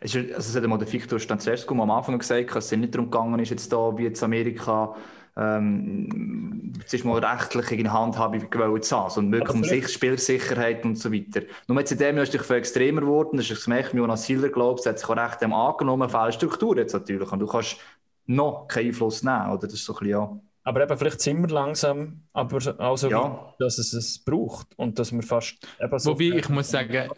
Es, 0.00 0.14
ist, 0.14 0.32
also 0.34 0.50
es 0.50 0.56
hat 0.62 0.68
mal 0.68 0.78
der 0.78 0.92
Victor 0.92 1.18
Stanzescu 1.18 1.74
am 1.80 1.90
Anfang 1.90 2.18
gesagt, 2.18 2.54
dass 2.54 2.66
es 2.72 2.78
nicht 2.78 2.94
darum 2.94 3.10
gegangen 3.10 3.38
ist, 3.40 3.50
jetzt 3.50 3.72
da 3.72 3.96
wie 3.96 4.04
jetzt 4.04 4.22
Amerika 4.22 4.94
ähm, 5.36 6.72
es 6.84 6.92
ist 6.92 7.04
mal 7.04 7.24
rechtlich 7.24 7.70
in 7.72 7.92
Handhabung 7.92 8.50
gewollt 8.50 8.84
zu 8.84 8.96
haben, 8.96 9.10
sondern 9.10 9.40
wirklich 9.40 9.56
um 9.56 9.64
sich, 9.64 9.88
Spielsicherheit 9.88 10.84
und 10.84 10.96
so 10.96 11.10
weiter. 11.12 11.42
Nur 11.68 11.78
jetzt 11.78 11.92
in 11.92 11.98
dem 11.98 12.16
Jahr 12.16 12.24
ist 12.24 12.34
es 12.34 12.46
viel 12.46 12.56
extremer 12.56 13.00
geworden, 13.00 13.38
das 13.38 13.46
ist 13.50 13.58
das 13.58 13.64
Gemächt, 13.64 13.94
Jonas 13.94 14.26
Hiller 14.26 14.50
glaubt, 14.50 14.84
hat 14.84 14.98
sich 14.98 15.08
auch 15.08 15.16
recht 15.16 15.40
dem 15.40 15.54
angenommen, 15.54 16.08
fehlende 16.10 16.32
Struktur 16.32 16.76
jetzt 16.76 16.92
natürlich, 16.92 17.30
und 17.32 17.38
du 17.38 17.46
kannst 17.46 17.78
noch 18.26 18.68
keinen 18.68 18.88
Einfluss 18.88 19.22
nehmen, 19.22 19.50
oder? 19.52 19.66
Das 19.66 19.74
ist 19.74 19.84
so 19.84 19.94
ein 19.94 19.98
bisschen, 20.00 20.10
ja. 20.10 20.40
Aber 20.64 20.82
eben, 20.82 20.96
vielleicht 20.96 21.20
sind 21.20 21.40
wir 21.42 21.48
langsam, 21.48 22.22
aber 22.32 22.58
auch 22.78 22.96
so, 22.96 23.10
ja. 23.10 23.54
dass 23.58 23.78
es 23.78 23.92
es 23.92 24.22
braucht 24.22 24.68
und 24.76 24.98
dass 24.98 25.12
wir 25.12 25.22
fast 25.22 25.56
eben 25.80 25.98
so... 25.98 26.12
Wobei, 26.12 26.36
ich 26.36 26.48
muss 26.48 26.70
sagen... 26.70 27.08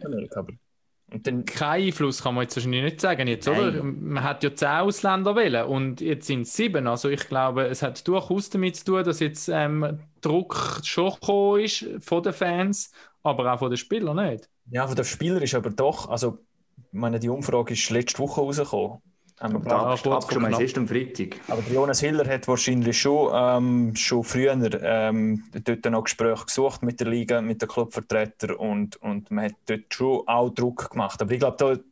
Und 1.12 1.26
dann, 1.26 1.44
Kein 1.44 1.82
Einfluss 1.82 2.22
kann 2.22 2.34
man 2.34 2.42
jetzt 2.42 2.56
wahrscheinlich 2.56 2.82
nicht 2.82 3.00
sagen, 3.00 3.28
jetzt, 3.28 3.46
oder? 3.46 3.84
Man 3.84 4.24
hat 4.24 4.42
ja 4.42 4.52
zehn 4.52 4.68
Ausländer 4.68 5.36
wählen 5.36 5.66
und 5.66 6.00
jetzt 6.00 6.26
sind 6.26 6.40
es 6.42 6.54
sieben. 6.54 6.88
Also 6.88 7.08
ich 7.08 7.28
glaube, 7.28 7.66
es 7.66 7.82
hat 7.82 8.08
durchaus 8.08 8.50
damit 8.50 8.76
zu 8.76 8.84
tun, 8.86 9.04
dass 9.04 9.20
jetzt 9.20 9.48
ähm, 9.48 10.00
Druck 10.22 10.80
schon 10.82 11.12
gekommen 11.12 11.60
ist 11.60 11.86
von 12.00 12.22
den 12.22 12.32
Fans, 12.32 12.90
aber 13.22 13.52
auch 13.52 13.58
von 13.58 13.70
den 13.70 13.76
Spielern 13.76 14.28
nicht. 14.28 14.48
Ja, 14.70 14.86
von 14.88 14.96
den 14.96 15.04
Spielern 15.04 15.42
ist 15.42 15.54
aber 15.54 15.70
doch, 15.70 16.08
also 16.08 16.38
ich 16.76 16.98
meine, 16.98 17.20
die 17.20 17.28
Umfrage 17.28 17.74
ist 17.74 17.90
letzte 17.90 18.18
Woche 18.20 18.40
rausgekommen 18.40 19.00
haben 19.40 19.64
wir 19.64 19.70
ja, 19.70 19.78
abgestimmt, 19.78 20.52
es 20.52 20.60
ist 20.60 20.78
am 20.78 20.86
Freitag. 20.86 21.36
Aber 21.48 21.62
Jonas 21.70 22.00
Hiller 22.00 22.26
hat 22.26 22.46
wahrscheinlich 22.46 22.98
schon, 22.98 23.30
ähm, 23.34 23.96
schon 23.96 24.22
früher 24.24 24.52
ähm, 24.82 25.44
dort 25.52 25.84
noch 25.86 26.04
Gespräche 26.04 26.44
gesucht 26.46 26.82
mit 26.82 27.00
der 27.00 27.08
Liga, 27.08 27.40
mit 27.40 27.60
den 27.60 27.68
Clubvertretern 27.68 28.52
und, 28.52 28.96
und 28.96 29.30
man 29.30 29.46
hat 29.46 29.54
dort 29.66 29.92
schon 29.92 30.26
auch 30.26 30.50
Druck 30.50 30.90
gemacht. 30.90 31.20
Aber 31.20 31.32
ich 31.32 31.40
glaube, 31.40 31.84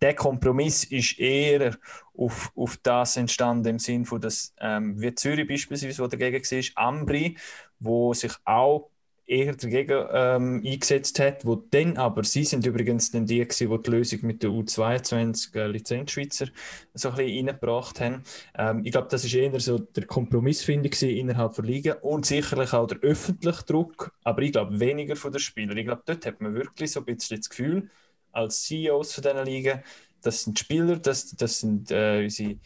der 0.00 0.14
Kompromiss 0.14 0.84
ist 0.84 1.18
eher 1.18 1.76
auf, 2.16 2.50
auf 2.56 2.76
das 2.82 3.16
entstanden 3.16 3.68
im 3.68 3.78
Sinne 3.78 4.04
von, 4.04 4.20
dass 4.20 4.54
ähm, 4.58 5.00
wie 5.00 5.14
Zürich 5.14 5.46
beispielsweise, 5.46 6.02
wo 6.02 6.06
dagegen 6.08 6.42
war, 6.42 6.84
Ambri, 6.86 7.36
wo 7.78 8.12
sich 8.14 8.32
auch 8.44 8.90
eher 9.30 9.54
dagegen 9.54 10.06
ähm, 10.12 10.62
eingesetzt 10.66 11.20
hat, 11.20 11.46
wo 11.46 11.54
dann 11.54 11.96
aber, 11.96 12.24
sie 12.24 12.44
sind 12.44 12.66
übrigens 12.66 13.12
dann 13.12 13.26
die 13.26 13.38
gewesen, 13.38 13.70
die 13.70 13.82
die 13.82 13.90
Lösung 13.90 14.18
mit 14.22 14.42
der 14.42 14.50
U22 14.50 15.54
äh, 15.54 15.66
Lizenzschweizer 15.68 16.46
so 16.94 17.10
ein 17.10 17.16
bisschen 17.16 17.48
reingebracht 17.48 18.00
haben. 18.00 18.24
Ähm, 18.58 18.82
ich 18.84 18.90
glaube, 18.90 19.06
das 19.08 19.24
ist 19.24 19.34
eher 19.34 19.58
so 19.60 19.78
der 19.78 20.06
Kompromiss, 20.06 20.62
finde 20.64 20.88
ich, 20.88 21.02
innerhalb 21.02 21.54
der 21.54 21.64
Liga 21.64 21.94
und 22.02 22.26
sicherlich 22.26 22.72
auch 22.72 22.88
der 22.88 22.98
öffentliche 22.98 23.64
Druck, 23.64 24.12
aber 24.24 24.42
ich 24.42 24.50
glaube 24.52 24.80
weniger 24.80 25.14
von 25.14 25.30
den 25.30 25.40
Spielern. 25.40 25.78
Ich 25.78 25.86
glaube, 25.86 26.02
dort 26.04 26.26
hat 26.26 26.40
man 26.40 26.54
wirklich 26.54 26.90
so 26.90 27.00
ein 27.00 27.06
bisschen 27.06 27.38
das 27.38 27.48
Gefühl, 27.48 27.88
als 28.32 28.64
CEOs 28.64 29.14
von 29.14 29.22
diesen 29.22 29.44
Ligen, 29.44 29.82
das 30.22 30.42
sind 30.42 30.58
Spieler, 30.58 30.96
das, 30.96 31.30
das 31.30 31.60
sind 31.60 31.90
äh, 31.92 32.24
unsere, 32.24 32.56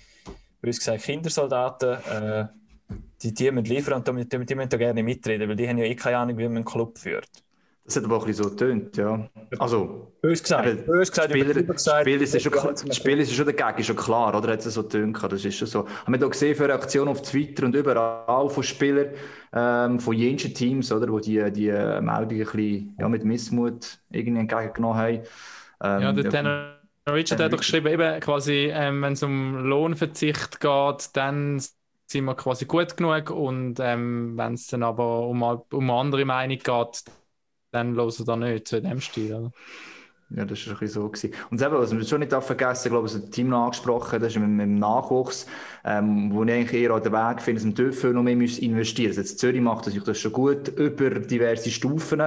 uns 0.63 0.79
gesagt, 0.79 1.05
Kindersoldaten, 1.05 1.99
äh, 2.11 2.47
die, 3.23 3.35
die 3.35 3.51
müssen 3.51 3.67
liefern 3.67 3.95
und 3.95 4.09
die, 4.09 4.47
die, 4.47 4.55
müssen 4.55 4.69
da 4.69 4.77
gerne 4.77 5.03
mitreden, 5.03 5.49
weil 5.49 5.57
die 5.57 5.69
haben 5.69 5.79
ja 5.79 5.85
eh 5.85 5.95
keine 5.95 6.19
Ahnung, 6.19 6.39
wie 6.39 6.45
man 6.45 6.57
einen 6.57 6.65
Club 6.65 6.99
führt. 6.99 7.29
Das 7.87 7.97
hat 7.97 8.05
aber 8.05 8.17
auch 8.17 8.23
ein 8.23 8.29
bisschen 8.29 8.45
so 8.45 8.51
getönt, 8.51 8.97
ja. 8.97 9.29
Also, 9.59 10.15
bös 10.23 10.43
gesagt, 10.43 10.67
eben, 10.67 10.87
bös 10.87 11.11
gesagt, 11.11 11.31
Spieler, 11.31 11.53
gesagt, 11.53 12.01
Spiel 12.01 12.23
ist, 12.23 12.43
schon, 12.43 12.93
Spiel 12.93 13.21
ist 13.21 13.35
schon 13.35 13.45
dagegen, 13.45 13.79
ist 13.79 13.87
schon 13.87 13.97
klar, 13.97 14.35
oder? 14.35 14.53
Hat 14.53 14.65
es 14.65 14.73
so 14.73 14.83
getönt, 14.85 15.23
das 15.23 15.45
ist 15.45 15.55
schon 15.55 15.69
so. 15.69 15.87
Haben 15.87 16.19
wir 16.19 16.27
auch 16.27 16.31
gesehen 16.31 16.57
für 16.57 16.67
Reaktionen 16.67 17.11
auf 17.11 17.21
Twitter 17.21 17.67
und 17.67 17.75
überall 17.75 18.49
von 18.49 18.63
Spielern, 18.63 19.09
ähm, 19.53 20.01
von 20.01 20.15
jensten 20.17 20.55
Teams, 20.55 20.91
oder, 20.93 21.13
wo 21.13 21.21
die, 21.21 21.53
die 21.53 21.71
Meldungen 21.71 22.17
ein 22.17 22.27
bisschen, 22.27 22.97
ja, 22.99 23.07
mit 23.07 23.23
Missmut 23.23 23.99
irgendwie 24.11 24.41
entgegengenommen 24.41 24.97
haben. 24.97 25.21
Ähm, 25.83 26.03
ja, 26.03 26.13
der 26.13 26.31
Tanner 26.31 26.75
Richard 27.07 27.41
hat 27.41 27.53
doch 27.53 27.59
geschrieben, 27.59 27.89
eben 27.89 28.21
quasi, 28.21 28.71
ähm, 28.73 29.03
wenn 29.03 29.13
es 29.13 29.23
um 29.23 29.67
Lohnverzicht 29.67 30.59
geht, 30.59 31.11
dann 31.13 31.61
sind 32.07 32.25
wir 32.25 32.35
quasi 32.35 32.65
gut 32.67 32.97
genug 32.97 33.31
und 33.31 33.81
ähm, 33.81 34.37
wenn 34.37 34.55
es 34.55 34.67
dann 34.67 34.83
aber 34.83 35.27
um, 35.27 35.43
um 35.43 35.91
eine 35.91 35.93
andere 35.93 36.25
Meinung 36.25 36.59
geht, 36.59 37.05
dann 37.71 37.95
hören 37.95 38.13
wir 38.17 38.25
da 38.25 38.37
nicht 38.37 38.69
zu 38.69 38.81
dem 38.81 39.01
Stil. 39.01 39.35
Oder? 39.35 39.53
Ja, 40.31 40.45
das 40.45 40.67
war 40.67 40.75
ein 40.75 40.81
bisschen 40.81 41.03
so. 41.03 41.09
Gewesen. 41.09 41.33
Und 41.51 41.63
eben, 41.63 41.75
was 41.75 41.95
wir 41.95 42.05
schon 42.05 42.21
nicht 42.21 42.33
vergessen, 42.33 42.89
ich 42.89 42.91
glaube, 42.91 43.09
das 43.09 43.31
Team 43.31 43.51
noch 43.51 43.67
angesprochen, 43.67 44.21
das 44.21 44.35
ist 44.35 44.41
mit, 44.41 44.61
dem 44.61 44.79
Nachwuchs, 44.79 45.47
ähm, 45.85 46.33
wo 46.33 46.43
ich 46.45 46.51
eigentlich 46.51 46.83
eher 46.83 46.91
an 46.93 47.03
den 47.03 47.13
Weg 47.13 47.43
finde, 47.43 47.61
dass 47.61 47.67
wir 47.67 47.75
dürfen 47.75 48.13
noch 48.15 48.23
mehr 48.23 48.33
investieren 48.33 48.75
müssen. 48.75 49.07
Also 49.07 49.21
jetzt 49.21 49.39
Zürich 49.39 49.61
macht 49.61 49.87
das 49.87 50.19
schon 50.19 50.33
gut 50.33 50.69
über 50.69 51.11
diverse 51.11 51.71
Stufen, 51.71 52.23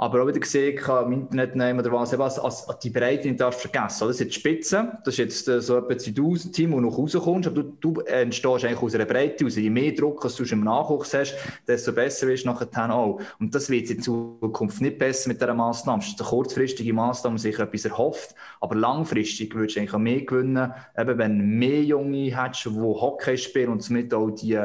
aber 0.00 0.22
auch 0.22 0.28
wieder 0.28 0.38
gesehen 0.38 0.78
im 1.06 1.12
Internet 1.12 1.56
nehmen 1.56 1.80
oder 1.80 1.90
was, 1.90 2.14
als, 2.14 2.38
als, 2.38 2.68
als 2.68 2.78
die 2.78 2.90
Breite 2.90 3.26
nicht 3.26 3.40
darfst 3.40 3.60
vergessen. 3.60 4.06
Das 4.06 4.10
ist 4.10 4.20
jetzt 4.20 4.34
Spitze, 4.34 4.98
das 5.04 5.14
ist 5.14 5.18
jetzt 5.18 5.48
äh, 5.48 5.60
so 5.60 5.76
etwa 5.76 5.98
2000 5.98 6.54
Team, 6.54 6.70
wo 6.70 6.76
du 6.76 6.82
noch 6.82 6.96
rauskommst, 6.96 7.48
aber 7.48 7.64
du, 7.64 7.76
du 7.80 8.00
entstehst 8.02 8.64
eigentlich 8.64 8.80
aus 8.80 8.94
einer 8.94 9.06
Breite 9.06 9.44
raus. 9.44 9.56
Je 9.56 9.68
mehr 9.68 9.90
Druck 9.92 10.24
als 10.24 10.36
du 10.36 10.44
im 10.44 10.62
Nachwuchs 10.62 11.14
hast, 11.14 11.36
desto 11.66 11.92
besser 11.92 12.28
wirst 12.28 12.44
du 12.44 12.48
nachher 12.48 12.94
auch. 12.94 13.20
Und 13.40 13.52
das 13.52 13.68
wird 13.68 13.90
in 13.90 14.00
Zukunft 14.00 14.80
nicht 14.80 14.98
besser 14.98 15.28
mit 15.28 15.40
dieser 15.40 15.54
Massnahme. 15.54 16.00
Das 16.00 16.10
ist 16.10 16.20
eine 16.20 16.28
kurzfristige 16.28 16.92
Massnahme, 16.92 17.38
sich 17.38 17.58
etwas 17.58 17.84
erhofft, 17.84 18.36
aber 18.60 18.76
langfristig 18.76 19.52
würdest 19.56 19.76
du 19.76 19.80
eigentlich 19.80 19.94
auch 19.94 19.98
mehr 19.98 20.22
gewinnen, 20.22 20.72
eben 20.96 21.18
wenn 21.18 21.38
du 21.38 21.44
mehr 21.44 21.82
Junge 21.82 22.40
hättest, 22.40 22.66
die 22.66 22.70
Hockey 22.70 23.36
spielen 23.36 23.70
und 23.70 23.82
somit 23.82 24.14
auch 24.14 24.30
die 24.30 24.60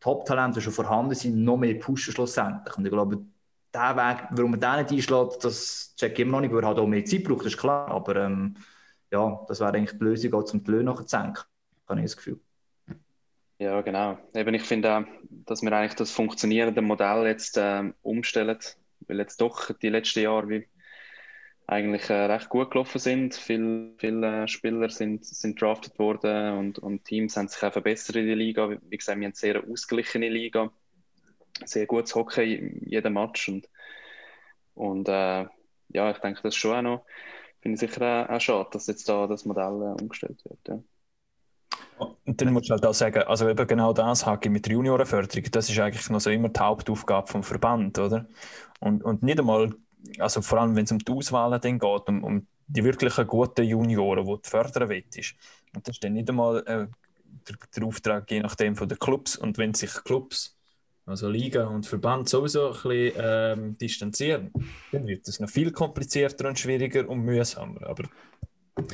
Top-Talente, 0.00 0.58
die 0.58 0.64
schon 0.64 0.74
vorhanden 0.74 1.14
sind, 1.14 1.42
noch 1.42 1.56
mehr 1.56 1.78
pushen 1.78 2.12
schlussendlich. 2.12 2.76
Und 2.76 2.84
ich 2.84 2.92
glaube, 2.92 3.24
der 3.74 3.96
Weg, 3.96 4.28
warum 4.30 4.52
man 4.52 4.60
den 4.60 4.76
nicht 4.76 4.92
einschlägt, 4.92 5.44
das 5.44 5.94
check 5.96 6.12
ich 6.12 6.20
immer 6.20 6.32
noch 6.32 6.40
nicht, 6.42 6.52
weil 6.52 6.62
er 6.62 6.68
halt 6.68 6.78
auch 6.78 6.86
mehr 6.86 7.04
Zeit 7.04 7.24
braucht, 7.24 7.40
das 7.40 7.54
ist 7.54 7.58
klar. 7.58 7.88
Aber 7.88 8.16
ähm, 8.16 8.56
ja, 9.10 9.44
das 9.48 9.60
wäre 9.60 9.72
eigentlich 9.72 9.98
die 9.98 10.04
Lösung, 10.04 10.34
auch 10.34 10.44
zum 10.44 10.64
die 10.64 10.70
Löhne 10.70 10.94
zu 10.94 11.02
senken, 11.04 11.42
habe 11.88 12.00
ich 12.00 12.06
das 12.06 12.16
Gefühl. 12.16 12.40
Ja, 13.58 13.80
genau. 13.82 14.18
Eben, 14.34 14.54
ich 14.54 14.62
finde 14.62 14.96
auch, 14.96 15.04
dass 15.30 15.62
wir 15.62 15.72
eigentlich 15.72 15.94
das 15.94 16.10
funktionierende 16.10 16.82
Modell 16.82 17.26
jetzt 17.26 17.56
ähm, 17.58 17.94
umstellen, 18.02 18.58
weil 19.06 19.18
jetzt 19.18 19.40
doch 19.40 19.70
die 19.72 19.88
letzten 19.90 20.20
Jahre 20.20 20.48
wie 20.48 20.68
eigentlich 21.66 22.10
äh, 22.10 22.24
recht 22.24 22.48
gut 22.48 22.70
gelaufen 22.70 22.98
sind. 22.98 23.34
Viele, 23.34 23.92
viele 23.98 24.48
Spieler 24.48 24.90
sind, 24.90 25.24
sind 25.24 25.60
drafted 25.60 25.98
worden 25.98 26.58
und, 26.58 26.78
und 26.78 27.04
Teams 27.04 27.36
haben 27.36 27.48
sich 27.48 27.62
auch 27.62 27.72
verbessert 27.72 28.16
in 28.16 28.26
der 28.26 28.36
Liga. 28.36 28.68
Wie 28.70 28.96
gesagt, 28.96 29.18
wir 29.18 29.26
haben 29.26 29.32
eine 29.32 29.34
sehr 29.34 29.62
ausgeglichene 29.66 30.28
Liga 30.28 30.70
sehr 31.64 31.86
gutes 31.86 32.14
Hockey 32.14 32.54
in 32.54 32.88
jedem 32.88 33.14
Match. 33.14 33.48
Und, 33.48 33.68
und 34.74 35.08
äh, 35.08 35.46
ja, 35.88 36.10
ich 36.10 36.18
denke, 36.18 36.42
das 36.42 36.54
ist 36.54 36.60
schon 36.60 36.76
auch 36.76 36.82
noch, 36.82 37.04
finde 37.60 37.74
ich 37.74 37.80
sicher 37.80 38.26
auch, 38.28 38.34
auch 38.34 38.40
schade, 38.40 38.68
dass 38.72 38.86
jetzt 38.86 39.08
da 39.08 39.26
das 39.26 39.44
Modell 39.44 39.82
äh, 39.82 40.02
umgestellt 40.02 40.42
wird. 40.44 40.58
Ja. 40.68 40.80
Und 41.98 42.40
dann 42.40 42.52
muss 42.52 42.64
ich 42.64 42.70
halt 42.70 42.84
auch 42.84 42.94
sagen, 42.94 43.22
also 43.22 43.48
eben 43.48 43.66
genau 43.66 43.92
das 43.92 44.26
Hacke 44.26 44.50
mit 44.50 44.66
der 44.66 44.72
Juniorenförderung, 44.72 45.44
das 45.50 45.70
ist 45.70 45.78
eigentlich 45.78 46.10
noch 46.10 46.20
so 46.20 46.30
immer 46.30 46.48
die 46.48 46.58
Hauptaufgabe 46.58 47.28
vom 47.28 47.42
Verband, 47.42 47.98
oder? 47.98 48.26
Und, 48.80 49.04
und 49.04 49.22
nicht 49.22 49.38
einmal, 49.38 49.74
also 50.18 50.42
vor 50.42 50.60
allem 50.60 50.74
wenn 50.74 50.84
es 50.84 50.92
um 50.92 50.98
die 50.98 51.12
Auswahlen 51.12 51.60
dann 51.60 51.78
geht, 51.78 52.08
um, 52.08 52.24
um 52.24 52.46
die 52.66 52.84
wirklich 52.84 53.14
guten 53.26 53.64
Junioren, 53.64 54.24
die 54.24 54.32
du 54.32 54.40
fördern 54.42 54.88
willst. 54.88 55.34
Und 55.74 55.86
das 55.86 55.96
ist 55.96 56.04
dann 56.04 56.14
nicht 56.14 56.28
einmal 56.28 56.58
äh, 56.66 56.86
der, 57.48 57.56
der, 57.76 57.84
Auftrag 57.84 58.30
je 58.30 58.40
nachdem 58.40 58.74
von 58.74 58.88
den 58.88 58.98
Clubs. 58.98 59.36
Und 59.36 59.58
wenn 59.58 59.74
sich 59.74 59.92
Clubs 60.04 60.53
also 61.06 61.28
Liga 61.28 61.66
und 61.66 61.86
Verband 61.86 62.28
sowieso 62.28 62.68
ein 62.68 62.72
bisschen 62.72 63.12
ähm, 63.18 63.78
distanzieren, 63.78 64.52
dann 64.92 65.06
wird 65.06 65.28
es 65.28 65.40
noch 65.40 65.50
viel 65.50 65.70
komplizierter 65.70 66.48
und 66.48 66.58
schwieriger 66.58 67.08
und 67.08 67.24
mühsamer. 67.24 67.86
Aber 67.86 68.04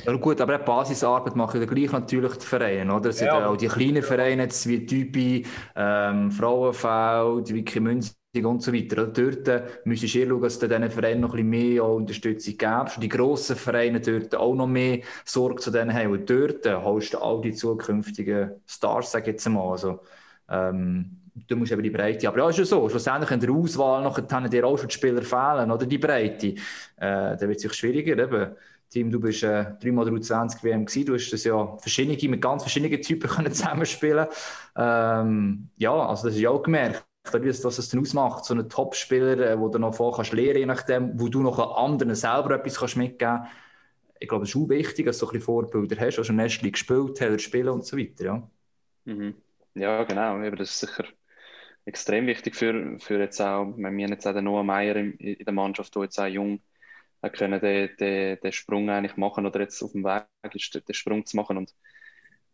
ja, 0.05 0.13
gut, 0.15 0.39
aber 0.39 0.59
die 0.59 0.63
Basisarbeit 0.63 1.35
machen 1.35 1.59
ja 1.59 1.65
gleich 1.65 1.91
natürlich 1.91 2.33
die 2.37 2.45
Vereine, 2.45 2.93
oder? 2.93 3.09
Es 3.09 3.17
sind 3.17 3.27
ja, 3.27 3.47
auch 3.47 3.57
die 3.57 3.67
kleinen 3.67 4.03
Vereine, 4.03 4.43
jetzt 4.43 4.67
wie 4.67 4.85
Typi, 4.85 5.45
ähm, 5.75 6.31
Frauenfeld, 6.31 7.51
Wiki 7.51 7.79
Münzig 7.79 8.15
und 8.43 8.61
so 8.61 8.71
weiter. 8.71 9.03
Oder? 9.03 9.11
Dort 9.11 9.47
äh, 9.47 9.63
müsstest 9.85 10.13
du 10.13 10.27
schauen, 10.27 10.41
dass 10.41 10.59
du 10.59 10.67
diesen 10.67 10.91
Vereinen 10.91 11.21
noch 11.21 11.33
ein 11.33 11.49
bisschen 11.49 11.49
mehr 11.49 11.85
Unterstützung 11.85 12.57
gibst. 12.57 12.97
Und 12.97 13.01
die 13.01 13.09
grossen 13.09 13.55
Vereine 13.55 13.99
dort 13.99 14.35
auch 14.35 14.53
noch 14.53 14.67
mehr 14.67 14.99
Sorge 15.25 15.61
zu 15.61 15.71
denen 15.71 15.93
haben. 15.93 16.11
Und 16.11 16.29
dort 16.29 16.65
äh, 16.67 16.75
holst 16.75 17.15
du 17.15 17.17
all 17.17 17.41
die 17.41 17.53
zukünftigen 17.53 18.51
Stars, 18.67 19.11
sage 19.11 19.31
ich 19.31 19.33
jetzt 19.33 19.49
mal. 19.49 19.71
Also, 19.71 20.01
ähm, 20.47 21.20
du 21.33 21.55
musst 21.55 21.71
eben 21.71 21.83
die 21.83 21.89
Breite. 21.89 22.27
Aber 22.27 22.39
ja, 22.39 22.49
ist 22.49 22.59
ja 22.59 22.65
so. 22.65 22.89
Schlussendlich 22.89 23.31
in 23.31 23.39
der 23.39 23.51
Auswahl 23.51 24.03
nachher 24.03 24.49
dir 24.49 24.65
auch 24.65 24.77
schon 24.77 24.87
die 24.87 24.93
Spieler 24.93 25.21
fehlen, 25.21 25.71
oder 25.71 25.85
die 25.85 25.97
Breite. 25.97 26.47
Äh, 26.47 26.55
dann 26.97 27.41
wird 27.41 27.57
es 27.57 27.61
sich 27.61 27.73
schwieriger. 27.73 28.17
Eben. 28.17 28.55
Tim, 28.89 29.09
du 29.09 29.21
bist 29.21 29.41
äh, 29.43 29.73
dreimal 29.81 30.05
23 30.05 30.63
WM 30.63 30.85
gewesen. 30.85 31.05
Du 31.05 31.13
hast 31.13 31.31
das 31.31 31.45
ja 31.45 31.77
verschiedene, 31.77 32.29
mit 32.29 32.41
ganz 32.41 32.63
verschiedenen 32.63 33.01
Typen 33.01 33.29
können 33.35 33.53
zusammenspielen. 33.53 34.27
Ähm, 34.75 35.69
ja, 35.77 35.93
also 35.93 36.27
das 36.27 36.35
ist 36.35 36.41
ja 36.41 36.49
auch 36.49 36.61
gemerkt. 36.61 37.05
Dass 37.23 37.77
es 37.77 37.89
dann 37.89 38.01
ausmacht, 38.01 38.45
so 38.45 38.53
einen 38.55 38.67
Topspieler, 38.67 39.51
äh, 39.51 39.59
wo 39.59 39.69
du 39.69 39.77
noch 39.77 39.93
vor 39.93 40.15
kannst 40.15 40.33
lernen, 40.33 40.57
je 40.57 40.65
nachdem, 40.65 41.19
wo 41.19 41.29
du 41.29 41.41
noch 41.41 41.77
anderen 41.77 42.15
selber 42.15 42.55
etwas 42.55 42.79
kannst 42.79 42.97
mitgeben 42.97 43.37
kannst. 43.37 43.51
Ich 44.19 44.27
glaube, 44.27 44.43
es 44.43 44.49
ist 44.49 44.55
auch 44.55 44.69
wichtig, 44.69 45.05
dass 45.05 45.19
du 45.19 45.27
ein 45.27 45.33
bisschen 45.33 45.45
Vorbilder 45.45 45.95
hast, 45.99 46.17
die 46.17 46.23
schon 46.23 46.35
Nestli 46.35 46.71
gespielt 46.71 47.21
haben, 47.21 47.39
spielen 47.39 47.69
und 47.69 47.85
so 47.85 47.95
weiter. 47.95 48.25
Ja, 48.25 48.49
mhm. 49.05 49.35
ja 49.75 50.03
genau. 50.03 50.49
Das 50.49 50.71
ist 50.71 50.79
sicher 50.79 51.05
extrem 51.85 52.27
wichtig 52.27 52.55
für, 52.55 52.99
für 52.99 53.19
jetzt 53.19 53.41
auch, 53.41 53.65
wir 53.75 53.87
haben 53.87 53.99
jetzt 53.99 54.27
auch 54.27 54.33
den 54.33 54.45
Noah 54.45 54.63
Meyer 54.63 54.95
in, 54.95 55.13
in 55.13 55.45
der 55.45 55.53
Mannschaft, 55.53 55.95
der 55.95 56.03
jetzt 56.03 56.19
auch 56.19 56.27
jung 56.27 56.61
können 57.33 57.61
den, 57.61 57.89
den, 57.99 58.39
den 58.39 58.51
Sprung 58.51 58.89
eigentlich 58.89 59.15
machen 59.15 59.45
oder 59.45 59.59
jetzt 59.59 59.81
auf 59.83 59.91
dem 59.91 60.03
Weg 60.03 60.25
ist, 60.55 60.73
den 60.73 60.93
Sprung 60.93 61.25
zu 61.25 61.37
machen. 61.37 61.57
Und 61.57 61.73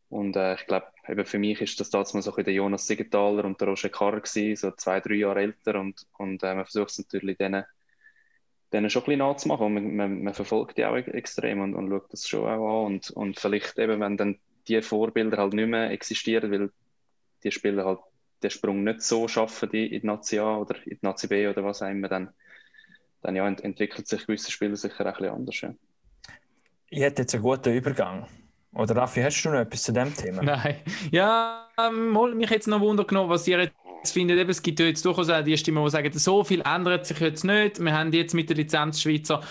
Und 0.10 0.36
äh, 0.36 0.56
ich 0.56 0.66
glaube, 0.66 0.88
für 1.26 1.40
mich 1.40 1.62
ist 1.62 1.80
das 1.80 1.90
damals 1.90 2.12
so 2.12 2.36
ein 2.36 2.44
der 2.44 2.54
Jonas 2.54 2.88
Siegenthaler 2.88 3.46
und 3.46 3.60
der 3.60 3.68
Roger 3.68 3.90
Karrer 3.90 4.22
gewesen, 4.22 4.56
so 4.56 4.72
zwei, 4.72 5.00
drei 5.02 5.16
Jahre 5.16 5.42
älter. 5.42 5.80
Und, 5.80 6.06
und 6.18 6.44
äh, 6.44 6.56
man 6.56 6.66
versucht 6.66 6.92
es 6.92 7.00
natürlich 7.00 7.38
denen, 7.38 7.66
denen 8.72 8.90
schon 8.90 9.04
ein 9.04 9.06
bisschen 9.06 9.20
nachzumachen. 9.20 9.66
Und 9.66 9.74
man, 9.74 9.96
man, 9.96 10.24
man, 10.24 10.34
verfolgt 10.34 10.78
die 10.78 10.86
auch 10.86 10.96
extrem 10.96 11.62
und, 11.62 11.76
und 11.76 11.90
schaut 11.90 12.14
das 12.14 12.28
schon 12.28 12.46
auch 12.46 12.86
an. 12.86 12.94
Und, 12.94 13.10
und 13.12 13.40
vielleicht 13.40 13.78
eben, 13.80 14.00
wenn 14.00 14.18
dann 14.18 14.40
die 14.68 14.82
Vorbilder 14.82 15.38
halt 15.38 15.54
nicht 15.54 15.68
mehr 15.68 15.92
existieren, 15.92 16.52
weil 16.52 16.72
die 17.44 17.52
Spieler 17.52 17.86
halt 17.86 18.00
den 18.42 18.50
Sprung 18.50 18.84
nicht 18.84 19.02
so 19.02 19.28
schaffen 19.28 19.70
die 19.72 19.88
in 19.88 20.02
die 20.02 20.08
Nazi 20.08 20.40
A 20.40 20.58
oder 20.58 20.76
in 20.86 20.98
die 20.98 21.06
Nazi 21.06 21.28
B 21.28 21.48
oder 21.48 21.64
was 21.64 21.82
auch 21.82 21.90
immer, 21.90 22.08
dann, 22.08 22.30
dann 23.22 23.36
ja, 23.36 23.48
ent 23.48 23.64
entwickelt 23.64 24.08
sich 24.08 24.26
gewisse 24.26 24.52
Spieler 24.52 24.76
sicher 24.76 25.02
auch 25.02 25.06
ein 25.06 25.14
bisschen 25.14 25.36
anders. 25.36 25.62
Ja. 25.62 25.74
Ich 26.90 27.02
hätte 27.02 27.24
jetzt 27.24 27.34
einen 27.34 27.44
guten 27.44 27.74
Übergang. 27.74 28.28
Oder 28.74 28.96
Raffi, 28.96 29.22
hast 29.22 29.42
du 29.42 29.50
noch 29.50 29.60
etwas 29.60 29.84
zu 29.84 29.92
dem 29.92 30.14
Thema? 30.14 30.44
Nein. 30.44 30.76
Ja, 31.12 31.68
ähm, 31.80 32.14
mich 32.36 32.50
jetzt 32.50 32.68
noch 32.68 32.80
Wunder 32.80 33.06
genommen, 33.06 33.30
was 33.30 33.48
ihr 33.48 33.60
jetzt 33.60 34.14
findet. 34.14 34.38
Eben, 34.38 34.50
es 34.50 34.62
gibt 34.62 34.80
jetzt 34.80 35.04
durchaus 35.04 35.30
auch 35.30 35.44
die 35.44 35.58
Stimmen, 35.58 35.84
die 35.84 35.90
sagen, 35.90 36.12
so 36.14 36.44
viel 36.44 36.62
ändert 36.62 37.06
sich 37.06 37.20
jetzt 37.20 37.44
nicht. 37.44 37.80
Wir 37.80 37.94
haben 37.94 38.12
jetzt 38.14 38.34
mit 38.34 38.50
der 38.50 38.58
Lizenz 38.58 39.02
Schweizer 39.02 39.42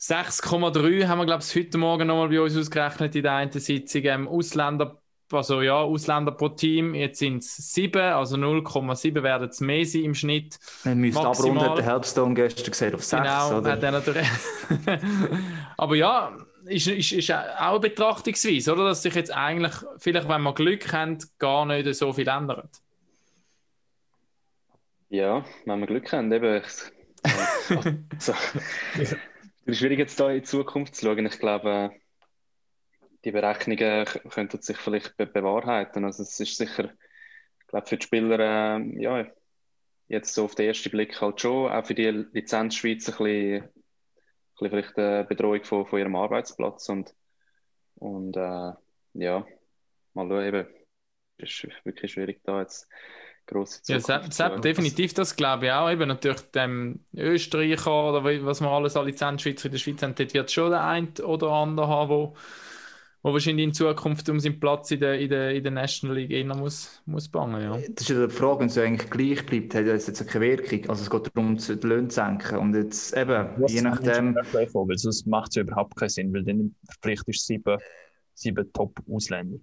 6,3 0.00 1.06
haben 1.06 1.18
wir, 1.18 1.26
glaube 1.26 1.42
ich, 1.42 1.54
heute 1.54 1.78
Morgen 1.78 2.06
nochmal 2.06 2.28
bei 2.28 2.40
uns 2.40 2.56
ausgerechnet 2.56 3.14
in 3.16 3.22
der 3.22 3.32
einen 3.32 3.52
Sitzung. 3.52 4.02
Ähm, 4.04 4.28
Ausländer, 4.28 5.00
also 5.32 5.62
ja, 5.62 5.80
Ausländer 5.80 6.32
pro 6.32 6.48
Team, 6.48 6.94
jetzt 6.94 7.18
sind 7.18 7.38
es 7.38 7.56
7, 7.74 8.00
also 8.00 8.36
0,7 8.36 9.22
werden 9.22 9.48
es 9.48 9.60
mehr 9.60 9.84
sein 9.84 10.04
im 10.04 10.14
Schnitt. 10.14 10.58
Wir 10.84 10.94
müssen 10.94 11.18
abrunden, 11.18 11.74
der 11.76 11.84
Helpstone 11.84 12.34
gestern 12.34 12.70
gesehen 12.70 12.94
auf 12.94 13.04
6, 13.04 13.22
genau, 13.22 13.58
oder? 13.58 13.72
Hat 13.72 13.82
er 13.82 13.92
natürlich 13.92 14.26
Aber 15.76 15.96
ja, 15.96 16.36
ist, 16.66 16.86
ist, 16.86 17.12
ist 17.12 17.30
auch 17.32 17.70
eine 17.70 17.80
Betrachtungsweise, 17.80 18.72
oder? 18.72 18.84
Dass 18.84 19.02
sich 19.02 19.14
jetzt 19.14 19.32
eigentlich, 19.34 19.74
vielleicht 19.98 20.28
wenn 20.28 20.42
man 20.42 20.54
Glück 20.54 20.92
haben, 20.92 21.18
gar 21.38 21.66
nicht 21.66 21.94
so 21.94 22.12
viel 22.12 22.28
ändert. 22.28 22.80
Ja, 25.08 25.44
wenn 25.64 25.80
wir 25.80 25.86
Glück 25.86 26.12
haben, 26.12 26.32
eben. 26.32 26.62
so. 28.18 28.34
Es 28.98 29.16
ist 29.64 29.78
schwierig 29.78 29.98
jetzt 29.98 30.18
da 30.18 30.30
in 30.30 30.40
die 30.40 30.42
Zukunft 30.42 30.94
zu 30.94 31.06
schauen. 31.06 31.26
Ich 31.26 31.38
glaube, 31.38 31.92
die 33.26 33.32
Berechnungen 33.32 34.06
könnten 34.30 34.62
sich 34.62 34.76
vielleicht 34.76 35.16
be 35.16 35.26
bewahrheiten. 35.26 36.04
Also 36.04 36.22
es 36.22 36.38
ist 36.38 36.56
sicher, 36.56 36.92
ich 37.60 37.66
glaube, 37.66 37.86
für 37.86 37.96
die 37.96 38.04
Spieler, 38.06 38.38
äh, 38.38 39.02
ja, 39.02 39.26
jetzt 40.06 40.32
so 40.32 40.44
auf 40.44 40.54
den 40.54 40.68
ersten 40.68 40.90
Blick 40.90 41.20
halt 41.20 41.40
schon, 41.40 41.72
auch 41.72 41.84
für 41.84 41.94
die 41.94 42.08
Lizenzschweiz 42.32 43.08
ein 43.08 43.16
bisschen 43.16 43.68
bisschen 44.56 44.70
vielleicht 44.70 44.96
eine 44.96 45.24
Bedrohung 45.24 45.64
von, 45.64 45.86
von 45.86 45.98
ihrem 45.98 46.14
Arbeitsplatz 46.16 46.88
und, 46.88 47.14
und 47.96 48.36
äh, 48.36 48.72
ja, 49.14 49.44
mal 50.14 50.28
schauen, 50.28 50.44
eben, 50.44 50.66
es 51.38 51.64
ist 51.64 51.84
wirklich 51.84 52.12
schwierig 52.12 52.40
da 52.44 52.60
jetzt 52.60 52.88
grosse 53.44 53.82
Zukunft 53.82 54.08
Ja, 54.08 54.30
Sepp, 54.30 54.62
definitiv, 54.62 55.14
das 55.14 55.36
glaube 55.36 55.66
ich 55.66 55.72
auch. 55.72 55.90
Eben 55.90 56.08
natürlich 56.08 56.40
dem 56.52 57.04
Österreicher 57.14 58.08
oder 58.08 58.24
was 58.24 58.60
wir 58.60 58.68
alles 58.68 58.96
alle 58.96 59.10
Lizenzschweizer 59.10 59.66
in 59.66 59.72
der 59.72 59.78
Schweiz 59.78 60.02
haben, 60.02 60.14
dort 60.14 60.32
wird 60.32 60.50
schon 60.50 60.70
der 60.70 60.84
ein 60.84 61.12
oder 61.22 61.50
andere 61.50 61.88
haben, 61.88 62.08
wo 62.08 62.36
wo 63.26 63.32
wahrscheinlich 63.32 63.64
in 63.64 63.74
Zukunft 63.74 64.28
um 64.28 64.38
seinen 64.38 64.60
Platz 64.60 64.92
in 64.92 65.00
der, 65.00 65.18
in 65.18 65.28
der, 65.28 65.50
in 65.52 65.64
der 65.64 65.72
National 65.72 66.16
League 66.16 66.30
eher 66.30 66.44
muss, 66.44 67.02
muss 67.06 67.28
bangen. 67.28 67.60
Ja. 67.60 67.72
Das 67.76 68.02
ist 68.02 68.08
ja 68.08 68.24
die 68.24 68.32
Frage, 68.32 68.60
wenn 68.60 68.66
es 68.68 68.78
eigentlich 68.78 69.10
gleich 69.10 69.44
bleibt, 69.44 69.74
hat 69.74 69.84
es 69.86 70.06
jetzt 70.06 70.24
keine 70.28 70.44
Wirkung. 70.44 70.88
Also 70.88 71.02
es 71.02 71.10
geht 71.10 71.34
darum, 71.34 71.56
die 71.56 71.72
Löhne 71.88 72.06
zu 72.06 72.14
senken. 72.14 72.58
Und 72.58 72.76
jetzt 72.76 73.16
eben, 73.16 73.48
Was 73.56 73.72
je 73.72 73.82
nachdem... 73.82 74.36
Weil 74.36 74.98
sonst 74.98 75.26
macht 75.26 75.50
es 75.50 75.56
überhaupt 75.56 75.96
keinen 75.96 76.08
Sinn, 76.08 76.32
weil 76.32 76.44
dann 76.44 76.72
verpflichtest 76.88 77.26
du 77.26 77.54
sieben, 77.54 77.78
sieben 78.34 78.72
Top-Ausländer. 78.72 79.58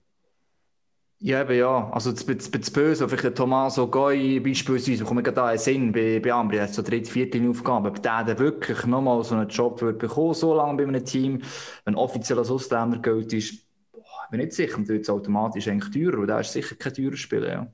Ja, 1.26 1.42
eben 1.42 1.58
ja. 1.58 1.90
Also 1.92 2.12
das 2.12 2.26
Böse, 2.26 3.08
vielleicht 3.08 3.24
der 3.24 3.34
Tommaso 3.34 3.88
Goi 3.88 4.42
beispielsweise, 4.42 5.04
bekomme 5.04 5.22
ich 5.26 5.34
da 5.34 5.46
einen 5.48 5.58
Sinn 5.58 5.92
bei, 5.94 6.20
bei 6.20 6.34
Ambri, 6.34 6.58
der 6.58 6.66
hat 6.66 6.74
so 6.74 6.82
dritte, 6.82 7.10
vierte 7.10 7.40
Aufgabe. 7.50 7.88
Ob 7.90 8.04
der 8.04 8.26
dann 8.26 8.40
wirklich 8.40 8.86
nochmal 8.86 9.24
so 9.24 9.36
einen 9.36 9.48
Job 9.48 9.82
wird 9.82 10.00
bekommen, 10.00 10.34
so 10.34 10.54
lange 10.54 10.76
bei 10.78 10.84
einem 10.84 11.06
Team, 11.06 11.42
wenn 11.86 11.96
offiziell 11.96 12.40
als 12.40 12.52
Ausländer 12.52 12.98
gilt, 13.00 13.32
ist, 13.32 13.66
boah, 13.94 14.02
ich 14.26 14.32
bin 14.32 14.42
nicht 14.42 14.52
sicher, 14.52 14.78
und 14.78 14.90
wird 14.90 15.04
es 15.04 15.10
automatisch 15.10 15.68
eigentlich 15.70 15.94
teurer, 15.94 16.20
und 16.20 16.28
der 16.28 16.42
ist 16.42 16.52
sicher 16.52 16.76
kein 16.76 16.94
teurer 16.94 17.16
Spieler, 17.16 17.50
ja. 17.54 17.74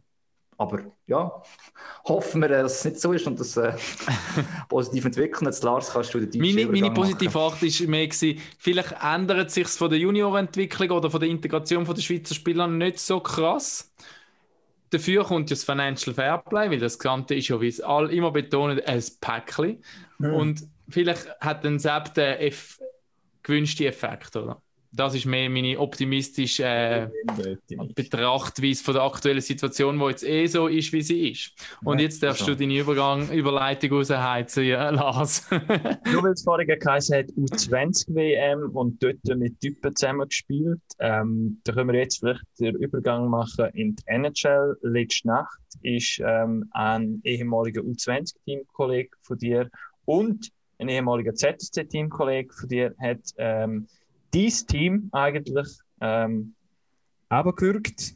Aber 0.60 0.82
ja, 1.08 1.42
hoffen 2.04 2.42
wir, 2.42 2.50
dass 2.50 2.80
es 2.80 2.86
nicht 2.86 3.00
so 3.00 3.14
ist 3.14 3.26
und 3.26 3.40
das 3.40 3.56
äh, 3.56 3.72
positiv 4.70 5.06
entwickeln. 5.06 5.46
Jetzt, 5.46 5.64
Lars, 5.64 5.94
kannst 5.94 6.14
du 6.14 6.20
den 6.20 6.42
Meine, 6.42 6.68
meine 6.68 6.92
positive 6.92 7.40
Art 7.40 7.62
war 7.62 7.88
mehr, 7.88 8.08
gewesen, 8.08 8.42
vielleicht 8.58 8.94
ändert 9.02 9.52
sich 9.52 9.70
von 9.70 9.90
der 9.90 10.00
Juniorentwicklung 10.00 10.92
oder 10.92 11.10
von 11.10 11.22
der 11.22 11.30
Integration 11.30 11.86
der 11.86 12.02
Schweizer 12.02 12.36
Spieler 12.36 12.68
nicht 12.68 13.00
so 13.00 13.22
krass. 13.22 13.94
Dafür 14.90 15.24
kommt 15.24 15.50
ja 15.50 15.56
das 15.56 15.64
Financial 15.64 16.14
Fairplay, 16.14 16.70
weil 16.72 16.80
das 16.80 17.00
Ganze 17.00 17.36
ist 17.36 17.48
ja, 17.48 17.62
wie 17.62 17.70
es 17.70 17.80
alle 17.80 18.12
immer 18.12 18.32
betonen, 18.32 18.82
ein 18.86 19.04
Päckchen. 19.22 19.82
Mhm. 20.18 20.34
Und 20.34 20.64
vielleicht 20.90 21.26
hat 21.40 21.64
dann 21.64 21.80
selbst 21.80 22.18
der 22.18 22.46
F 22.46 22.80
gewünschte 23.44 23.88
Effekt, 23.88 24.36
oder? 24.36 24.62
Das 24.92 25.14
ist 25.14 25.26
mehr 25.26 25.50
meine 25.50 25.80
optimistische 25.80 26.64
äh, 26.64 27.08
Betrachtweise 27.94 28.84
von 28.84 28.96
der 28.96 29.04
aktuellen 29.04 29.42
Situation, 29.42 30.00
die 30.00 30.06
jetzt 30.06 30.24
eh 30.24 30.48
so 30.48 30.68
ist, 30.68 30.92
wie 30.94 31.02
sie 31.02 31.30
ist. 31.30 31.54
Und 31.84 32.00
ja, 32.00 32.06
jetzt 32.06 32.24
darfst 32.24 32.42
also. 32.42 32.54
du 32.54 32.60
deine 32.60 32.80
Übergang, 32.80 33.30
Überleitung 33.32 33.92
rausheizen, 33.92 34.64
ja, 34.64 34.90
Lars. 34.90 35.48
Nur 36.12 36.24
weil 36.24 36.32
es 36.32 36.44
vorhin 36.44 36.68
geheißen 36.68 37.18
hat, 37.18 37.26
U20-WM 37.28 38.72
und 38.72 39.02
dort 39.04 39.24
mit 39.38 39.60
Typen 39.60 39.96
zusammen 39.96 40.28
gespielt, 40.28 40.82
ähm, 41.00 41.62
da 41.64 41.74
können 41.74 41.92
wir 41.92 42.00
jetzt 42.00 42.20
vielleicht 42.20 42.44
den 42.60 42.76
Übergang 42.76 43.30
machen 43.30 43.66
in 43.74 43.96
die 43.96 44.04
NHL. 44.08 44.76
Letzte 44.82 45.28
Nacht 45.28 45.60
ist 45.84 46.20
ähm, 46.26 46.68
ein 46.72 47.22
ehemaliger 47.24 47.82
U20-Teamkollege 47.82 49.12
von 49.22 49.38
dir 49.38 49.70
und 50.06 50.50
ein 50.80 50.90
ehemaliger 50.90 51.36
ZSC-Teamkollege 51.36 52.54
von 52.54 52.70
dir 52.70 52.96
hat 53.00 53.20
ähm, 53.38 53.88
dein 54.32 54.50
Team 54.68 55.10
eigentlich 55.12 55.68
ähm, 56.02 56.56
abgewürgt 57.30 58.16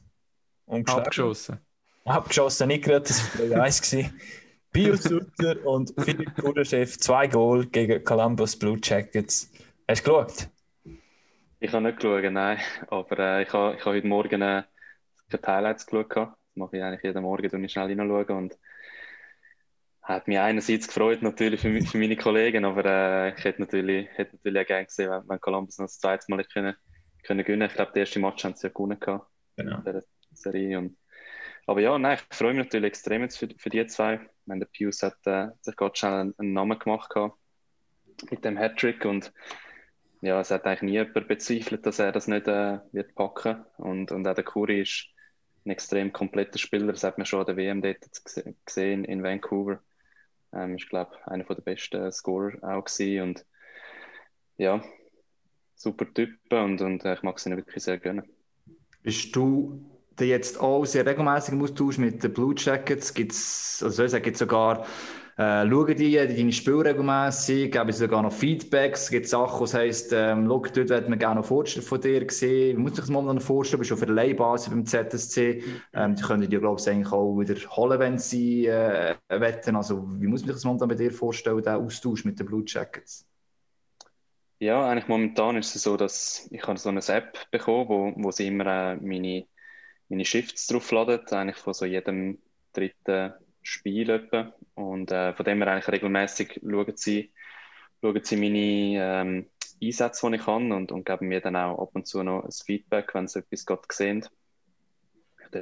und 0.65 0.89
Abgeschossen. 0.89 1.59
Abgeschossen, 2.05 2.67
nicht 2.67 2.83
gerade, 2.83 3.05
das 3.05 3.51
war 3.51 3.63
1 3.63 3.95
Bio 4.73 4.95
Sutter 4.95 5.65
und 5.65 5.93
Philipp 5.99 6.35
Kuderchef, 6.35 6.97
zwei 6.97 7.27
Goal 7.27 7.67
gegen 7.67 8.03
Columbus 8.03 8.57
Blue 8.57 8.79
Jackets. 8.81 9.51
Hast 9.87 10.07
du 10.07 10.11
geschaut? 10.11 10.49
Ich 11.59 11.71
habe 11.71 11.83
nicht 11.83 11.99
geschaut, 11.99 12.31
nein. 12.31 12.59
Aber 12.87 13.19
äh, 13.19 13.43
ich 13.43 13.53
habe 13.53 13.75
ich 13.75 13.85
hab 13.85 13.93
heute 13.93 14.07
Morgen 14.07 14.41
äh, 14.41 14.63
keine 15.29 15.47
Highlights 15.47 15.85
geschaut. 15.85 16.15
Das 16.15 16.29
mache 16.55 16.77
ich 16.77 16.83
eigentlich 16.83 17.03
jeden 17.03 17.21
Morgen, 17.21 17.49
und 17.51 17.71
schnell 17.71 17.89
hineinschauen. 17.89 18.37
Und 18.37 18.57
hat 20.03 20.27
mich 20.27 20.37
einerseits 20.37 20.87
gefreut 20.87 21.21
natürlich 21.21 21.61
für, 21.61 21.81
für 21.81 21.97
meine 21.97 22.17
Kollegen, 22.17 22.65
aber 22.65 22.85
äh, 22.85 23.33
ich 23.37 23.43
hätte 23.43 23.61
natürlich, 23.61 24.07
hätte 24.15 24.35
natürlich 24.35 24.61
auch 24.61 24.67
gerne 24.67 24.85
gesehen, 24.85 25.09
wenn, 25.09 25.29
wenn 25.29 25.39
Columbus 25.39 25.77
noch 25.79 25.85
das 25.85 25.99
zweite 25.99 26.25
Mal 26.27 26.43
können, 26.43 26.75
können 27.23 27.45
gewinnen. 27.45 27.69
Ich 27.69 27.75
glaube, 27.75 27.93
der 27.93 28.01
erste 28.01 28.19
Match 28.19 28.43
haben 28.43 28.55
sie 28.55 28.67
ja 28.67 28.73
gewonnen 28.73 28.99
gehabt. 28.99 29.29
Genau. 29.55 29.77
In 29.77 29.83
der 29.85 30.03
Serie. 30.33 30.77
Und, 30.77 30.97
aber 31.67 31.79
ja, 31.79 31.97
nein, 31.97 32.17
ich 32.17 32.37
freue 32.37 32.53
mich 32.53 32.65
natürlich 32.65 32.87
extrem 32.87 33.21
jetzt 33.21 33.37
für, 33.37 33.47
für 33.57 33.69
die 33.69 33.85
zwei. 33.85 34.15
Ich 34.15 34.47
meine, 34.47 34.65
der 34.65 34.71
Pius 34.71 35.01
hat 35.03 35.15
äh, 35.25 35.47
sich 35.61 35.75
gerade 35.75 35.95
schnell 35.95 36.13
einen, 36.13 36.33
einen 36.37 36.53
Namen 36.53 36.79
gemacht 36.79 37.09
gehabt 37.09 37.37
mit 38.29 38.43
dem 38.43 38.57
Hattrick 38.57 39.05
und 39.05 39.33
ja, 40.21 40.39
es 40.39 40.51
hat 40.51 40.65
eigentlich 40.65 40.81
nie 40.83 40.91
jemand 40.93 41.27
bezweifelt, 41.27 41.85
dass 41.85 41.99
er 41.99 42.11
das 42.11 42.27
nicht 42.27 42.47
äh, 42.47 42.79
wird 42.91 43.13
packen. 43.15 43.65
Und, 43.77 44.11
und 44.11 44.25
auch 44.25 44.33
der 44.33 44.43
Kuri 44.43 44.81
ist 44.81 45.09
ein 45.65 45.71
extrem 45.71 46.13
kompletter 46.13 46.57
Spieler. 46.57 46.93
Das 46.93 47.03
hat 47.03 47.17
man 47.17 47.25
schon 47.25 47.41
an 47.41 47.45
der 47.45 47.57
WM 47.57 47.81
dort 47.81 47.99
gesehen 48.65 49.03
in 49.03 49.23
Vancouver. 49.23 49.81
Ähm, 50.53 50.75
ich 50.75 50.87
glaube, 50.89 51.11
einer 51.25 51.43
der 51.43 51.55
besten 51.55 52.11
Scorer 52.11 52.53
auch 52.61 52.85
gewesen. 52.85 53.21
Und 53.21 53.45
ja, 54.57 54.81
super 55.75 56.05
Typen 56.13 56.63
und, 56.63 56.81
und 56.81 57.05
äh, 57.05 57.13
ich 57.13 57.23
mag 57.23 57.39
sie 57.39 57.49
wirklich 57.55 57.83
sehr 57.83 57.97
gerne. 57.97 58.23
Bist 59.01 59.35
du 59.35 59.83
jetzt 60.19 60.59
auch 60.59 60.85
sehr 60.85 61.05
regelmäßig 61.05 61.53
im 61.53 61.61
Austausch 61.63 61.97
mit 61.97 62.23
den 62.23 62.33
Blue 62.33 62.53
Jackets? 62.57 63.13
Gibt's, 63.13 63.81
also 63.83 64.03
ich 64.03 64.37
sogar 64.37 64.85
äh, 65.37 65.67
schauen 65.67 65.95
die, 65.95 66.15
deine 66.15 66.51
Spiele 66.51 66.85
regelmässig, 66.85 67.71
geben 67.71 67.91
sie 67.91 67.99
sogar 67.99 68.21
noch 68.21 68.31
Feedbacks, 68.31 69.03
es 69.03 69.09
gibt 69.09 69.27
Sachen, 69.27 69.61
was 69.61 69.73
heisst, 69.73 70.13
ähm, 70.13 70.45
schau, 70.47 70.59
dort 70.59 70.89
hätten 70.91 71.09
wir 71.09 71.17
gerne 71.17 71.41
noch 71.41 71.45
Fortschritt 71.45 71.83
von 71.83 71.99
dir 71.99 72.25
sehen. 72.29 72.77
Wie 72.77 72.81
muss 72.81 72.91
ich 72.91 72.99
das 72.99 73.09
momentan 73.09 73.41
vorstellen? 73.41 73.79
Du 73.79 73.89
bist 73.89 73.91
auf 73.93 73.99
der 73.99 74.09
Leihbasis 74.09 74.69
beim 74.69 74.85
ZSC. 74.85 75.63
Ähm, 75.93 76.15
die 76.15 76.21
können 76.21 76.49
dir, 76.49 76.59
glaube 76.59 76.79
ich, 76.79 76.87
eigentlich 76.87 77.11
auch 77.11 77.39
wieder 77.39 77.55
holen, 77.75 77.99
wenn 77.99 78.17
sie 78.19 78.67
äh, 78.67 79.15
wetten. 79.29 79.75
Also, 79.75 80.05
wie 80.19 80.27
muss 80.27 80.41
ich 80.41 80.47
das 80.47 80.63
momentan 80.63 80.89
bei 80.89 80.95
dir 80.95 81.11
vorstellen, 81.11 81.63
der 81.63 81.77
Austausch 81.77 82.25
mit 82.25 82.39
den 82.39 82.45
Blue 82.45 82.63
Jackets? 82.65 83.27
Ja, 84.59 84.87
eigentlich 84.87 85.07
momentan 85.07 85.57
ist 85.57 85.75
es 85.75 85.83
so, 85.83 85.97
dass 85.97 86.47
ich 86.51 86.63
so 86.63 86.89
eine 86.89 87.01
App 87.07 87.51
bekommen 87.51 87.89
wo, 87.89 88.13
wo 88.15 88.31
sie 88.31 88.47
immer 88.47 88.65
äh, 88.65 88.95
meine, 88.95 89.45
meine 90.07 90.25
Shifts 90.25 90.67
draufladen, 90.67 91.19
eigentlich 91.27 91.57
von 91.57 91.73
so 91.73 91.85
jedem 91.85 92.39
dritten 92.71 93.33
Spiel 93.63 94.29
Und 94.75 95.11
äh, 95.11 95.33
von 95.33 95.45
dem 95.45 95.61
her 95.61 95.71
eigentlich 95.71 95.87
regelmäßig 95.87 96.61
schauen 96.61 96.93
sie, 96.95 97.31
schauen 98.01 98.23
sie 98.23 98.35
meine, 98.35 99.21
ähm, 99.21 99.45
Einsätze, 99.81 100.29
die 100.29 100.35
ich 100.35 100.45
kann 100.45 100.71
und, 100.71 100.91
und 100.91 101.05
geben 101.05 101.27
mir 101.27 101.41
dann 101.41 101.55
auch 101.55 101.81
ab 101.81 101.89
und 101.93 102.07
zu 102.07 102.23
noch 102.23 102.43
ein 102.43 102.51
Feedback, 102.51 103.13
wenn 103.13 103.27
sie 103.27 103.39
etwas 103.39 103.65
gerade 103.65 103.81
sehen. 103.91 104.27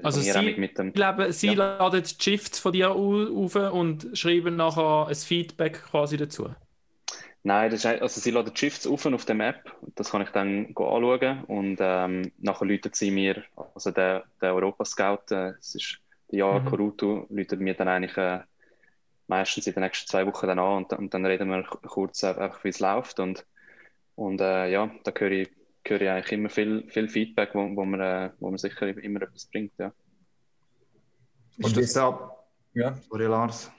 Also 0.03 0.21
Sie, 0.21 0.55
mit 0.57 0.77
dem, 0.77 0.93
glaube, 0.93 1.33
Sie 1.33 1.47
ja. 1.47 1.53
laden 1.53 2.01
die 2.01 2.23
Shifts 2.23 2.59
von 2.59 2.71
dir 2.71 2.91
auf 2.91 3.55
und 3.55 4.07
schreiben 4.13 4.55
nachher 4.55 5.07
ein 5.07 5.15
Feedback 5.15 5.83
quasi 5.83 6.15
dazu? 6.15 6.49
Nein, 7.43 7.71
das 7.71 7.83
ist, 7.83 8.01
also 8.01 8.21
sie 8.21 8.31
laden 8.31 8.55
Shifts 8.55 8.87
auf 8.87 9.05
auf 9.05 9.25
der 9.25 9.35
Map. 9.35 9.75
Das 9.95 10.11
kann 10.11 10.21
ich 10.21 10.29
dann 10.29 10.67
anschauen 10.67 11.43
und 11.45 11.77
ähm, 11.81 12.31
nachher 12.37 12.65
läutet 12.65 12.95
sie 12.95 13.11
mir, 13.11 13.43
also 13.75 13.91
der, 13.91 14.23
der 14.41 14.55
Europa-Scout, 14.55 15.31
äh, 15.31 15.53
das 15.57 15.75
ist 15.75 15.99
der 16.31 16.39
Jahr 16.39 16.59
mhm. 16.59 16.65
Koruto, 16.65 17.27
läutet 17.29 17.59
mir 17.59 17.73
dann 17.73 17.87
eigentlich 17.87 18.17
äh, 18.17 18.39
meistens 19.27 19.67
in 19.67 19.73
den 19.73 19.83
nächsten 19.83 20.07
zwei 20.07 20.25
Wochen 20.27 20.47
dann 20.47 20.59
an 20.59 20.77
und, 20.77 20.93
und 20.93 21.13
dann 21.13 21.25
reden 21.25 21.49
wir 21.49 21.63
kurz 21.63 22.23
einfach, 22.23 22.63
wie 22.63 22.69
es 22.69 22.79
läuft 22.79 23.19
und, 23.19 23.45
und 24.15 24.41
äh, 24.41 24.69
ja, 24.69 24.91
da 25.03 25.11
höre 25.17 25.31
ich, 25.31 25.49
höre 25.87 26.01
ich 26.01 26.09
eigentlich 26.09 26.31
immer 26.31 26.49
viel, 26.49 26.89
viel 26.89 27.07
Feedback, 27.07 27.51
wo, 27.53 27.75
wo, 27.75 27.85
man, 27.85 28.01
äh, 28.01 28.31
wo 28.39 28.49
man 28.49 28.57
sicher 28.57 28.87
immer 28.87 29.21
etwas 29.21 29.45
bringt, 29.45 29.73
ja. 29.77 29.93
Und 31.61 31.77
das 31.77 31.93
da? 31.93 32.37
Ja. 32.73 32.97
Sorry, 33.09 33.25
Lars. 33.25 33.71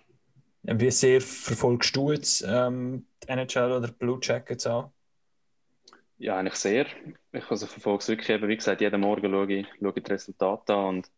Wie 0.63 0.91
sehr 0.91 1.21
verfolgst 1.21 1.97
du 1.97 2.13
jetzt 2.13 2.45
ähm, 2.47 3.07
die 3.23 3.29
NHL 3.29 3.73
oder 3.73 3.89
Blue 3.89 4.19
Jackets 4.23 4.67
an? 4.67 4.91
Ja, 6.19 6.37
eigentlich 6.37 6.55
sehr. 6.55 6.87
Ich 7.33 7.51
also 7.51 7.67
verfolge 7.67 8.03
es 8.03 8.09
wirklich 8.09 8.31
eben, 8.31 8.49
wie 8.49 8.57
gesagt, 8.57 8.81
jeden 8.81 9.01
Morgen 9.01 9.33
schaue 9.33 9.53
ich, 9.53 9.67
schaue 9.81 9.93
ich 9.97 10.05
die 10.05 10.13
Resultate 10.13 10.73
an 10.73 10.85
und, 10.87 11.11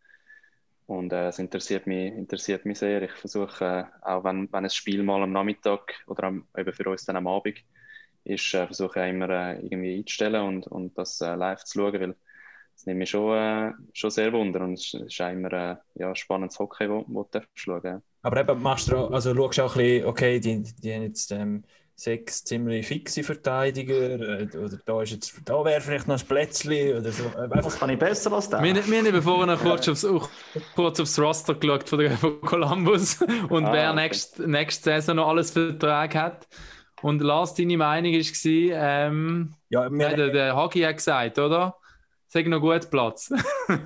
und 0.87 1.12
äh, 1.12 1.28
es 1.28 1.39
interessiert 1.39 1.87
mich, 1.87 2.12
interessiert 2.12 2.66
mich 2.66 2.78
sehr. 2.78 3.03
Ich 3.03 3.12
versuche, 3.12 3.64
äh, 3.64 3.85
auch 4.07 4.24
wenn, 4.24 4.53
wenn 4.53 4.64
ein 4.64 4.70
Spiel 4.70 5.03
mal 5.03 5.22
am 5.22 5.32
Nachmittag 5.32 5.95
oder 6.07 6.24
am, 6.24 6.47
eben 6.57 6.72
für 6.72 6.91
uns 6.91 7.05
dann 7.05 7.16
am 7.16 7.26
Abend 7.26 7.59
ist, 8.24 8.55
äh, 8.55 8.66
versuche 8.66 9.05
ich 9.05 9.11
immer 9.11 9.30
äh, 9.30 9.61
irgendwie 9.61 9.97
einzustellen 9.97 10.43
und, 10.43 10.66
und 10.66 10.97
das 10.99 11.20
äh, 11.20 11.35
live 11.35 11.64
zu 11.64 11.78
schauen, 11.78 12.01
weil 12.01 12.16
das 12.74 12.87
nimmt 12.87 12.99
mich 12.99 13.11
schon, 13.11 13.37
äh, 13.37 13.72
schon 13.93 14.11
sehr 14.11 14.32
wunder 14.32 14.61
und 14.61 14.74
es 14.74 14.93
ist 14.95 15.20
auch 15.20 15.30
immer 15.30 15.80
ja, 15.95 16.14
spannendes 16.14 16.59
Hockey, 16.59 16.89
wo, 16.91 17.05
wo 17.07 17.22
du 17.30 17.41
schauen. 17.55 18.03
Aber 18.22 18.41
eben 18.41 18.61
machst 18.62 18.91
du, 18.91 18.97
also 19.07 19.35
schaust 19.35 19.61
auch 19.61 19.76
ein 19.76 19.82
bisschen, 19.82 20.07
okay, 20.07 20.41
die, 20.41 20.62
die 20.62 20.95
haben 20.95 21.03
jetzt 21.03 21.30
ähm, 21.30 21.64
sechs 21.97 22.45
ziemlich 22.45 22.86
fixe 22.86 23.22
Verteidiger 23.22 24.40
äh, 24.40 24.49
oder 24.57 24.78
da, 24.84 25.03
ist 25.03 25.12
jetzt, 25.12 25.34
da 25.45 25.64
wäre 25.64 25.80
vielleicht 25.80 26.09
noch 26.09 26.18
ein 26.18 26.26
Plätzchen 26.26 26.99
oder 26.99 27.12
so. 27.12 27.24
Äh, 27.24 27.49
Was 27.51 27.78
kann 27.78 27.90
ich 27.90 27.99
besser 27.99 28.32
als 28.32 28.49
das? 28.49 28.62
Wir, 28.62 28.74
wir 28.74 28.99
haben 28.99 29.22
vorhin 29.22 29.47
noch 29.47 29.61
kurz 29.61 29.88
aufs, 29.88 30.07
kurz 30.74 31.01
aufs 31.01 31.18
Roster 31.18 31.55
geschaut 31.55 31.88
von, 31.88 31.99
der, 32.01 32.11
von 32.12 32.40
Columbus 32.40 33.22
und 33.49 33.66
ah, 33.66 33.72
wer 33.72 33.90
okay. 33.92 34.03
nächste, 34.03 34.51
nächste 34.51 34.84
Saison 34.84 35.16
noch 35.16 35.28
alles 35.28 35.53
Vertrag 35.53 36.14
hat. 36.14 36.49
Und 37.03 37.20
Lars, 37.20 37.55
deine 37.55 37.76
Meinung 37.76 38.14
war, 38.14 39.07
ähm, 39.07 39.55
ja, 39.68 39.88
der, 39.88 40.30
der 40.30 40.57
Hagi 40.57 40.80
hat 40.80 40.97
gesagt, 40.97 41.38
oder? 41.38 41.76
Sag 42.35 42.49
noch 42.49 42.61
gut 42.61 42.91
Platz. 42.91 43.28
das 43.68 43.78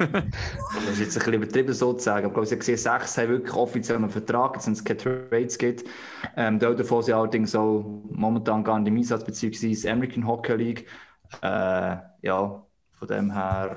ist 0.92 1.00
jetzt 1.00 1.16
ein 1.18 1.18
bisschen 1.18 1.34
übertrieben 1.34 1.74
sozusagen. 1.74 2.24
Aber 2.24 2.42
ich 2.42 2.48
habe 2.48 2.56
gesehen, 2.60 2.78
sechs 2.78 3.18
haben 3.18 3.28
wirklich 3.28 3.54
offiziell 3.54 3.98
einen 3.98 4.08
Vertrag, 4.08 4.54
jetzt 4.54 4.64
sind 4.64 4.72
es 4.72 4.82
keine 4.82 5.28
Trades 5.28 5.58
gibt. 5.58 5.84
Ähm, 6.34 6.58
davon 6.58 7.02
sind 7.02 7.12
allerdings 7.12 7.54
auch 7.54 7.84
momentan 8.10 8.64
gar 8.64 8.78
nicht 8.78 8.88
im 8.88 8.96
Einsatz, 8.96 9.22
beziehungsweise 9.22 9.90
American 9.90 10.26
Hockey 10.26 10.54
League. 10.54 10.86
Äh, 11.42 11.96
ja, 12.22 12.66
von 12.94 13.08
dem 13.08 13.30
her, 13.34 13.76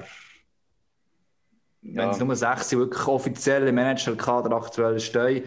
ja. 1.82 2.04
wenn 2.04 2.10
es 2.12 2.20
nur 2.20 2.34
sechs 2.34 2.70
sind, 2.70 2.80
wirklich 2.80 3.06
offizielle 3.08 3.74
Manager-Kader 3.74 4.56
aktuell 4.56 5.02
stehen, 5.02 5.44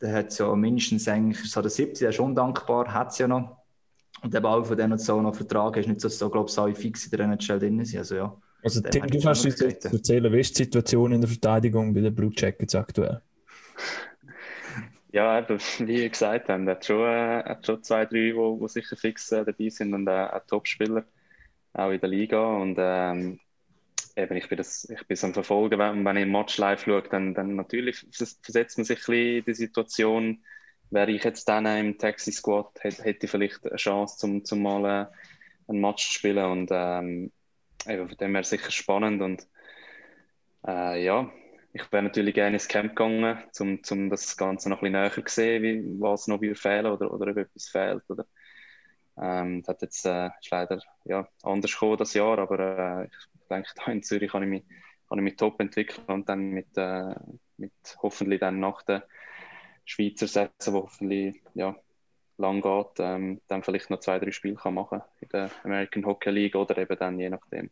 dann 0.00 0.14
hat 0.14 0.26
es 0.30 0.38
ja 0.38 0.52
mindestens 0.56 1.06
eigentlich 1.06 1.48
so 1.48 1.62
der 1.62 1.70
17, 1.70 2.00
der 2.00 2.10
ist 2.10 2.18
undankbar, 2.18 2.92
hat 2.92 3.12
es 3.12 3.18
ja 3.18 3.28
noch. 3.28 3.61
Und 4.22 4.34
eben 4.34 4.46
auch 4.46 4.64
von 4.64 4.76
denen 4.76 4.98
so 4.98 5.20
noch 5.20 5.34
Vertrag 5.34 5.76
ist 5.76 5.88
nicht 5.88 6.00
so, 6.00 6.08
so 6.08 6.30
glaube 6.30 6.48
ich, 6.48 6.58
alle 6.58 6.74
fix 6.74 7.04
in 7.06 7.10
der 7.10 7.20
NHL 7.26 7.58
drin 7.58 7.84
sind. 7.84 7.98
Also, 7.98 8.14
ja, 8.14 8.36
also 8.62 8.80
Tim, 8.80 9.06
du 9.08 9.20
kannst 9.20 9.44
uns 9.44 9.60
erzählen, 9.60 10.32
wie 10.32 10.40
ist 10.40 10.56
die 10.56 10.64
Situation 10.64 11.12
in 11.12 11.20
der 11.20 11.28
Verteidigung 11.28 11.92
bei 11.92 12.00
den 12.00 12.14
Blue 12.14 12.30
Jackets 12.34 12.74
aktuell? 12.74 13.20
Ja, 15.12 15.38
eben, 15.38 15.58
wie 15.80 16.08
gesagt 16.08 16.48
haben, 16.48 16.68
hat 16.68 16.84
schon, 16.84 17.04
äh, 17.04 17.42
hat 17.44 17.66
schon 17.66 17.82
zwei, 17.82 18.06
drei, 18.06 18.18
die 18.18 18.36
wo, 18.36 18.58
wo 18.58 18.68
sicher 18.68 18.96
fix 18.96 19.30
äh, 19.32 19.44
dabei 19.44 19.68
sind 19.68 19.92
und 19.92 20.06
äh, 20.06 20.10
auch 20.10 20.46
Topspieler, 20.46 21.04
auch 21.74 21.90
in 21.90 22.00
der 22.00 22.08
Liga. 22.08 22.56
Und 22.56 22.76
ähm, 22.78 23.40
eben, 24.16 24.36
ich 24.36 24.48
bin, 24.48 24.58
das, 24.58 24.88
ich 24.88 25.06
bin 25.06 25.18
am 25.22 25.34
Verfolgen, 25.34 25.78
wenn, 25.78 26.04
wenn 26.04 26.16
ich 26.16 26.22
ein 26.22 26.32
Match 26.32 26.56
live 26.58 26.84
schaue, 26.84 27.02
dann, 27.10 27.34
dann 27.34 27.56
natürlich 27.56 28.06
versetzt 28.42 28.78
man 28.78 28.84
sich 28.84 28.98
ein 28.98 29.04
bisschen 29.04 29.38
in 29.38 29.44
die 29.44 29.54
Situation, 29.54 30.38
wäre 30.92 31.10
ich 31.10 31.24
jetzt 31.24 31.48
dann 31.48 31.66
im 31.66 31.98
Taxi 31.98 32.32
Squad, 32.32 32.70
hätte, 32.80 33.08
ich 33.08 33.30
vielleicht 33.30 33.66
eine 33.66 33.76
Chance, 33.76 34.18
zum, 34.18 34.44
zum 34.44 34.62
mal 34.62 34.84
äh, 34.84 35.06
einen 35.68 35.80
Match 35.80 36.06
zu 36.06 36.12
spielen. 36.14 36.44
Und 36.44 36.70
ähm, 36.72 37.32
von 37.84 38.08
dem 38.08 38.34
wäre 38.34 38.44
sicher 38.44 38.70
spannend. 38.70 39.22
Und 39.22 39.46
äh, 40.66 41.04
ja, 41.04 41.30
ich 41.72 41.90
wäre 41.90 42.02
natürlich 42.02 42.34
gerne 42.34 42.56
ins 42.56 42.68
Camp 42.68 42.90
gegangen, 42.94 43.38
um, 43.58 43.80
um 43.90 44.10
das 44.10 44.36
Ganze 44.36 44.68
noch 44.68 44.82
ein 44.82 44.92
bisschen 44.92 45.02
näher 45.02 45.26
zu 45.26 45.34
sehen, 45.34 45.62
wie, 45.62 46.00
was 46.00 46.28
noch 46.28 46.40
fehlt 46.54 46.86
oder, 46.86 47.12
oder 47.12 47.30
ob 47.30 47.36
etwas 47.36 47.68
fehlt. 47.68 48.02
Oder. 48.08 48.26
Ähm, 49.18 49.62
das 49.62 49.68
hat 49.68 49.82
jetzt 49.82 50.06
äh, 50.06 50.30
ist 50.40 50.50
leider 50.50 50.80
ja, 51.04 51.26
anders 51.42 51.72
gekommen 51.72 51.98
das 51.98 52.14
Jahr, 52.14 52.38
aber 52.38 52.58
äh, 52.58 53.06
ich 53.06 53.48
denke, 53.48 53.68
hier 53.84 53.92
in 53.92 54.02
Zürich 54.02 54.30
kann 54.30 54.42
ich 54.42 54.48
mich, 54.48 54.64
kann 55.08 55.18
ich 55.18 55.24
mich 55.24 55.36
top 55.36 55.60
entwickeln 55.60 56.06
und 56.06 56.28
dann 56.28 56.50
mit, 56.50 56.76
äh, 56.76 57.14
mit 57.56 57.72
hoffentlich 58.02 58.40
dann 58.40 58.60
nach 58.60 58.82
der 58.82 59.06
Schweizer 59.84 60.26
setzen, 60.26 60.74
wo 60.74 60.82
hoffentlich 60.82 61.42
ja, 61.54 61.74
lang 62.38 62.60
geht, 62.60 62.98
ähm, 62.98 63.40
dann 63.48 63.62
vielleicht 63.62 63.90
noch 63.90 64.00
zwei, 64.00 64.18
drei 64.18 64.30
Spiele 64.30 64.56
kann 64.56 64.74
machen 64.74 65.00
in 65.20 65.28
der 65.28 65.50
American 65.64 66.04
Hockey 66.06 66.30
League 66.30 66.54
oder 66.54 66.76
eben 66.78 66.98
dann 66.98 67.18
je 67.18 67.30
nachdem. 67.30 67.70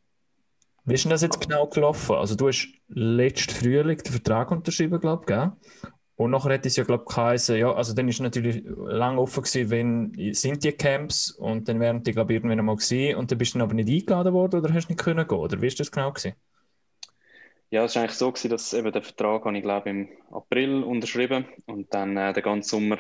Wie 0.85 0.95
ist 0.95 1.05
denn 1.05 1.11
das 1.11 1.23
jetzt 1.23 1.41
genau 1.41 1.67
gelaufen? 1.67 2.17
Also 2.17 2.35
du 2.35 2.49
hast 2.49 2.69
letzten 2.89 3.55
Frühling 3.55 3.99
den 3.99 4.13
Vertrag 4.13 4.51
unterschrieben, 4.51 4.99
glaube 4.99 5.25
ich? 5.29 5.91
Und 6.17 6.33
nachher 6.33 6.53
hätte 6.53 6.69
es 6.69 6.77
ja, 6.77 6.85
glaube 6.85 7.05
ich, 7.09 7.15
geheißen, 7.15 7.57
ja, 7.57 7.73
also 7.73 7.95
dann 7.95 8.09
ist 8.09 8.21
natürlich 8.21 8.63
lange 8.67 9.19
offen 9.21 9.43
gewesen, 9.43 9.71
wenn 9.71 10.35
sind 10.35 10.63
die 10.63 10.73
Camps 10.73 11.31
und 11.31 11.67
dann 11.67 11.81
wären 11.81 12.03
die, 12.03 12.13
glaube 12.13 12.33
ich, 12.33 12.37
irgendwann 12.37 12.65
mal 12.65 12.77
gewesen 12.77 13.17
und 13.17 13.31
dann 13.31 13.39
bist 13.39 13.55
du 13.55 13.61
aber 13.61 13.73
nicht 13.73 13.89
eingeladen 13.89 14.35
worden 14.35 14.61
oder 14.61 14.75
hast 14.75 14.91
nicht 14.91 15.01
können 15.01 15.27
gehen? 15.27 15.39
Oder 15.39 15.63
wie 15.63 15.67
ist 15.67 15.81
das 15.81 15.91
genau 15.91 16.13
gewesen? 16.13 16.35
Ja, 17.71 17.85
es 17.85 17.95
war 17.95 18.03
eigentlich 18.03 18.17
so, 18.19 18.33
gewesen, 18.33 18.51
dass 18.51 18.73
eben 18.73 18.91
der 18.91 19.03
Vertrag 19.03 19.45
habe 19.45 19.57
ich 19.57 19.63
glaube 19.63 19.91
im 19.91 20.09
April 20.33 20.83
unterschrieben 20.83 21.47
und 21.67 21.95
dann 21.95 22.17
äh, 22.17 22.33
den 22.33 22.43
ganzen 22.43 22.69
Sommer 22.69 22.99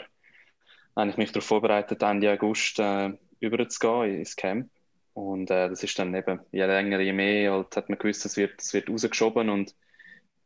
habe 0.96 1.10
ich 1.10 1.16
mich 1.16 1.32
darauf 1.32 1.46
vorbereitet, 1.46 2.02
Ende 2.02 2.32
August 2.32 2.78
äh, 2.78 3.10
überzugehen 3.40 4.18
ins 4.18 4.36
Camp. 4.36 4.70
Und 5.12 5.50
äh, 5.50 5.68
das 5.68 5.82
ist 5.82 5.98
dann 5.98 6.14
eben, 6.14 6.40
je 6.52 6.64
länger, 6.66 7.00
je 7.00 7.12
mehr, 7.12 7.52
halt, 7.52 7.76
hat 7.76 7.88
man 7.88 7.98
gewusst, 7.98 8.24
es 8.24 8.36
wird, 8.36 8.60
wird 8.72 8.88
rausgeschoben 8.88 9.50
und 9.50 9.74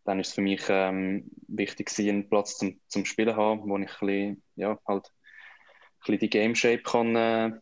dann 0.04 0.20
ist 0.20 0.28
es 0.28 0.34
für 0.34 0.40
mich 0.42 0.62
ähm, 0.68 1.30
wichtig 1.48 1.90
einen 1.98 2.28
Platz 2.28 2.56
zum, 2.58 2.80
zum 2.88 3.04
Spielen 3.04 3.36
haben, 3.36 3.68
wo 3.68 3.76
ich 3.76 3.90
ein 3.90 4.06
bisschen, 4.06 4.42
ja, 4.56 4.78
halt, 4.86 5.06
ein 5.06 6.00
bisschen 6.00 6.18
die 6.20 6.30
Game 6.30 6.54
Shape 6.54 6.82
kann, 6.82 7.14
äh, 7.16 7.52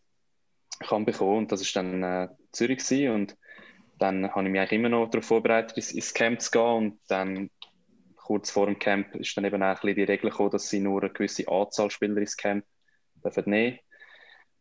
kann 0.80 1.04
bekommen. 1.04 1.38
Und 1.38 1.52
das 1.52 1.60
ist 1.60 1.74
dann 1.74 2.02
äh, 2.04 2.28
Zürich 2.52 2.78
gewesen. 2.78 3.14
und 3.14 3.36
dann 4.02 4.34
habe 4.34 4.44
ich 4.44 4.50
mich 4.50 4.60
eigentlich 4.60 4.78
immer 4.80 4.88
noch 4.88 5.08
darauf 5.08 5.26
vorbereitet, 5.26 5.76
ins, 5.76 5.92
ins 5.92 6.12
Camp 6.12 6.40
zu 6.40 6.50
gehen. 6.50 6.62
Und 6.62 7.00
dann 7.08 7.50
kurz 8.16 8.50
vor 8.50 8.66
dem 8.66 8.78
Camp 8.78 9.14
ist 9.14 9.36
dann 9.36 9.44
eben 9.44 9.62
auch 9.62 9.82
ein 9.82 9.94
die 9.94 10.02
Regel 10.02 10.30
gekommen, 10.30 10.50
dass 10.50 10.68
sie 10.68 10.80
nur 10.80 11.02
eine 11.02 11.12
gewisse 11.12 11.46
Anzahl 11.48 11.90
Spieler 11.90 12.16
ins 12.16 12.36
Camp 12.36 12.64
dürfen 13.22 13.44
nehmen. 13.46 13.78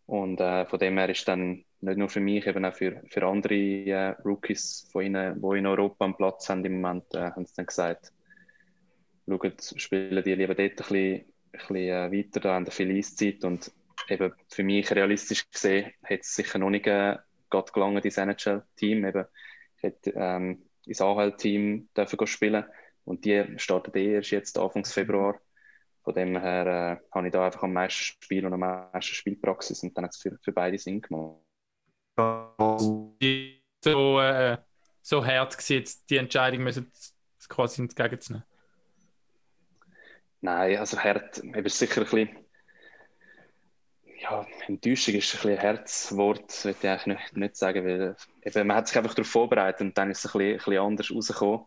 Und 0.06 0.40
äh, 0.40 0.66
von 0.68 0.78
dem 0.78 0.98
her 0.98 1.10
ist 1.10 1.28
dann 1.28 1.66
nicht 1.80 1.98
nur 1.98 2.10
für 2.10 2.20
mich, 2.20 2.46
eben 2.46 2.66
auch 2.66 2.76
für, 2.76 3.02
für 3.08 3.26
andere 3.26 3.56
äh, 3.56 4.10
Rookies 4.24 4.88
von 4.92 5.06
ihnen, 5.06 5.42
die 5.42 5.58
in 5.58 5.66
Europa 5.66 6.06
einen 6.06 6.16
Platz 6.16 6.48
haben 6.50 6.64
im 6.64 6.80
Moment, 6.80 7.06
äh, 7.16 7.32
haben 7.32 7.46
sie 7.46 7.56
dann 7.56 7.66
gesagt, 7.66 8.12
schaut, 9.28 9.74
spielen 9.78 10.24
die 10.24 10.36
lieber 10.36 10.54
dort 10.54 10.72
ein 10.72 10.76
bisschen, 10.76 11.16
ein 11.16 11.26
bisschen 11.52 11.76
äh, 11.76 12.12
weiter, 12.12 12.40
da 12.42 12.54
haben 12.54 12.68
viel 12.68 12.96
Eiszeit. 12.96 13.44
Und 13.44 13.72
eben 14.08 14.34
für 14.50 14.64
mich 14.64 14.92
realistisch 14.92 15.50
gesehen, 15.50 15.92
hat 16.04 16.20
es 16.20 16.36
sicher 16.36 16.60
noch 16.60 16.70
nicht 16.70 16.86
äh, 16.86 17.18
gerade 17.52 17.72
gelangen 17.72 18.02
ins 18.02 18.18
NHL-Team. 18.18 19.06
Eben, 19.06 19.26
ich 19.78 19.84
hätte 19.84 20.14
ähm, 20.16 20.64
ins 20.86 21.02
AHL-Team 21.02 21.90
dürfen 21.96 22.28
spielen 22.28 22.66
und 23.06 23.26
die 23.26 23.46
startet 23.58 23.96
eh 23.96 24.16
erst 24.16 24.32
jetzt 24.32 24.58
Anfang 24.58 24.86
Februar. 24.86 25.40
Von 26.04 26.16
dem 26.16 26.40
her 26.40 26.66
äh, 26.66 27.16
habe 27.16 27.28
ich 27.28 27.34
da 27.34 27.46
einfach 27.46 27.64
am 27.64 27.74
meisten 27.74 28.04
Spiel 28.04 28.46
und 28.46 28.54
am 28.54 28.62
meisten 28.62 29.14
Spielpraxis 29.14 29.84
und 29.84 29.96
dann 29.96 30.06
hat 30.06 30.12
es 30.12 30.18
für, 30.18 30.38
für 30.42 30.52
beide 30.52 30.78
Sinn 30.80 31.02
gemacht. 31.02 31.42
So, 33.84 34.20
äh, 34.20 34.58
so 35.02 35.26
hart 35.26 35.58
war 35.58 35.76
jetzt 35.76 36.10
die 36.10 36.18
Entscheidung, 36.18 36.64
müssen 36.64 36.92
quasi 37.50 37.82
entgegenzunehmen? 37.82 38.46
Nein, 40.42 40.78
also 40.78 40.98
hart, 40.98 41.38
eben 41.38 41.70
sicher 41.70 42.02
ein 42.02 42.04
bisschen 42.04 42.30
ja, 44.22 44.46
Enttäuschung 44.68 45.16
ist 45.16 45.34
ein, 45.34 45.38
bisschen 45.38 45.52
ein 45.52 45.58
Herzwort, 45.58 46.66
würde 46.66 46.78
ich 46.80 46.90
eigentlich 46.90 47.06
nicht, 47.08 47.38
nicht 47.38 47.58
sagen, 47.58 47.86
weil 47.86 48.16
eben, 48.44 48.68
man 48.68 48.78
hat 48.78 48.88
sich 48.88 48.98
einfach 48.98 49.16
darauf 49.16 49.30
vorbereitet 49.30 49.82
und 49.82 49.98
dann 49.98 50.12
ist 50.12 50.24
es 50.24 50.36
ein 50.36 50.38
bisschen, 50.38 50.52
ein 50.52 50.58
bisschen 50.58 50.78
anders 50.78 51.12
rausgekommen, 51.12 51.66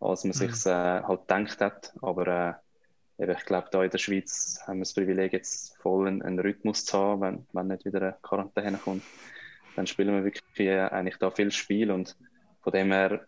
als 0.00 0.24
man 0.24 0.30
mhm. 0.30 0.52
sich 0.52 0.66
äh, 0.66 1.02
halt 1.02 1.28
gedacht 1.28 1.60
hat. 1.60 1.92
Aber 2.00 2.26
äh, 3.18 3.22
eben, 3.22 3.36
ich 3.36 3.44
glaube, 3.44 3.68
da 3.70 3.84
in 3.84 3.90
der 3.90 3.98
Schweiz 3.98 4.60
haben 4.66 4.78
wir 4.78 4.84
das 4.84 4.94
Privileg, 4.94 5.32
jetzt 5.32 5.76
voll 5.76 6.08
einen, 6.08 6.22
einen 6.22 6.38
Rhythmus 6.38 6.84
zu 6.86 6.98
haben, 6.98 7.20
wenn, 7.20 7.46
wenn 7.52 7.66
nicht 7.66 7.84
wieder 7.84 8.00
eine 8.00 8.16
Quarantäne 8.22 8.78
kommt. 8.78 9.02
dann 9.76 9.86
spielen 9.86 10.14
wir 10.14 10.24
wirklich 10.24 10.44
äh, 10.58 10.80
eigentlich 10.80 11.18
da 11.18 11.30
viel 11.30 11.50
Spiel 11.50 11.90
und 11.90 12.16
von 12.62 12.72
dem 12.72 12.92
her, 12.92 13.26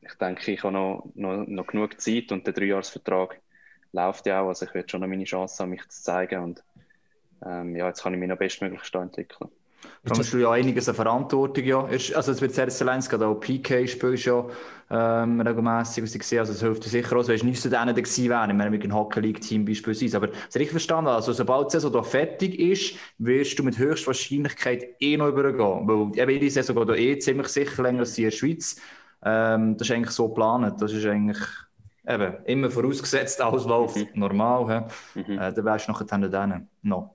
ich 0.00 0.14
denke, 0.14 0.50
ich 0.50 0.62
habe 0.64 0.72
noch, 0.72 1.10
noch, 1.14 1.46
noch 1.46 1.66
genug 1.66 2.00
Zeit 2.00 2.32
und 2.32 2.46
der 2.46 2.54
Dreijahresvertrag 2.54 3.40
läuft 3.92 4.26
ja 4.26 4.40
auch, 4.40 4.48
also 4.48 4.66
ich 4.66 4.74
werde 4.74 4.88
schon 4.88 5.00
noch 5.00 5.08
meine 5.08 5.24
Chance 5.24 5.62
haben, 5.62 5.70
mich 5.70 5.86
zu 5.88 6.02
zeigen 6.02 6.42
und 6.42 6.62
ähm, 7.44 7.76
ja, 7.76 7.88
jetzt 7.88 8.02
kann 8.02 8.14
ich 8.14 8.20
mich 8.20 8.28
noch 8.28 8.38
bestmöglich 8.38 8.82
entwickeln. 8.94 9.50
Allem 10.04 10.18
hast 10.18 10.32
du 10.32 10.38
ja 10.38 10.50
einiges 10.50 10.88
an 10.88 10.94
Verantwortung. 10.94 11.64
Ja. 11.64 11.84
Also 11.84 12.32
es 12.32 12.40
wird 12.40 12.54
sehr 12.54 12.66
gerade 12.66 13.26
auch 13.26 13.34
PK 13.34 13.86
spielst 13.86 14.24
ja 14.24 14.44
ähm, 14.90 15.40
regelmässig, 15.40 16.04
was 16.04 16.14
ich 16.14 16.22
sehe. 16.22 16.40
Also 16.40 16.52
es 16.52 16.60
hilft 16.60 16.84
dir 16.84 16.88
sicher 16.88 17.16
auch. 17.16 17.24
Du 17.24 17.32
hast 17.32 17.44
nicht 17.44 17.60
zu 17.60 17.70
denen 17.70 17.94
gewesen 17.94 18.28
wären, 18.28 18.58
wenn 18.58 18.70
mit 18.70 18.82
einem 18.82 18.94
Hockey 18.94 19.20
League 19.20 19.40
Team 19.40 19.64
beispielsweise. 19.64 20.16
Aber 20.16 20.28
das 20.28 20.54
richtig 20.54 20.70
verstanden. 20.70 21.08
Also 21.08 21.32
sobald 21.32 21.68
die 21.68 21.78
Saison 21.78 22.04
fertig 22.04 22.58
ist, 22.58 22.94
wirst 23.18 23.58
du 23.58 23.62
mit 23.62 23.78
höchster 23.78 24.08
Wahrscheinlichkeit 24.08 24.96
eh 25.00 25.16
noch 25.16 25.28
übergehen. 25.28 25.86
Weil 25.86 26.30
eben 26.30 26.40
die 26.40 26.50
Saison 26.50 26.86
geht 26.86 26.98
eh 26.98 27.18
ziemlich 27.18 27.48
sicher 27.48 27.82
länger 27.82 28.00
als 28.00 28.18
in 28.18 28.24
der 28.24 28.30
Schweiz. 28.30 28.76
Ähm, 29.22 29.76
das 29.76 29.88
ist 29.88 29.94
eigentlich 29.94 30.10
so 30.10 30.28
geplant. 30.28 30.80
Das 30.80 30.92
ist 30.92 31.06
eigentlich 31.06 31.38
eben 32.06 32.34
immer 32.46 32.70
vorausgesetzt, 32.70 33.40
alles 33.40 33.64
läuft 33.66 33.96
mhm. 33.96 34.08
normal. 34.14 34.88
Mhm. 35.14 35.38
Äh, 35.38 35.52
dann 35.52 35.64
wärst 35.64 35.88
du 35.88 35.92
nachher 35.92 36.06
dann 36.06 36.68
noch 36.82 37.14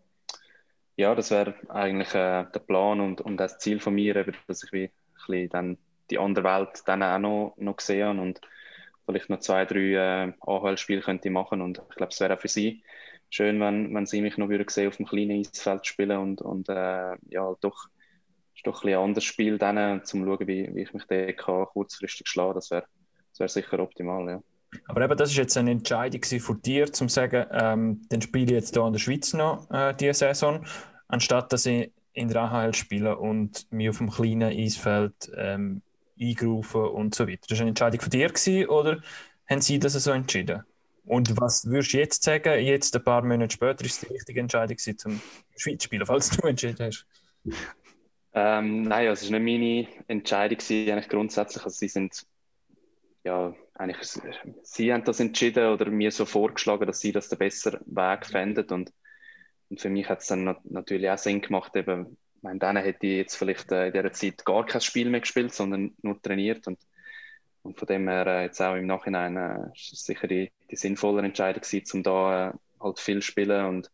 ja, 0.98 1.16
das 1.16 1.32
wäre 1.32 1.56
eigentlich 1.70 2.14
äh, 2.16 2.46
der 2.54 2.60
Plan 2.60 3.00
und, 3.02 3.22
und 3.22 3.38
das 3.38 3.60
Ziel 3.60 3.80
von 3.80 3.96
mir, 3.96 4.16
eben, 4.16 4.36
dass 4.48 4.64
ich 4.64 4.72
wie 4.72 4.92
ein 5.28 5.50
dann 5.50 5.78
die 6.10 6.20
andere 6.20 6.46
Welt 6.46 6.84
dann 6.86 7.04
auch 7.04 7.20
noch, 7.20 7.56
noch 7.58 7.78
gesehen 7.78 8.20
und 8.20 8.42
vielleicht 9.06 9.30
noch 9.30 9.40
zwei, 9.40 9.66
drei 9.66 10.28
äh, 10.28 10.34
AHL-Spiele 10.42 11.02
könnte 11.02 11.30
machen 11.30 11.62
und 11.62 11.82
ich 11.90 11.96
glaube, 11.96 12.12
es 12.12 12.20
wäre 12.20 12.36
auch 12.36 12.40
für 12.42 12.48
sie 12.48 12.84
schön, 13.30 13.60
wenn, 13.60 13.94
wenn 13.94 14.06
sie 14.06 14.22
mich 14.22 14.38
noch 14.38 14.50
würde 14.50 14.66
sehen 14.70 14.88
auf 14.88 14.98
dem 14.98 15.06
kleinen 15.06 15.40
Eisfeld 15.40 15.86
spielen 15.86 16.18
und, 16.18 16.42
und 16.42 16.70
äh, 16.70 17.16
ja, 17.30 17.56
doch 17.62 17.88
ist 18.56 18.66
doch 18.68 18.84
ein, 18.84 18.90
ein 18.90 18.96
anderes 19.00 19.24
Spiel 19.26 19.58
dann, 19.58 19.78
um 20.00 20.06
zu 20.06 20.18
schauen, 20.18 20.48
wie, 20.48 20.74
wie 20.74 20.84
ich 20.84 20.94
mich 20.94 21.06
da 21.06 21.32
kann, 21.34 21.66
kurzfristig 21.66 22.28
schlagen 22.28 22.56
Das 22.56 22.72
wäre 22.72 22.86
das 23.32 23.40
wär 23.40 23.50
sicher 23.50 23.80
optimal, 23.80 24.30
ja. 24.30 24.55
Aber 24.88 25.02
eben, 25.02 25.18
das 25.18 25.32
ist 25.32 25.38
jetzt 25.38 25.58
eine 25.58 25.72
Entscheidung 25.72 26.24
von 26.40 26.62
dir, 26.62 26.92
zum 26.92 27.08
zu 27.10 27.16
sagen, 27.16 27.46
ähm, 27.52 28.02
dann 28.10 28.22
spiele 28.22 28.46
ich 28.46 28.52
jetzt 28.52 28.74
hier 28.74 28.86
in 28.86 28.94
der 28.94 29.00
Schweiz 29.00 29.34
noch 29.34 29.70
äh, 29.72 29.94
diese 29.94 30.14
Saison, 30.14 30.66
anstatt 31.08 31.52
dass 31.54 31.66
ich 31.66 31.92
in 32.14 32.30
der 32.30 32.44
AHL 32.44 32.74
spiele 32.74 33.18
und 33.18 33.72
mich 33.72 33.90
auf 33.90 33.98
dem 33.98 34.10
kleinen 34.10 34.52
Eisfeld 34.52 35.32
ähm, 35.36 35.82
eingerufen 36.20 36.82
und 36.82 37.14
so 37.14 37.28
weiter. 37.28 37.42
Das 37.48 37.58
war 37.58 37.64
eine 37.64 37.70
Entscheidung 37.70 38.00
von 38.00 38.10
dir 38.10 38.30
gewesen, 38.30 38.68
oder 38.68 39.02
haben 39.48 39.62
sie 39.62 39.80
das 39.80 39.94
so 39.94 40.12
entschieden? 40.12 40.64
Und 41.06 41.40
was 41.40 41.66
würdest 41.66 41.94
du 41.94 41.98
jetzt 41.98 42.24
sagen, 42.24 42.64
jetzt 42.64 42.96
ein 42.96 43.04
paar 43.04 43.22
Monate 43.22 43.54
später, 43.54 43.86
ist 43.86 44.02
die 44.02 44.14
richtige 44.14 44.40
Entscheidung 44.40 44.76
gewesen, 44.76 44.98
zum 44.98 45.22
Schweiz 45.56 45.84
spielen, 45.84 46.06
falls 46.06 46.30
du 46.30 46.48
entschieden 46.48 46.78
hast? 46.80 47.06
Ähm, 48.34 48.82
nein, 48.84 49.08
also 49.08 49.26
es 49.26 49.32
war 49.32 49.40
nicht 49.40 49.90
meine 49.98 50.06
Entscheidung, 50.08 50.58
eigentlich 50.60 51.10
grundsätzlich. 51.10 51.64
Also 51.64 51.78
sie 51.78 51.88
sind 51.88 52.26
ja, 53.24 53.54
eigentlich, 53.76 54.20
sie 54.64 54.94
haben 54.94 55.04
das 55.04 55.20
entschieden 55.20 55.68
oder 55.68 55.90
mir 55.90 56.12
so 56.12 56.26
vorgeschlagen, 56.26 56.88
dass 56.88 57.02
sie 57.02 57.12
das 57.12 57.30
den 57.30 57.40
besseren 57.40 57.82
Weg 57.86 58.26
fänden. 58.26 58.66
Und, 58.70 58.94
und 59.70 59.82
für 59.82 59.90
mich 59.90 60.08
hat 60.10 60.22
es 60.22 60.28
dann 60.28 60.56
natürlich 60.64 61.10
auch 61.10 61.18
Sinn 61.18 61.42
gemacht, 61.42 61.76
eben, 61.76 62.18
ich 62.38 62.44
meine, 62.44 62.60
dann 62.60 62.78
hätte 62.78 63.06
ich 63.06 63.18
jetzt 63.18 63.36
vielleicht 63.36 63.72
äh, 63.72 63.88
in 63.88 63.94
dieser 63.94 64.12
Zeit 64.14 64.46
gar 64.46 64.66
kein 64.66 64.82
Spiel 64.82 65.10
mehr 65.10 65.20
gespielt, 65.20 65.54
sondern 65.54 65.94
nur 66.02 66.22
trainiert. 66.22 66.68
Und, 66.68 66.80
und 67.64 67.78
von 67.78 67.88
dem 67.88 68.08
her, 68.08 68.28
äh, 68.28 68.44
jetzt 68.44 68.62
auch 68.62 68.76
im 68.76 68.86
Nachhinein, 68.86 69.36
äh, 69.36 69.72
ist 69.76 69.94
es 69.94 70.06
sicher 70.06 70.28
die, 70.28 70.52
die 70.72 70.76
sinnvolle 70.76 71.24
Entscheidung 71.24 71.62
gewesen, 71.62 71.98
um 71.98 72.04
da 72.04 72.50
äh, 72.50 72.54
halt 72.80 73.00
viel 73.00 73.22
zu 73.22 73.28
spielen. 73.28 73.66
Und 73.66 73.92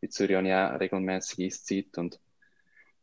in 0.00 0.10
Zürich 0.10 0.36
habe 0.36 0.48
ich 0.48 0.54
auch 0.54 0.80
regelmäßig 0.80 1.46
Eiszeit. 1.46 1.98
Und 1.98 2.18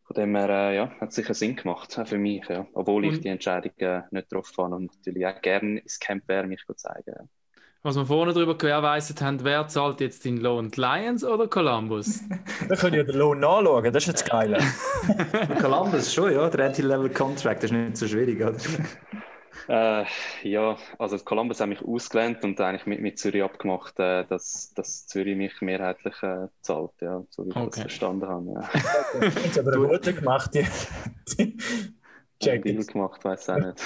von 0.06 0.14
dem 0.16 0.36
her, 0.36 0.49
äh, 0.49 0.76
ja, 0.76 0.91
hat 1.01 1.14
sicher 1.14 1.34
Sinn 1.34 1.56
gemacht, 1.56 1.97
auch 1.97 2.08
für 2.08 2.18
mich, 2.18 2.47
ja. 2.47 2.68
Obwohl 2.74 3.06
ich 3.06 3.22
die 3.22 3.28
Entscheidung 3.30 3.72
äh, 3.78 4.01
nicht 4.12 4.30
getroffen 4.30 4.64
habe 4.64 4.76
und 4.76 4.95
natürlich 4.95 5.26
auch 5.26 5.41
gerne 5.41 5.80
ins 5.80 5.99
Camp 5.99 6.28
wäre, 6.28 6.45
mich 6.45 6.64
zu 6.66 6.74
zeigen. 6.76 7.12
Ja. 7.18 7.26
Was 7.82 7.95
wir 7.95 8.06
vorne 8.06 8.34
darüber 8.34 8.58
gewährleistet 8.58 9.22
haben, 9.22 9.43
wer 9.43 9.68
zahlt 9.68 10.01
jetzt 10.01 10.26
den 10.26 10.38
Lohn? 10.38 10.72
Die 10.72 10.82
Lions 10.82 11.24
oder 11.24 11.47
Columbus? 11.47 12.24
da 12.70 12.76
können 12.76 12.95
ja 12.95 13.03
den 13.03 13.16
Lohn 13.16 13.39
nachschauen, 13.39 13.93
das 13.93 14.03
ist 14.03 14.08
jetzt 14.08 14.30
geil. 14.30 14.58
Columbus 15.60 16.14
schon, 16.14 16.34
ja, 16.34 16.49
der 16.49 16.68
Entry-Level-Contract, 16.68 17.64
das 17.64 17.72
ist 17.72 17.78
nicht 17.78 17.97
so 17.97 18.08
schwierig, 18.08 18.41
oder? 18.41 18.58
Äh, 19.68 20.05
ja, 20.43 20.78
also 20.99 21.18
Columbus 21.18 21.59
hat 21.59 21.70
mich 21.70 21.82
ausgelernt 21.82 22.43
und 22.43 22.59
eigentlich 22.61 22.86
mit, 22.86 23.01
mit 23.01 23.20
Zürich 23.20 23.43
abgemacht, 23.43 23.99
äh, 23.99 24.26
dass, 24.26 24.74
dass 24.76 25.07
Zürich 25.07 25.36
mich 25.36 25.59
mehrheitlich 25.61 26.16
äh, 26.22 26.47
zahlt, 26.61 26.91
ja, 27.01 27.24
so 27.30 27.45
wie 27.45 27.49
ich 27.49 27.55
okay. 27.55 27.70
das 27.72 27.80
verstanden 27.82 28.28
habe. 28.28 28.53
Ja. 28.53 28.70
Jetzt 29.43 29.59
aber 29.59 29.74
eine 29.74 29.88
gute 29.88 30.13
gemacht, 30.13 30.51
die. 30.53 31.57
Check 32.41 32.63
Deal 32.63 32.84
gemacht, 32.84 33.24
weiß 33.24 33.49
auch 33.49 33.57
nicht. 33.57 33.82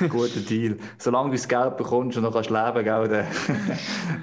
Guter 0.10 0.40
Deal. 0.40 0.76
Solange 0.98 1.30
du 1.30 1.36
das 1.36 1.46
Geld 1.46 1.76
bekommst 1.76 2.16
und 2.16 2.24
noch 2.24 2.32
kannst 2.32 2.50
leben, 2.50 2.84
gell, 2.84 3.08
dann 3.08 3.26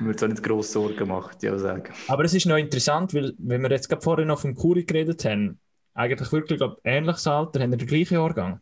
wird 0.05 0.17
es 0.17 0.23
auch 0.23 0.27
nicht 0.27 0.43
grosse 0.43 0.73
Sorgen 0.73 0.97
gemacht, 0.97 1.41
ja 1.41 1.57
sagen. 1.57 1.93
Aber 2.07 2.25
es 2.25 2.33
ist 2.33 2.45
noch 2.45 2.57
interessant, 2.57 3.13
weil 3.13 3.33
wenn 3.37 3.61
wir 3.61 3.69
jetzt 3.69 3.87
gerade 3.87 4.01
vorher 4.01 4.25
noch 4.25 4.41
vom 4.41 4.53
Kuri 4.53 4.83
geredet 4.83 5.23
haben, 5.23 5.59
eigentlich 5.93 6.31
wirklich 6.31 6.59
glaub, 6.59 6.79
ähnliches 6.83 7.25
Alter, 7.25 7.61
haben 7.61 7.71
wir 7.71 7.77
den 7.77 7.87
gleichen 7.87 8.15
Jahrgang. 8.15 8.59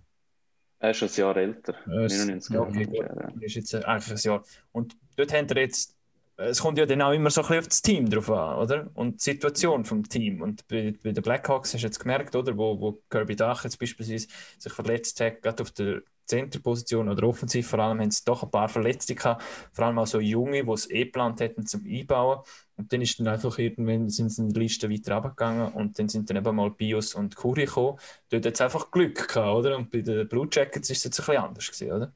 Er 0.80 0.92
ist 0.92 1.04
ein 1.04 1.10
Jahr 1.10 1.36
älter. 1.38 1.74
Äh, 1.88 2.08
99 2.08 2.54
ja, 2.54 2.62
okay, 2.62 2.88
ja. 2.94 3.32
ist 3.42 3.56
jetzt 3.56 3.74
eigentlich 3.76 4.12
ein 4.12 4.30
Jahr. 4.32 4.44
Und 4.72 4.96
dort 5.16 5.34
haben 5.34 5.50
wir 5.50 5.62
jetzt, 5.62 5.96
es 6.38 6.62
kommt 6.62 6.78
ja 6.78 6.86
dann 6.86 7.02
auch 7.02 7.14
immer 7.14 7.32
so 7.32 7.42
ein 7.42 7.48
bisschen 7.48 7.60
auf 7.60 7.68
das 7.68 7.82
Team 7.82 8.10
drauf 8.10 8.30
an, 8.30 8.58
oder? 8.60 8.90
Und 8.94 9.16
die 9.16 9.32
Situation 9.32 9.86
vom 9.86 10.08
Team. 10.08 10.42
Und 10.42 10.68
bei, 10.68 10.94
bei 11.04 11.12
den 11.12 11.24
Blackhawks 11.24 11.74
hast 11.74 11.82
du 11.82 11.88
jetzt 11.88 12.00
gemerkt, 12.00 12.36
oder? 12.36 12.56
Wo, 12.58 12.80
wo 12.80 13.02
Kirby 13.10 13.36
Dach 13.36 13.64
jetzt 13.64 13.80
beispielsweise 13.80 14.28
sich 14.60 14.74
verletzt 14.74 15.20
hat, 15.20 15.42
gerade 15.42 15.64
auf 15.64 15.72
der 15.72 16.04
Centerposition 16.28 17.10
oder 17.10 17.28
offensiv 17.28 17.68
vor 17.68 17.80
allem, 17.80 18.00
haben 18.00 18.12
sie 18.12 18.24
doch 18.26 18.44
ein 18.44 18.52
paar 18.52 18.70
Verletzte 18.70 19.16
gehabt. 19.16 19.44
Vor 19.72 19.86
allem 19.86 20.00
auch 20.00 20.08
so 20.08 20.20
Junge, 20.20 20.64
die 20.64 20.72
es 20.72 20.90
eh 20.90 21.06
geplant 21.06 21.40
hätten 21.40 21.66
zum 21.66 21.86
Einbauen. 21.86 22.40
Und 22.76 22.94
dann 22.94 23.02
ist 23.02 23.20
dann 23.20 23.28
einfach 23.28 23.58
irgendwann 23.58 24.10
sind 24.10 24.30
sie 24.30 24.42
in 24.44 24.54
der 24.54 24.62
Liste 24.62 24.90
weiter 24.90 25.16
runtergegangen 25.16 25.74
und 25.74 25.98
dann 25.98 26.10
sind 26.10 26.30
dann 26.30 26.38
eben 26.38 26.56
mal 26.56 26.70
Bios 26.70 27.16
und 27.16 27.36
Kuri 27.36 27.66
gekommen. 27.66 27.98
Dort 28.30 28.46
hat 28.46 28.54
es 28.54 28.62
einfach 28.62 28.92
Glück 28.92 29.28
gehabt, 29.28 29.58
oder? 29.58 29.78
Und 29.78 29.90
bei 29.90 30.02
den 30.02 30.28
Blue 30.28 30.48
Jackets 30.52 30.90
ist 30.90 31.00
es 31.00 31.04
jetzt 31.06 31.20
ein 31.20 31.26
bisschen 31.26 31.44
anders 31.44 31.72
gewesen, 31.72 31.92
oder? 31.92 32.14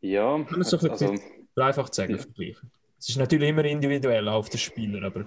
Ja. 0.00 0.32
Kann 0.32 0.46
man 0.50 0.62
so 0.62 0.78
ein 0.78 0.90
bisschen 0.90 1.10
also, 1.10 1.62
einfach 1.62 1.92
sagen, 1.92 2.12
ja. 2.12 2.18
vergleichen. 2.18 2.70
Es 2.98 3.08
ist 3.08 3.16
natürlich 3.16 3.48
immer 3.48 3.64
individuell 3.64 4.28
auf 4.28 4.48
den 4.48 4.58
Spieler, 4.58 5.04
aber. 5.04 5.26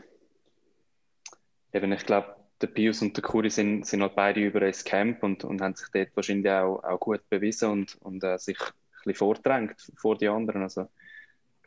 Eben, 1.73 1.91
ich 1.91 2.05
glaube, 2.05 2.35
der 2.61 2.67
Pius 2.67 3.01
und 3.01 3.15
der 3.17 3.23
Kuri 3.23 3.49
sind, 3.49 3.85
sind 3.85 4.01
halt 4.01 4.15
beide 4.15 4.39
über 4.39 4.61
ins 4.61 4.83
Camp 4.83 5.23
und, 5.23 5.43
und 5.43 5.61
haben 5.61 5.75
sich 5.75 5.87
dort 5.93 6.15
wahrscheinlich 6.15 6.51
auch, 6.51 6.83
auch 6.83 6.99
gut 6.99 7.27
bewiesen 7.29 7.69
und, 7.69 7.95
und 8.01 8.23
äh, 8.23 8.37
sich 8.37 8.59
ein 8.59 8.71
bisschen 9.03 9.15
vordrängt 9.15 9.91
vor 9.97 10.17
die 10.17 10.29
anderen. 10.29 10.61
Also, 10.63 10.87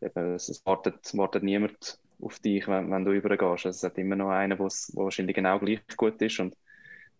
eben, 0.00 0.34
es 0.34 0.64
wartet, 0.64 1.16
wartet 1.16 1.42
niemand 1.42 1.98
auf 2.20 2.38
dich, 2.38 2.66
wenn, 2.68 2.90
wenn 2.90 3.04
du 3.04 3.12
übergehst. 3.12 3.66
Also, 3.66 3.68
es 3.68 3.82
hat 3.82 3.98
immer 3.98 4.16
noch 4.16 4.30
einen, 4.30 4.56
der 4.56 4.66
wahrscheinlich 4.66 5.36
genau 5.36 5.58
gleich 5.58 5.80
gut 5.96 6.20
ist 6.22 6.40
und 6.40 6.54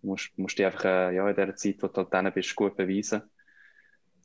du 0.01 0.09
musst, 0.09 0.37
musst 0.39 0.59
dich 0.59 0.67
einfach 0.67 0.85
äh, 0.85 1.15
ja, 1.15 1.29
in 1.29 1.37
der 1.37 1.55
Zeit, 1.57 1.83
wo 1.83 1.89
du 1.89 1.97
halt 1.97 2.15
dann 2.15 2.33
bist, 2.33 2.57
gut 2.57 2.77
beweisen. 2.77 3.23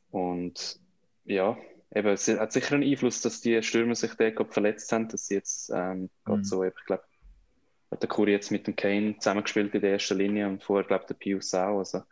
Und 0.09 0.79
ja, 1.25 1.57
eben, 1.93 2.09
es 2.09 2.27
hat 2.27 2.53
sicher 2.53 2.75
einen 2.75 2.89
Einfluss, 2.89 3.21
dass 3.21 3.41
die 3.41 3.61
Stürmer 3.61 3.95
sich 3.95 4.13
dort 4.13 4.53
verletzt 4.53 4.91
haben, 4.91 5.09
dass 5.09 5.27
sie 5.27 5.35
jetzt 5.35 5.69
ähm, 5.73 6.09
mhm. 6.25 6.43
so, 6.43 6.63
ich 6.63 6.73
glaube, 6.85 7.03
hat 7.93 8.01
der 8.01 8.09
Kuri 8.09 8.31
jetzt 8.31 8.51
mit 8.51 8.67
dem 8.67 8.75
Kane 8.75 9.15
zusammengespielt 9.17 9.73
in 9.73 9.81
der 9.81 9.93
ersten 9.93 10.17
Linie 10.17 10.47
und 10.47 10.63
vorher, 10.63 10.85
glaube 10.85 11.03
ich, 11.03 11.07
der 11.07 11.13
Pius 11.15 11.53
auch. 11.53 11.79
Also, 11.79 12.03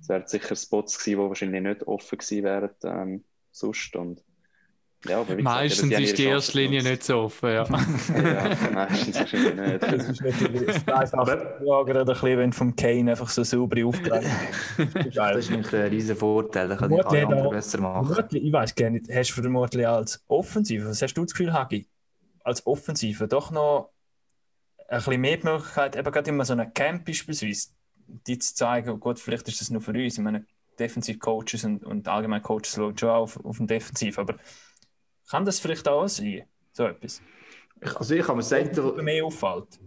es 0.00 0.08
wären 0.08 0.26
sicher 0.26 0.56
Spots 0.56 0.98
gewesen, 0.98 1.20
die 1.20 1.28
wahrscheinlich 1.28 1.62
nicht 1.62 1.86
offen 1.86 2.18
gewesen 2.18 2.44
wären 2.44 2.70
ähm, 2.84 3.24
sonst. 3.50 3.96
Und 3.96 4.22
ja, 5.04 5.24
meistens 5.40 5.90
gesagt, 5.90 6.04
ist 6.04 6.18
die 6.18 6.24
erste 6.24 6.58
Linie 6.58 6.82
nicht 6.82 7.04
so 7.04 7.18
offen, 7.18 7.50
ja. 7.50 7.64
ja, 7.64 8.70
meistens 8.72 9.18
wahrscheinlich 9.18 9.54
nicht. 9.54 9.82
Das 9.88 10.08
ist 10.08 10.22
natürlich 10.22 10.88
einfach 10.88 11.26
gerade 11.26 12.00
ein 12.00 12.06
bisschen, 12.06 12.38
wenn 12.38 12.52
vom 12.52 12.74
Kane 12.74 13.10
einfach 13.12 13.28
so 13.28 13.44
sauber 13.44 13.86
aufgelegt 13.86 14.26
Das 15.14 15.48
ist 15.48 15.52
ein 15.52 15.64
riesen 15.64 16.16
Vorteil, 16.16 16.68
da 16.68 16.76
kann 16.76 16.92
ich 16.92 17.04
alle 17.04 17.26
anderen 17.26 17.50
besser 17.50 17.80
machen. 17.80 18.08
Mörtli, 18.08 18.40
ich 18.40 18.52
weiß 18.52 18.74
gar 18.74 18.90
nicht, 18.90 19.06
hast 19.12 19.30
du 19.30 19.42
für 19.42 19.48
Mörtli 19.48 19.84
als 19.84 20.24
Offensive, 20.26 20.88
was 20.88 21.00
hast 21.00 21.14
du 21.14 21.22
das 21.22 21.32
Gefühl, 21.32 21.52
Hagi, 21.52 21.86
als 22.42 22.66
Offensive 22.66 23.28
doch 23.28 23.52
noch 23.52 23.90
ein 24.88 24.98
bisschen 24.98 25.20
mehr 25.20 25.36
die 25.36 25.46
Möglichkeit, 25.46 25.96
eben 25.96 26.10
gerade 26.10 26.30
immer 26.30 26.44
so 26.44 26.54
einem 26.54 26.72
Camp 26.72 27.04
beispielsweise, 27.04 27.68
die 28.06 28.38
zu 28.38 28.54
zeigen, 28.54 28.98
gut, 28.98 29.18
vielleicht 29.18 29.46
ist 29.48 29.60
das 29.60 29.70
nur 29.70 29.82
für 29.82 29.92
uns, 29.92 30.16
ich 30.16 30.24
meine, 30.24 30.46
Defensiv-Coaches 30.78 31.64
und, 31.64 31.84
und 31.84 32.08
allgemein 32.08 32.42
Coaches 32.42 32.74
schauen 32.74 32.96
schon 32.96 33.10
auf, 33.10 33.44
auf 33.44 33.58
den 33.58 33.66
Defensiv, 33.66 34.18
aber 34.18 34.36
kann 35.28 35.44
das 35.44 35.60
vielleicht 35.60 35.86
auch 35.88 36.08
sein, 36.08 36.44
so 36.72 36.86
etwas? 36.86 37.20
Ich, 37.80 37.96
also 37.96 38.14
ich 38.14 38.24
kann 38.24 38.36
mir 38.36 38.42
sagen, 38.42 38.70
der, 38.74 39.02
mehr 39.02 39.24
auffällt. 39.24 39.78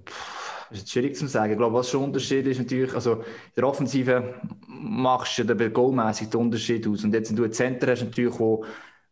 Das 0.70 0.80
ist 0.80 0.92
schwierig 0.92 1.18
zu 1.18 1.28
sagen. 1.28 1.52
Ich 1.52 1.58
glaube, 1.58 1.76
was 1.76 1.90
schon 1.90 2.04
Unterschied 2.04 2.46
ist 2.46 2.60
natürlich, 2.60 2.94
also 2.94 3.16
in 3.16 3.24
der 3.58 3.68
Offensive 3.68 4.40
machst 4.68 5.38
du 5.38 5.44
ja 5.44 5.70
goalmäßig 5.70 6.30
den 6.30 6.40
Unterschied 6.40 6.88
aus. 6.88 7.04
Und 7.04 7.14
jetzt, 7.14 7.30
wenn 7.30 7.36
du 7.36 7.44
einen 7.44 7.52
Center 7.52 7.92
hast, 7.92 8.04
natürlich, 8.04 8.40
wo 8.40 8.64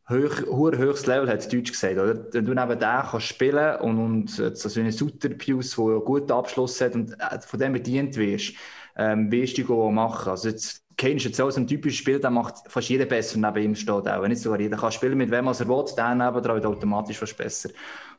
hoch, 0.09 0.41
hohes 0.77 1.05
Level, 1.05 1.29
hat 1.29 1.51
Deutsch 1.51 1.71
gesagt, 1.71 1.97
oder? 1.97 2.25
Wenn 2.33 2.45
du 2.45 2.53
neben 2.53 2.79
dem 2.79 3.01
kannst 3.11 3.27
spielen 3.27 3.75
und, 3.81 3.99
und 4.39 4.57
so 4.57 4.79
einen 4.79 4.91
Sutter 4.91 5.29
Pius, 5.29 5.75
der 5.75 5.85
einen 5.85 6.03
guten 6.03 6.31
Abschluss 6.31 6.81
hat 6.81 6.95
und 6.95 7.13
äh, 7.19 7.39
von 7.41 7.59
dem 7.59 7.73
bedient 7.73 8.15
wirst, 8.17 8.53
ähm, 8.97 9.31
wirst 9.31 9.57
du 9.57 9.91
machen. 9.91 10.29
Also 10.29 10.49
jetzt, 10.49 10.83
Kane 10.99 11.15
ist 11.15 11.23
jetzt 11.23 11.39
auch 11.39 11.49
so 11.49 11.61
ein 11.61 11.67
typisches 11.67 11.99
Spiel, 11.99 12.19
der 12.19 12.29
macht 12.29 12.55
fast 12.67 12.89
jeder 12.89 13.05
besser 13.05 13.39
neben 13.39 13.63
ihm 13.63 13.75
steht 13.75 14.07
auch. 14.07 14.27
Nicht 14.27 14.41
sogar 14.41 14.59
jeder 14.59 14.75
kann 14.75 14.91
spielen, 14.91 15.17
mit 15.17 15.31
wem 15.31 15.47
er 15.47 15.57
will, 15.57 15.85
der 15.95 16.13
neben 16.15 16.35
wird 16.35 16.65
automatisch 16.65 17.17
fast 17.17 17.37
besser. 17.37 17.69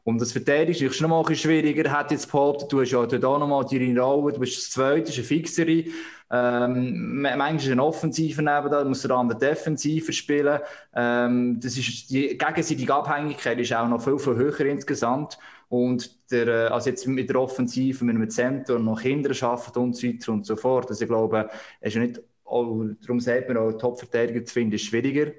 Und 0.02 0.18
das 0.18 0.32
Verteidigen 0.32 0.86
ist 0.86 1.00
noch 1.02 1.10
mal 1.10 1.20
ein 1.20 1.26
bisschen 1.26 1.50
schwieriger. 1.50 1.90
Hat 1.92 2.10
jetzt 2.10 2.32
behauptet, 2.32 2.72
du 2.72 2.80
hast 2.80 2.92
ja 2.92 3.00
auch 3.00 3.38
noch 3.38 3.46
mal 3.46 3.66
deine 3.70 4.00
Rolle, 4.00 4.32
du 4.32 4.40
bist 4.40 4.56
das 4.56 4.70
Zweite, 4.70 5.02
das 5.02 5.10
ist 5.10 5.18
eine 5.18 5.26
Fixere. 5.26 5.84
Ähm, 6.32 7.20
manchmal 7.20 7.56
ist 7.56 7.68
ein 7.68 7.80
Offensiver 7.80 8.40
neben 8.40 8.70
da, 8.70 8.82
muss 8.84 9.02
der 9.02 9.10
andere 9.10 9.38
Defensiver 9.38 10.12
spielen. 10.12 10.60
Ähm, 10.94 11.60
das 11.60 11.76
ist, 11.76 12.08
die 12.08 12.38
gegenseitige 12.38 12.94
Abhängigkeit 12.94 13.58
ist 13.58 13.74
auch 13.74 13.88
noch 13.88 14.02
viel, 14.02 14.18
viel 14.18 14.36
höher 14.36 14.60
insgesamt. 14.60 15.38
Und 15.68 16.30
der, 16.30 16.48
äh, 16.48 16.66
also 16.68 16.88
jetzt 16.88 17.06
mit 17.06 17.28
der 17.28 17.40
Offensive, 17.40 18.04
mit 18.04 18.16
einem 18.16 18.30
Zentrum 18.30 18.84
noch 18.86 19.02
Kinder 19.02 19.34
schaffen 19.34 19.82
und 19.82 19.96
so 19.96 20.08
weiter 20.08 20.32
und 20.32 20.46
so 20.46 20.56
fort. 20.56 20.88
Also 20.88 21.02
ich 21.02 21.08
glaube, 21.08 21.50
es 21.80 21.88
ist 21.88 21.94
ja 21.94 22.00
nicht, 22.00 22.20
oh, 22.50 22.84
darum 23.00 23.20
sagt 23.20 23.48
man 23.48 23.56
auch, 23.56 23.72
Top-Verteidiger 23.72 24.44
zu 24.44 24.52
finden, 24.54 24.74
ist 24.74 24.84
schwieriger. 24.84 25.32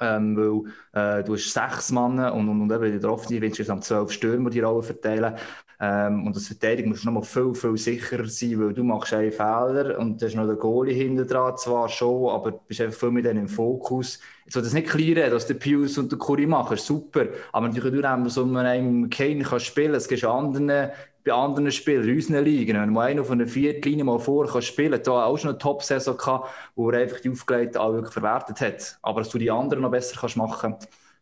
Ähm, 0.00 0.36
weil 0.36 1.20
äh, 1.20 1.24
du 1.24 1.34
hast 1.34 1.52
sechs 1.52 1.90
Mann 1.90 2.18
und, 2.18 2.48
und, 2.48 2.60
und 2.60 2.72
eben 2.72 2.92
in 2.94 3.00
der 3.00 3.10
Offensive 3.10 3.46
insgesamt 3.46 3.84
zwölf 3.84 4.12
Stürmer 4.12 4.50
die 4.50 4.60
Rolle 4.60 4.82
verteilen. 4.82 5.34
Ähm, 5.80 6.26
und 6.26 6.34
das 6.34 6.48
Verteidigen 6.48 6.88
muss 6.88 7.04
noch 7.04 7.12
mal 7.12 7.22
viel, 7.22 7.54
viel 7.54 7.76
sicherer 7.76 8.26
sein, 8.26 8.60
weil 8.60 8.74
du 8.74 8.82
machst 8.82 9.14
einen 9.14 9.30
Fehler 9.30 9.96
und 9.98 10.20
da 10.20 10.26
ist 10.26 10.34
noch 10.34 10.46
der 10.46 10.56
Goalie 10.56 10.92
hinter 10.92 11.24
dran, 11.24 11.56
zwar 11.56 11.88
schon, 11.88 12.30
aber 12.30 12.50
du 12.50 12.60
bist 12.66 12.80
einfach 12.80 12.98
viel 12.98 13.10
mit 13.12 13.24
denen 13.24 13.42
im 13.42 13.48
Fokus. 13.48 14.18
Jetzt 14.44 14.54
soll 14.54 14.62
das 14.62 14.72
nicht 14.72 14.88
klären, 14.88 15.30
dass 15.30 15.46
der 15.46 15.54
Pius 15.54 15.96
und 15.96 16.10
der 16.10 16.18
Curry 16.18 16.46
machen, 16.46 16.76
super. 16.76 17.26
Aber 17.52 17.68
natürlich, 17.68 18.02
du 18.02 18.28
so 18.28 18.42
einem 18.42 19.08
Kane 19.08 19.44
kann 19.44 19.60
spielen, 19.60 19.94
es 19.94 20.08
gibt 20.08 20.24
anderen 20.24 20.90
bei 21.28 21.34
anderen 21.34 21.70
Spielern, 21.70 22.08
in 22.08 22.14
unseren 22.16 22.44
Ligen, 22.44 22.80
wenn 22.80 22.92
man 22.92 23.06
einer 23.06 23.24
von 23.24 23.38
der 23.38 23.48
vierten 23.48 23.88
Linie 23.88 24.04
mal 24.04 24.18
vor 24.18 24.46
kann 24.46 24.62
spielen, 24.62 25.00
da 25.02 25.24
auch 25.24 25.36
schon 25.36 25.50
eine 25.50 25.58
Top-Saison 25.58 26.16
gehabt, 26.16 26.50
wo 26.74 26.90
er 26.90 27.00
einfach 27.00 27.20
die 27.20 27.30
Aufgelegten 27.30 27.80
auch 27.80 27.92
wirklich 27.92 28.12
verwertet 28.12 28.60
hat. 28.60 28.98
Aber 29.02 29.20
dass 29.20 29.30
du 29.30 29.38
die 29.38 29.50
anderen 29.50 29.82
noch 29.82 29.90
besser 29.90 30.16
kannst 30.18 30.36
machen, 30.36 30.76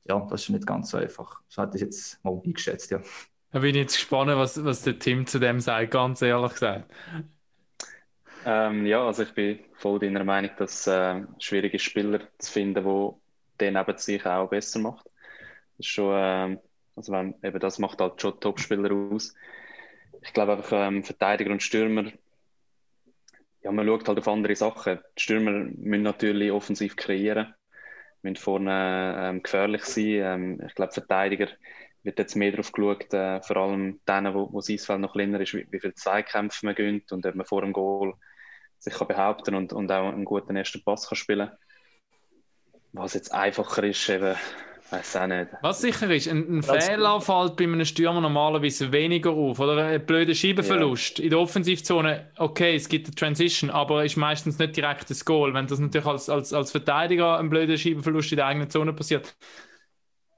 ja, 0.08 0.26
das 0.30 0.42
ist 0.42 0.50
nicht 0.50 0.66
ganz 0.66 0.90
so 0.90 0.98
einfach. 0.98 1.40
So 1.48 1.62
hat 1.62 1.74
ich 1.74 1.80
jetzt 1.80 2.22
mal 2.24 2.40
eingeschätzt, 2.44 2.90
ja. 2.90 3.00
Da 3.52 3.58
bin 3.60 3.70
ich 3.70 3.82
jetzt 3.82 3.94
gespannt, 3.94 4.30
was, 4.36 4.62
was 4.64 4.82
der 4.82 4.98
Tim 4.98 5.26
zu 5.26 5.38
dem 5.38 5.60
sagt, 5.60 5.90
ganz 5.90 6.22
ehrlich 6.22 6.52
gesagt. 6.52 6.90
Ähm, 8.44 8.86
ja, 8.86 9.04
also 9.04 9.24
ich 9.24 9.32
bin 9.34 9.58
voll 9.74 9.98
deiner 9.98 10.22
Meinung, 10.22 10.50
dass 10.58 10.86
äh, 10.86 11.22
schwierige 11.40 11.78
Spieler 11.78 12.20
zu 12.38 12.52
finden, 12.52 12.84
wo 12.84 13.20
den 13.60 13.74
neben 13.74 13.98
sich 13.98 14.24
auch 14.24 14.48
besser 14.48 14.78
macht. 14.78 15.06
Das 15.06 15.86
ist 15.86 15.86
schon, 15.86 16.14
äh, 16.14 16.58
also 16.94 17.12
wenn, 17.12 17.34
eben 17.42 17.58
das 17.58 17.78
macht 17.78 18.00
halt 18.00 18.20
schon 18.20 18.38
Top-Spieler 18.38 18.92
aus 18.92 19.34
ich 20.22 20.32
glaube 20.32 20.52
einfach 20.52 20.72
ähm, 20.72 21.04
Verteidiger 21.04 21.50
und 21.50 21.62
Stürmer, 21.62 22.10
ja, 23.62 23.72
man 23.72 23.86
schaut 23.86 24.06
halt 24.06 24.18
auf 24.18 24.28
andere 24.28 24.54
Sachen. 24.54 25.00
Die 25.18 25.22
Stürmer 25.22 25.50
müssen 25.50 26.02
natürlich 26.02 26.52
offensiv 26.52 26.94
kreieren, 26.94 27.54
müssen 28.22 28.36
vorne 28.36 29.16
ähm, 29.18 29.42
gefährlich 29.42 29.84
sein. 29.84 30.04
Ähm, 30.04 30.62
ich 30.66 30.74
glaube, 30.74 30.92
Verteidiger 30.92 31.48
wird 32.04 32.18
jetzt 32.20 32.36
mehr 32.36 32.52
darauf 32.52 32.70
geschaut, 32.70 33.12
äh, 33.12 33.42
vor 33.42 33.56
allem 33.56 34.00
denen, 34.08 34.34
wo, 34.34 34.52
wo 34.52 34.58
das 34.58 34.70
Eisfeld 34.70 35.00
noch 35.00 35.12
kleiner 35.12 35.40
ist, 35.40 35.52
wie, 35.54 35.66
wie 35.70 35.80
viele 35.80 35.94
Zweikämpfe 35.94 36.64
man 36.64 36.76
gönnt 36.76 37.10
und 37.10 37.26
ob 37.26 37.34
man 37.34 37.44
vor 37.44 37.62
dem 37.62 37.72
Goal 37.72 38.14
sich 38.78 38.94
kann 38.94 39.08
behaupten 39.08 39.54
und, 39.54 39.72
und 39.72 39.90
auch 39.90 40.12
einen 40.12 40.24
guten 40.24 40.54
ersten 40.54 40.84
Pass 40.84 41.08
kann 41.08 41.16
spielen 41.16 41.50
Was 42.92 43.14
jetzt 43.14 43.34
einfacher 43.34 43.82
ist, 43.82 44.08
eben 44.08 44.36
Weiß 44.90 45.16
auch 45.16 45.26
nicht. 45.26 45.48
Was 45.62 45.80
sicher 45.80 46.08
ist, 46.10 46.28
ein, 46.28 46.58
ein 46.58 46.62
Fehler 46.62 47.20
fällt 47.20 47.56
bei 47.56 47.64
einem 47.64 47.84
Stürmer 47.84 48.20
normalerweise 48.20 48.92
weniger 48.92 49.30
auf. 49.30 49.58
Oder 49.58 49.84
ein 49.84 50.06
blöder 50.06 50.34
Schiebeverlust. 50.34 51.18
Ja. 51.18 51.24
In 51.24 51.30
der 51.30 51.40
Offensivzone, 51.40 52.30
okay, 52.36 52.76
es 52.76 52.88
gibt 52.88 53.08
eine 53.08 53.14
Transition, 53.14 53.70
aber 53.70 54.04
ist 54.04 54.16
meistens 54.16 54.58
nicht 54.58 54.76
direkt 54.76 55.10
das 55.10 55.24
Goal. 55.24 55.54
Wenn 55.54 55.66
das 55.66 55.80
natürlich 55.80 56.06
als, 56.06 56.30
als, 56.30 56.52
als 56.52 56.70
Verteidiger 56.70 57.38
ein 57.38 57.50
blöder 57.50 57.76
Schiebeverlust 57.76 58.30
in 58.30 58.36
der 58.36 58.46
eigenen 58.46 58.70
Zone 58.70 58.92
passiert, 58.92 59.36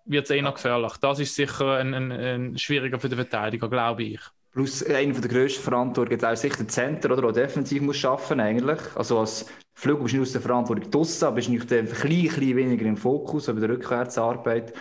wird 0.07 0.25
es 0.25 0.31
eh 0.31 0.41
noch 0.41 0.55
gefährlich. 0.55 0.93
Das 1.01 1.19
ist 1.19 1.35
sicher 1.35 1.77
ein, 1.77 1.93
ein, 1.93 2.11
ein 2.11 2.59
schwieriger 2.59 2.99
für 2.99 3.11
den 3.11 3.19
Verteidiger, 3.19 3.69
glaube 3.69 4.03
ich. 4.05 4.21
Plus 4.53 4.83
einer 4.85 5.13
der 5.13 5.31
grössten 5.31 5.63
Verantwortungen 5.63 6.25
auch 6.25 6.37
sicher 6.37 6.57
der 6.59 6.69
Center, 6.69 7.13
oder, 7.13 7.33
der 7.33 7.47
defensiv 7.47 7.83
muss 7.83 8.05
arbeiten 8.05 8.41
eigentlich. 8.41 8.81
Also 8.97 9.21
als 9.21 9.47
Flügel 9.75 10.03
bist 10.05 10.15
du 10.15 10.19
nicht 10.19 10.29
aus 10.29 10.33
der 10.33 10.41
Verantwortung 10.41 10.91
draussen, 10.91 11.25
aber 11.25 11.37
bist 11.37 11.49
nicht 11.49 11.73
ein 11.73 11.85
bisschen, 11.87 12.57
weniger 12.57 12.87
im 12.87 12.97
Fokus, 12.97 13.47
bei 13.47 13.53
der 13.53 13.69
Rückwärtsarbeit. 13.69 14.73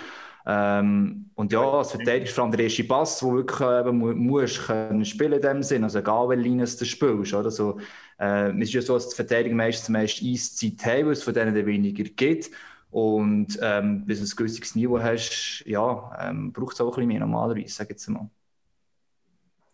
Ähm, 0.50 1.30
und 1.36 1.52
ja, 1.52 1.60
als 1.62 1.92
Verteidiger 1.92 2.32
vor 2.32 2.46
allem 2.46 2.54
der 2.54 2.62
erste 2.62 2.86
Pass, 2.86 3.22
wo 3.22 3.34
wirklich 3.34 3.60
eben 3.60 3.98
musst 4.26 4.66
können 4.66 5.04
spielen 5.04 5.34
in 5.34 5.42
dem 5.42 5.62
Sinn, 5.62 5.84
also 5.84 6.00
egal 6.00 6.30
welche 6.30 6.44
Linie 6.44 6.66
du 6.66 6.86
spielst, 6.86 7.34
oder 7.34 7.52
so. 7.52 7.80
Äh, 8.18 8.52
es 8.52 8.70
ist 8.70 8.74
ja 8.74 8.82
so, 8.82 8.94
dass 8.94 9.10
die 9.10 9.16
Verteidiger 9.16 9.56
meistens 9.56 9.90
meist 9.90 10.24
Eiszeit 10.24 10.86
haben, 10.86 11.06
weil 11.08 11.14
es 11.14 11.24
von 11.24 11.34
denen 11.34 11.54
weniger 11.66 12.06
geht. 12.06 12.50
Und 12.90 13.60
ähm, 13.62 14.06
bis 14.06 14.20
du 14.20 14.26
ein 14.26 14.38
gewisses 14.38 14.76
Niveau 14.76 15.00
hast, 15.00 15.64
ja, 15.66 16.18
ähm, 16.22 16.54
braucht 16.54 16.76
es 16.76 16.82
auch 16.82 16.86
ein 16.88 16.92
bisschen 16.92 17.08
mehr 17.10 17.20
normalerweise, 17.20 17.68
sage 17.74 17.90
ich 17.90 17.98
jetzt 17.98 18.08
mal. 18.10 18.30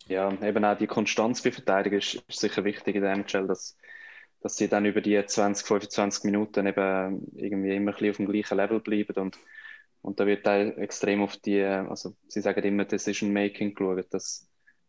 Ja, 0.06 0.30
eben 0.42 0.64
auch 0.64 0.76
die 0.76 0.86
Konstanz 0.86 1.42
bei 1.42 1.50
Verteidigung 1.50 1.98
ist, 1.98 2.14
ist 2.28 2.40
sicher 2.40 2.64
wichtig 2.64 2.96
in 2.96 3.02
der 3.02 3.12
NHL, 3.12 3.46
dass, 3.46 3.78
dass 4.40 4.56
sie 4.56 4.68
dann 4.68 4.84
über 4.84 5.00
die 5.00 5.24
20, 5.24 5.66
25 5.66 6.24
Minuten 6.24 6.66
eben 6.66 7.26
irgendwie 7.34 7.74
immer 7.74 7.92
ein 7.92 7.94
bisschen 7.94 8.10
auf 8.10 8.16
dem 8.18 8.26
gleichen 8.26 8.56
Level 8.56 8.80
bleiben 8.80 9.14
und, 9.16 9.38
und 10.02 10.20
da 10.20 10.26
wird 10.26 10.46
auch 10.46 10.76
extrem 10.76 11.22
auf 11.22 11.38
die, 11.38 11.62
also 11.62 12.14
sie 12.28 12.42
sagen 12.42 12.62
immer 12.64 12.84
Decision 12.84 13.32
Making 13.32 13.74
geschaut, 13.74 14.12
dass, 14.12 14.46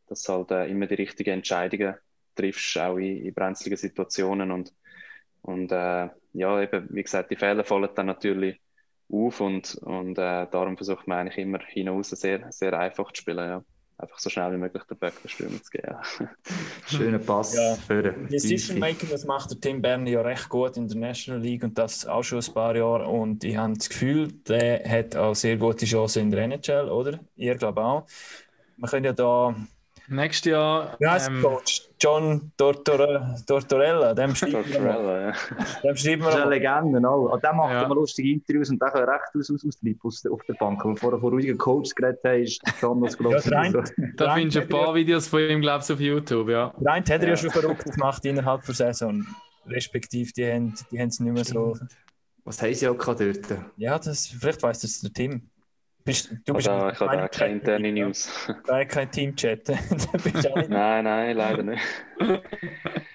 dass 0.07 0.27
halt 0.27 0.51
äh, 0.51 0.67
immer 0.67 0.87
die 0.87 0.95
richtigen 0.95 1.35
Entscheidungen 1.35 1.95
triffst, 2.35 2.77
auch 2.77 2.97
in, 2.97 3.25
in 3.25 3.33
brenzligen 3.33 3.77
Situationen 3.77 4.51
und, 4.51 4.73
und 5.43 5.71
äh, 5.71 6.09
ja, 6.33 6.61
eben, 6.61 6.89
wie 6.89 7.03
gesagt, 7.03 7.31
die 7.31 7.37
Fehler 7.37 7.63
fallen 7.63 7.89
dann 7.95 8.07
natürlich 8.07 8.59
auf 9.09 9.39
und, 9.39 9.75
und 9.75 10.17
äh, 10.17 10.47
darum 10.51 10.75
versucht 10.75 11.07
man 11.07 11.19
eigentlich 11.19 11.37
immer 11.37 11.59
hinaus 11.59 12.09
sehr, 12.09 12.51
sehr 12.51 12.77
einfach 12.77 13.13
zu 13.13 13.21
spielen, 13.21 13.37
ja 13.37 13.65
einfach 13.97 14.19
so 14.19 14.29
schnell 14.29 14.51
wie 14.53 14.57
möglich 14.57 14.83
den 14.83 14.97
Böckler 14.97 15.29
zu 15.29 15.71
geben. 15.71 15.95
Schöner 16.87 17.19
Pass 17.19 17.55
ja. 17.55 17.75
für 17.75 18.03
Decision 18.03 18.79
Making, 18.79 19.09
das 19.09 19.25
macht 19.25 19.51
der 19.51 19.59
Tim 19.59 19.81
Berni 19.81 20.11
ja 20.11 20.21
recht 20.21 20.49
gut 20.49 20.77
in 20.77 20.87
der 20.87 20.97
National 20.97 21.41
League 21.41 21.63
und 21.63 21.77
das 21.77 22.05
auch 22.05 22.23
schon 22.23 22.39
ein 22.39 22.53
paar 22.53 22.75
Jahre. 22.75 23.07
Und 23.07 23.43
ich 23.43 23.55
habe 23.55 23.73
das 23.73 23.89
Gefühl, 23.89 24.31
der 24.47 24.83
hat 24.89 25.15
auch 25.15 25.35
sehr 25.35 25.57
gute 25.57 25.85
Chancen 25.85 26.23
in 26.23 26.31
der 26.31 26.43
NHL, 26.43 26.89
oder? 26.89 27.19
Ihr 27.35 27.55
glaube 27.55 27.81
auch. 27.83 28.05
Wir 28.77 28.89
können 28.89 29.05
ja 29.05 29.13
da 29.13 29.55
Nächstes 30.07 30.51
Jahr. 30.51 30.97
Heißt 31.03 31.29
ähm, 31.29 31.41
Coach? 31.41 31.89
John 31.99 32.51
Tortore, 32.57 33.35
Tortorella. 33.47 34.13
Dem 34.13 34.35
schreiben 34.35 34.63
Tortorella, 34.63 35.27
ja. 35.27 35.33
Dem 35.83 35.95
schreiben 35.95 36.21
wir. 36.21 36.29
Das 36.29 36.35
ist 36.35 36.41
eine 36.41 36.49
Legende, 36.49 37.09
auch. 37.09 37.31
Und 37.31 37.43
der 37.43 37.53
macht 37.53 37.71
ja. 37.71 37.83
immer 37.83 37.95
lustige 37.95 38.31
Interviews 38.31 38.69
und 38.69 38.81
der 38.81 38.89
kann 38.89 39.03
recht 39.03 39.35
aus, 39.35 39.49
aus, 39.49 39.65
aus, 39.65 40.25
auf 40.31 40.41
der 40.43 40.53
Bank. 40.53 40.83
Wenn 40.83 40.91
wir 40.91 40.97
vorher 40.97 41.19
von 41.19 41.33
ruhigen 41.33 41.57
Coaches 41.57 41.95
geredet 41.95 42.19
haben, 42.23 42.43
ist 42.43 42.61
John 42.81 43.01
das 43.01 43.17
große. 43.17 43.49
Ja, 43.49 43.71
so. 43.71 43.81
Da 44.17 44.35
findest 44.35 44.57
du 44.57 44.61
ein 44.61 44.69
paar 44.69 44.93
Videos 44.93 45.27
von 45.27 45.39
ihm, 45.41 45.61
glaube 45.61 45.83
ich, 45.83 45.91
auf 45.91 45.99
YouTube. 45.99 46.49
Ja. 46.49 46.73
Rein 46.81 47.03
hat 47.03 47.09
er 47.09 47.21
ja. 47.23 47.27
ja 47.29 47.37
schon 47.37 47.51
verrückt 47.51 47.85
gemacht 47.85 48.23
innerhalb 48.25 48.65
der 48.65 48.75
Saison. 48.75 49.25
Respektive, 49.67 50.31
die 50.31 50.45
haben, 50.45 50.75
die 50.91 50.99
haben 50.99 51.07
es 51.07 51.19
nicht 51.19 51.33
mehr 51.33 51.45
so. 51.45 51.75
Was 52.43 52.61
haben 52.61 52.73
sie 52.75 52.87
auch 52.87 52.97
dort? 52.97 53.39
Ja, 53.77 53.97
das, 53.97 54.27
vielleicht 54.27 54.61
weiss 54.61 54.81
das 54.81 55.01
der 55.01 55.11
Tim. 55.11 55.49
Bist, 56.05 56.29
du 56.45 56.53
bist 56.53 56.67
also, 56.67 56.89
ich 56.89 56.99
habe 56.99 57.29
keine 57.29 57.53
interne 57.53 57.91
News. 57.91 58.29
Nein, 58.67 58.87
kein 58.87 59.09
Teamchat. 59.09 59.67
nein, 60.69 61.03
nein, 61.03 61.35
leider 61.35 61.63
nicht. 61.63 61.81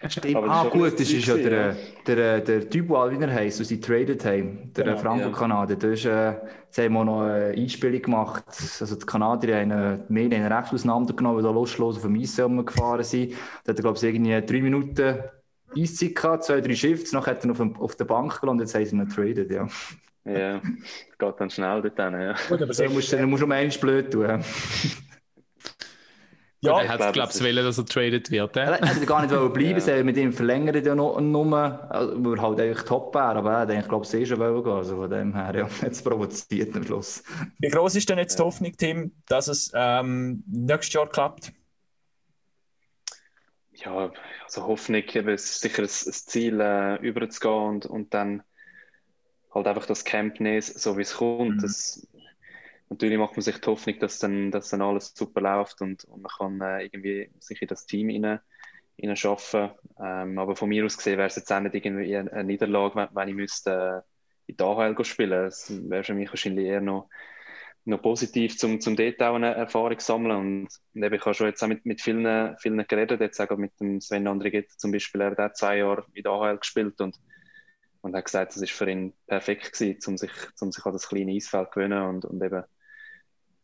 Stimmt. 0.09 0.49
ah, 0.49 0.64
gut, 0.64 0.95
das 0.95 1.09
ist 1.09 1.24
ja 1.24 1.36
der, 1.36 1.76
der, 2.05 2.41
der 2.41 2.68
Typ, 2.68 2.88
wie 2.88 3.22
er 3.22 3.32
heisst, 3.32 3.61
den 3.61 3.66
sie 3.66 3.80
traded 3.80 4.24
haben, 4.24 4.72
der 4.74 4.84
genau, 4.86 4.99
Franco-Kanadier. 4.99 5.76
Ja. 5.76 5.80
Da 5.80 5.88
ist, 5.93 6.05
äh, 6.05 6.34
sie 6.70 6.82
haben 6.82 6.97
auch 6.97 7.05
noch 7.05 7.20
eine 7.20 7.55
Einspielung 7.57 8.03
gemacht. 8.03 8.45
Also 8.80 8.97
die 8.97 9.07
Kanadier 9.07 9.61
haben 9.61 9.70
äh, 9.70 9.99
mehr 10.09 10.24
einen 10.24 10.53
recht 10.53 10.74
auseinandergenommen, 10.74 11.36
weil 11.36 11.45
da 11.45 11.51
loslos 11.53 11.95
auf 11.95 12.03
dem 12.03 12.20
Eis 12.20 12.34
gefahren 12.34 13.05
sind. 13.05 13.34
Da 13.62 13.70
hat 13.70 13.78
er, 13.78 13.82
glaube 13.82 13.99
ich, 13.99 14.03
irgendwie 14.03 14.41
drei 14.45 14.61
Minuten 14.62 15.18
Eiszeit 15.76 16.16
gehabt, 16.16 16.43
zwei, 16.43 16.61
drei 16.61 16.74
Shifts, 16.74 17.12
noch 17.12 17.28
hat 17.28 17.45
er 17.45 17.53
auf, 17.53 17.61
auf 17.61 17.95
der 17.95 18.05
Bank 18.05 18.41
gelandet, 18.41 18.66
jetzt 18.66 18.74
haben 18.74 18.84
sie 18.84 18.97
ihn 18.97 19.09
traded, 19.09 19.53
ja. 19.53 19.68
Ja, 20.24 20.60
geht 21.18 21.34
dann 21.38 21.50
schnell 21.50 21.82
dort 21.82 21.96
hin, 21.96 22.20
ja. 22.20 22.34
Gut, 22.48 22.62
aber 22.62 22.74
so 22.74 22.84
musst 22.84 23.12
du 23.12 23.26
musst 23.26 23.42
um 23.42 23.52
eins 23.52 23.78
blöd 23.78 24.12
tun. 24.12 24.44
Ja, 26.62 26.82
er 26.82 26.88
hat, 26.90 27.14
glaube 27.14 27.32
ich, 27.34 27.40
wollen, 27.42 27.56
dass 27.56 27.78
er 27.78 27.86
traded 27.86 28.30
wird. 28.30 28.54
Er 28.56 28.74
hätte 28.74 29.06
gar 29.06 29.22
nicht 29.22 29.54
bleiben 29.54 29.82
ja. 29.86 30.04
mit 30.04 30.16
ihm 30.18 30.30
verlängert 30.30 30.84
ja 30.84 30.94
noch, 30.94 31.18
Nummer, 31.18 31.86
also, 31.90 32.22
weil 32.22 32.36
er 32.36 32.42
halt 32.42 32.60
eigentlich 32.60 32.82
top 32.84 33.14
wäre, 33.14 33.36
aber 33.36 33.52
er 33.52 33.76
hätte, 33.76 33.88
glaube 33.88 34.04
ich, 34.04 34.12
eh 34.12 34.26
schon 34.26 34.38
wollen 34.38 34.62
gehen. 34.62 34.72
Also 34.72 34.96
von 34.96 35.10
dem 35.10 35.34
her, 35.34 35.54
ja, 35.56 35.68
jetzt 35.82 36.04
provoziert 36.04 36.76
am 36.76 36.84
Schluss. 36.84 37.22
Wie 37.58 37.68
groß 37.68 37.94
ist 37.94 38.10
denn 38.10 38.18
jetzt 38.18 38.38
die 38.38 38.42
Hoffnung, 38.42 38.72
Tim, 38.76 39.12
dass 39.26 39.48
es 39.48 39.72
ähm, 39.74 40.44
nächstes 40.46 40.92
Jahr 40.92 41.08
klappt? 41.08 41.50
Ja, 43.72 44.12
also 44.44 44.66
Hoffnung, 44.66 45.02
es 45.02 45.44
ist 45.44 45.60
sicher 45.62 45.82
ein, 45.82 45.88
Ziel, 45.88 46.60
äh, 46.60 46.96
überzugehen 46.96 47.68
und, 47.68 47.86
und 47.86 48.12
dann 48.12 48.42
halt 49.55 49.66
einfach 49.66 49.86
das 49.86 50.05
Camp 50.05 50.40
nehmen, 50.40 50.62
so 50.62 50.96
wie 50.96 51.03
es 51.03 51.14
kommt. 51.14 51.57
Mhm. 51.57 51.61
Das, 51.61 52.07
natürlich 52.88 53.18
macht 53.18 53.32
man 53.36 53.42
sich 53.42 53.59
die 53.59 53.66
Hoffnung, 53.66 53.98
dass 54.01 54.18
dann, 54.18 54.51
dass 54.51 54.70
dann 54.70 54.82
alles 54.82 55.14
super 55.14 55.40
läuft 55.40 55.80
und, 55.80 56.05
und 56.05 56.22
man 56.22 56.30
kann 56.36 56.61
äh, 56.61 56.84
irgendwie 56.84 57.30
sich 57.38 57.62
in 57.62 57.68
das 57.68 57.86
Team 57.86 58.09
hinein, 58.09 58.40
schaffen. 59.14 59.70
Ähm, 59.98 60.38
aber 60.38 60.57
von 60.57 60.68
mir 60.68 60.84
aus 60.84 60.98
gesehen 60.98 61.16
wäre 61.16 61.28
es 61.28 61.36
jetzt 61.36 61.51
auch 61.53 61.61
nicht 61.61 61.74
irgendwie 61.74 62.14
eine 62.16 62.44
Niederlage, 62.44 62.96
wenn, 62.96 63.09
wenn 63.12 63.28
ich 63.28 63.34
müsste 63.34 64.05
äh, 64.05 64.51
in 64.51 64.57
der 64.57 64.66
AHL 64.66 65.05
spielen. 65.05 65.30
Das 65.30 65.72
wäre 65.88 66.05
für 66.05 66.14
mich 66.14 66.28
wahrscheinlich 66.28 66.66
eher 66.66 66.80
noch, 66.80 67.09
noch 67.84 68.03
positiv, 68.03 68.59
zum, 68.59 68.80
zum 68.80 68.96
dort 68.96 69.22
auch 69.22 69.36
eine 69.36 69.55
Erfahrung 69.55 69.98
sammeln. 70.01 70.36
Und, 70.36 70.68
eben, 70.94 71.14
ich 71.14 71.24
habe 71.24 71.34
schon 71.34 71.46
jetzt 71.46 71.62
auch 71.62 71.68
mit, 71.68 71.86
mit 71.86 72.03
vielen, 72.03 72.57
vielen 72.59 72.86
geredet, 72.86 73.20
jetzt 73.20 73.40
auch 73.40 73.57
mit 73.57 73.72
dem 73.80 74.01
Sven 74.01 74.26
Andrighet 74.26 74.70
zum 74.72 74.92
Beispiel, 74.92 75.22
er 75.22 75.36
hat 75.36 75.57
zwei 75.57 75.78
Jahre 75.78 76.05
in 76.12 76.22
der 76.22 76.32
AHL 76.32 76.59
gespielt 76.59 77.01
und 77.01 77.16
und 78.03 78.16
hat 78.16 78.24
gesagt, 78.24 78.57
es 78.57 78.62
ist 78.62 78.72
für 78.72 78.90
ihn 78.90 79.12
perfekt 79.26 79.72
gewesen, 79.72 79.98
um 80.07 80.16
sich, 80.16 80.32
um 80.61 80.72
sich 80.72 80.84
an 80.84 80.92
das 80.92 81.09
kleine 81.09 81.32
Eisfeld 81.32 81.68
zu 81.68 81.80
gewöhnen 81.80 82.03
und, 82.03 82.24
und 82.24 82.42
eben 82.42 82.64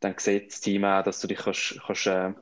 dann 0.01 0.15
sieht 0.19 0.53
das 0.53 0.61
Team 0.61 0.85
auch, 0.85 1.03
dass 1.03 1.21
du 1.21 1.27
dich 1.27 1.39
kannst, 1.39 1.81
kannst 1.87 2.07
äh, 2.07 2.33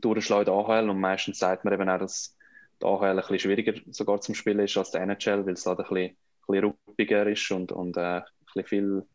durchschlagen 0.00 0.46
in 0.46 0.46
der 0.46 0.54
AHL 0.54 0.90
und 0.90 1.00
meistens 1.00 1.38
sagt 1.38 1.64
man 1.64 1.74
eben 1.74 1.88
auch, 1.88 1.98
dass 1.98 2.36
die 2.80 2.86
AHL 2.86 3.10
ein 3.10 3.16
bisschen 3.16 3.38
schwieriger 3.38 3.80
sogar 3.90 4.20
zum 4.20 4.34
Spielen 4.34 4.60
ist 4.60 4.76
als 4.76 4.90
der 4.90 5.02
NHL, 5.02 5.46
weil 5.46 5.54
es 5.54 5.66
halt 5.66 5.78
ein 5.80 5.84
bisschen, 5.84 6.10
ein 6.10 6.16
bisschen 6.46 6.64
ruppiger 6.64 7.26
ist 7.26 7.50
und, 7.50 7.72
und 7.72 7.96
äh, 7.96 8.00
ein 8.00 8.24
bisschen 8.46 8.64
viel 8.64 9.06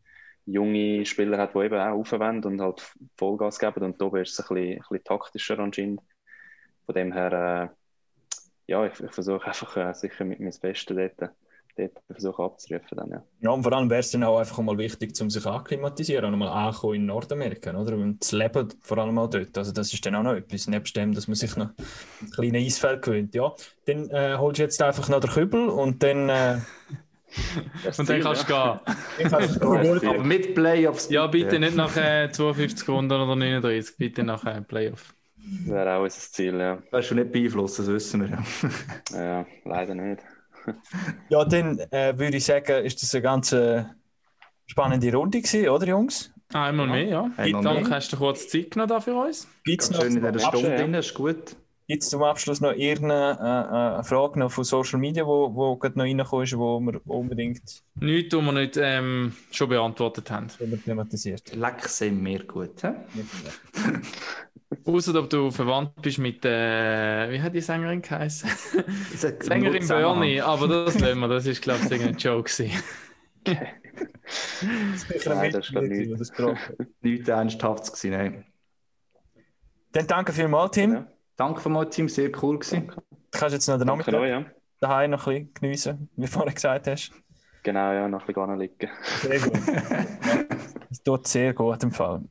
junge 0.44 1.04
Spieler 1.04 1.38
hat, 1.38 1.54
die 1.54 1.58
eben 1.58 1.78
auch 1.78 1.98
aufwenden 1.98 2.52
und 2.52 2.60
halt 2.60 2.94
Vollgas 3.16 3.58
geben 3.58 3.82
und 3.84 4.00
da 4.00 4.06
ist 4.18 4.38
es 4.38 4.40
ein 4.40 4.54
bisschen, 4.54 4.72
ein 4.72 4.78
bisschen 4.78 5.04
taktischer 5.04 5.58
anscheinend. 5.58 6.00
Von 6.84 6.94
dem 6.94 7.12
her, 7.12 7.32
äh, 7.32 7.68
ja, 8.68 8.86
ich, 8.86 9.00
ich 9.00 9.10
versuche 9.12 9.46
einfach 9.46 9.76
äh, 9.76 9.92
sicher 9.94 10.24
mit 10.24 10.38
meinem 10.38 10.52
Besten 10.60 10.96
dort 10.96 11.32
dort 11.76 11.92
versuchen 12.10 12.44
abzurufen. 12.44 12.96
Dann, 12.96 13.10
ja. 13.10 13.22
ja, 13.40 13.50
und 13.50 13.62
vor 13.62 13.72
allem 13.72 13.90
wäre 13.90 14.00
es 14.00 14.10
dann 14.10 14.24
auch 14.24 14.38
einfach 14.38 14.58
mal 14.58 14.78
wichtig, 14.78 15.20
um 15.20 15.30
sich 15.30 15.46
akklimatisieren 15.46 16.32
und 16.32 16.38
mal 16.38 16.48
ankommen 16.48 16.94
in 16.94 17.06
Nordamerika, 17.06 17.74
oder? 17.76 17.96
Und 17.96 18.20
das 18.20 18.32
Leben 18.32 18.68
vor 18.80 18.98
allem 18.98 19.18
auch 19.18 19.30
dort. 19.30 19.56
Also 19.56 19.72
das 19.72 19.92
ist 19.92 20.04
dann 20.06 20.14
auch 20.14 20.22
noch 20.22 20.34
etwas, 20.34 20.66
nebst 20.66 20.96
dem, 20.96 21.14
dass 21.14 21.28
man 21.28 21.34
sich 21.34 21.56
noch 21.56 21.70
ein 22.22 22.30
kleines 22.30 22.66
Eisfeld 22.66 23.02
gewöhnt. 23.02 23.34
Ja, 23.34 23.52
dann 23.86 24.10
äh, 24.10 24.36
holst 24.38 24.58
du 24.58 24.62
jetzt 24.62 24.82
einfach 24.82 25.08
noch 25.08 25.20
den 25.20 25.30
Kübel 25.30 25.68
und 25.68 26.02
dann... 26.02 26.28
Äh, 26.28 26.58
und 27.98 28.08
dann 28.08 28.20
kannst 28.20 28.48
du 28.48 28.52
ja. 28.52 28.80
gehen. 29.18 29.34
Aber 29.34 30.24
mit 30.24 30.54
Playoffs. 30.54 31.10
Ja, 31.10 31.26
bitte 31.26 31.58
nicht 31.58 31.76
nach 31.76 31.96
äh, 31.96 32.30
52 32.30 32.88
Runden 32.88 33.12
oder 33.12 33.36
39, 33.36 33.96
bitte 33.98 34.24
nach 34.24 34.44
äh, 34.44 34.62
Playoff. 34.62 35.14
Wäre 35.64 35.96
auch 35.96 36.02
unser 36.02 36.18
Ziel, 36.18 36.58
ja. 36.58 36.82
Das 36.90 37.00
ist 37.00 37.06
schon 37.06 37.18
nicht 37.18 37.30
beeinflussen, 37.30 37.86
das 37.86 37.94
wissen 37.94 38.22
wir 38.22 38.30
ja. 38.30 39.18
ja, 39.18 39.46
leider 39.64 39.94
nicht. 39.94 40.20
ja, 41.28 41.44
dann 41.44 41.78
äh, 41.90 42.18
würde 42.18 42.36
ich 42.36 42.44
sagen, 42.44 42.84
ist 42.84 43.02
das 43.02 43.14
eine 43.14 43.22
ganz 43.22 43.52
äh, 43.52 43.84
spannende 44.66 45.12
Runde 45.14 45.40
gewesen, 45.40 45.68
oder 45.68 45.86
Jungs? 45.86 46.32
Einmal 46.52 46.86
mehr, 46.86 47.04
ja. 47.04 47.30
Einmal 47.36 47.62
Danke, 47.62 47.90
hast 47.90 48.12
du 48.12 48.16
kurz 48.16 48.48
Zeit 48.48 48.70
genommen 48.70 48.88
da 48.88 49.00
für 49.00 49.14
uns? 49.14 49.48
Gibt's 49.64 49.90
noch 49.90 50.00
schön 50.00 50.16
in 50.16 50.22
der 50.22 50.38
Stunde 50.38 50.76
drin, 50.76 50.94
ist 50.94 51.14
gut. 51.14 51.56
Gibt 51.88 52.02
es 52.02 52.08
zum 52.08 52.22
Abschluss 52.24 52.60
noch 52.60 52.72
irgendeine 52.72 53.96
äh, 53.96 54.00
äh, 54.00 54.02
Frage 54.02 54.40
noch 54.40 54.50
von 54.50 54.64
Social 54.64 54.98
Media, 54.98 55.24
wo, 55.24 55.54
wo 55.54 55.76
gerade 55.76 55.96
noch 55.96 56.04
reingekommen 56.04 56.44
ist, 56.44 56.58
wo 56.58 56.80
wir 56.80 57.00
unbedingt... 57.06 57.62
Nichts, 58.00 58.36
die 58.36 58.42
wir 58.42 58.52
nicht 58.52 58.76
ähm, 58.76 59.36
schon 59.52 59.68
beantwortet 59.68 60.28
haben. 60.30 60.48
Thematisiert. 60.84 61.54
Leck 61.54 61.88
sind 61.88 62.24
wir 62.24 62.44
gut, 62.44 62.82
hä? 62.82 62.92
Außer 64.84 65.18
ob 65.18 65.30
du 65.30 65.50
verwandt 65.50 65.92
bist 66.02 66.18
mit, 66.18 66.44
äh, 66.44 67.30
wie 67.30 67.40
hat 67.40 67.54
die 67.54 67.60
Sängerin 67.60 68.02
geheißen? 68.02 68.50
Sängerin 69.14 69.86
Bernie, 69.86 70.40
aber 70.40 70.66
das 70.66 70.98
lassen 70.98 71.20
wir, 71.20 71.28
das 71.28 71.46
ist, 71.46 71.62
glaube 71.62 71.80
ich, 71.88 72.02
ein 72.02 72.16
Joke. 72.16 72.50
Nein, 73.46 75.52
das 75.52 75.68
ist 75.68 75.72
nicht. 75.72 76.20
Das 76.20 76.32
Nichts 77.00 77.28
Ernsthaftes 77.28 77.92
gewesen, 77.92 78.10
nein. 78.10 78.44
Dann 79.92 80.06
danke 80.06 80.32
vielmals, 80.32 80.72
Tim. 80.72 80.92
Ja. 80.92 81.06
Danke 81.36 81.60
vielmals, 81.60 81.94
Tim, 81.94 82.08
sehr 82.08 82.30
cool 82.42 82.58
gewesen. 82.58 82.88
Du 82.88 83.38
kannst 83.38 83.54
jetzt 83.54 83.68
noch 83.68 83.78
den 83.78 83.88
ja. 83.88 84.44
daheim 84.80 85.10
noch 85.10 85.26
ein 85.26 85.34
bisschen 85.34 85.54
geniessen, 85.54 86.08
wie 86.16 86.22
du 86.22 86.28
vorhin 86.28 86.54
gesagt 86.54 86.86
hast. 86.88 87.12
Genau, 87.66 87.92
ja, 87.92 88.06
noch 88.06 88.20
ein 88.20 88.26
bisschen 88.32 88.58
liegen. 88.60 88.88
Sehr 89.22 89.40
gut. 89.40 89.58
das 90.88 91.02
tut 91.02 91.26
sehr 91.26 91.52
gut 91.52 91.82
im 91.82 91.90
Fall. 91.90 92.22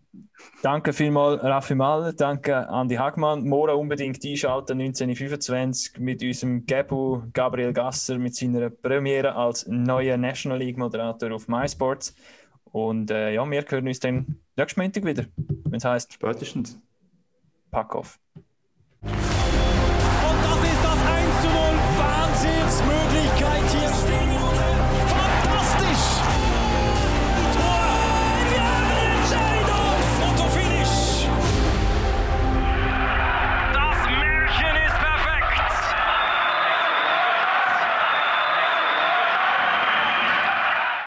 Danke 0.62 0.94
vielmals, 0.94 1.44
Raffi 1.44 1.76
Maller, 1.76 2.14
danke 2.14 2.70
Andi 2.70 2.96
Hagmann. 2.96 3.46
Morgen 3.46 3.78
unbedingt 3.78 4.24
einschalten, 4.24 4.80
1925 4.80 6.00
mit 6.00 6.24
unserem 6.24 6.66
Gebu 6.66 7.24
Gabriel 7.34 7.74
Gasser 7.74 8.18
mit 8.18 8.34
seiner 8.34 8.70
Premiere 8.70 9.36
als 9.36 9.68
neuer 9.68 10.16
National 10.16 10.60
League-Moderator 10.60 11.34
auf 11.34 11.50
MySports. 11.50 12.16
Und 12.72 13.12
äh, 13.12 13.34
ja, 13.34 13.44
wir 13.46 13.66
hören 13.68 13.90
uns 13.90 14.00
dann 14.00 14.40
nächsten 14.56 14.80
Montag 14.80 15.04
wieder, 15.04 15.26
wenn 15.66 15.76
es 15.76 15.84
heisst. 15.84 16.14
Spätestens. 16.14 16.80
Pack 17.72 17.94
auf. 17.94 18.18
Und 19.02 19.12
das 19.12 20.64
ist 20.64 20.82
das 20.82 21.00
1 21.06 21.42
zu 21.42 21.48
0. 21.50 21.58
Wahnsinnsmöglich. 21.98 23.15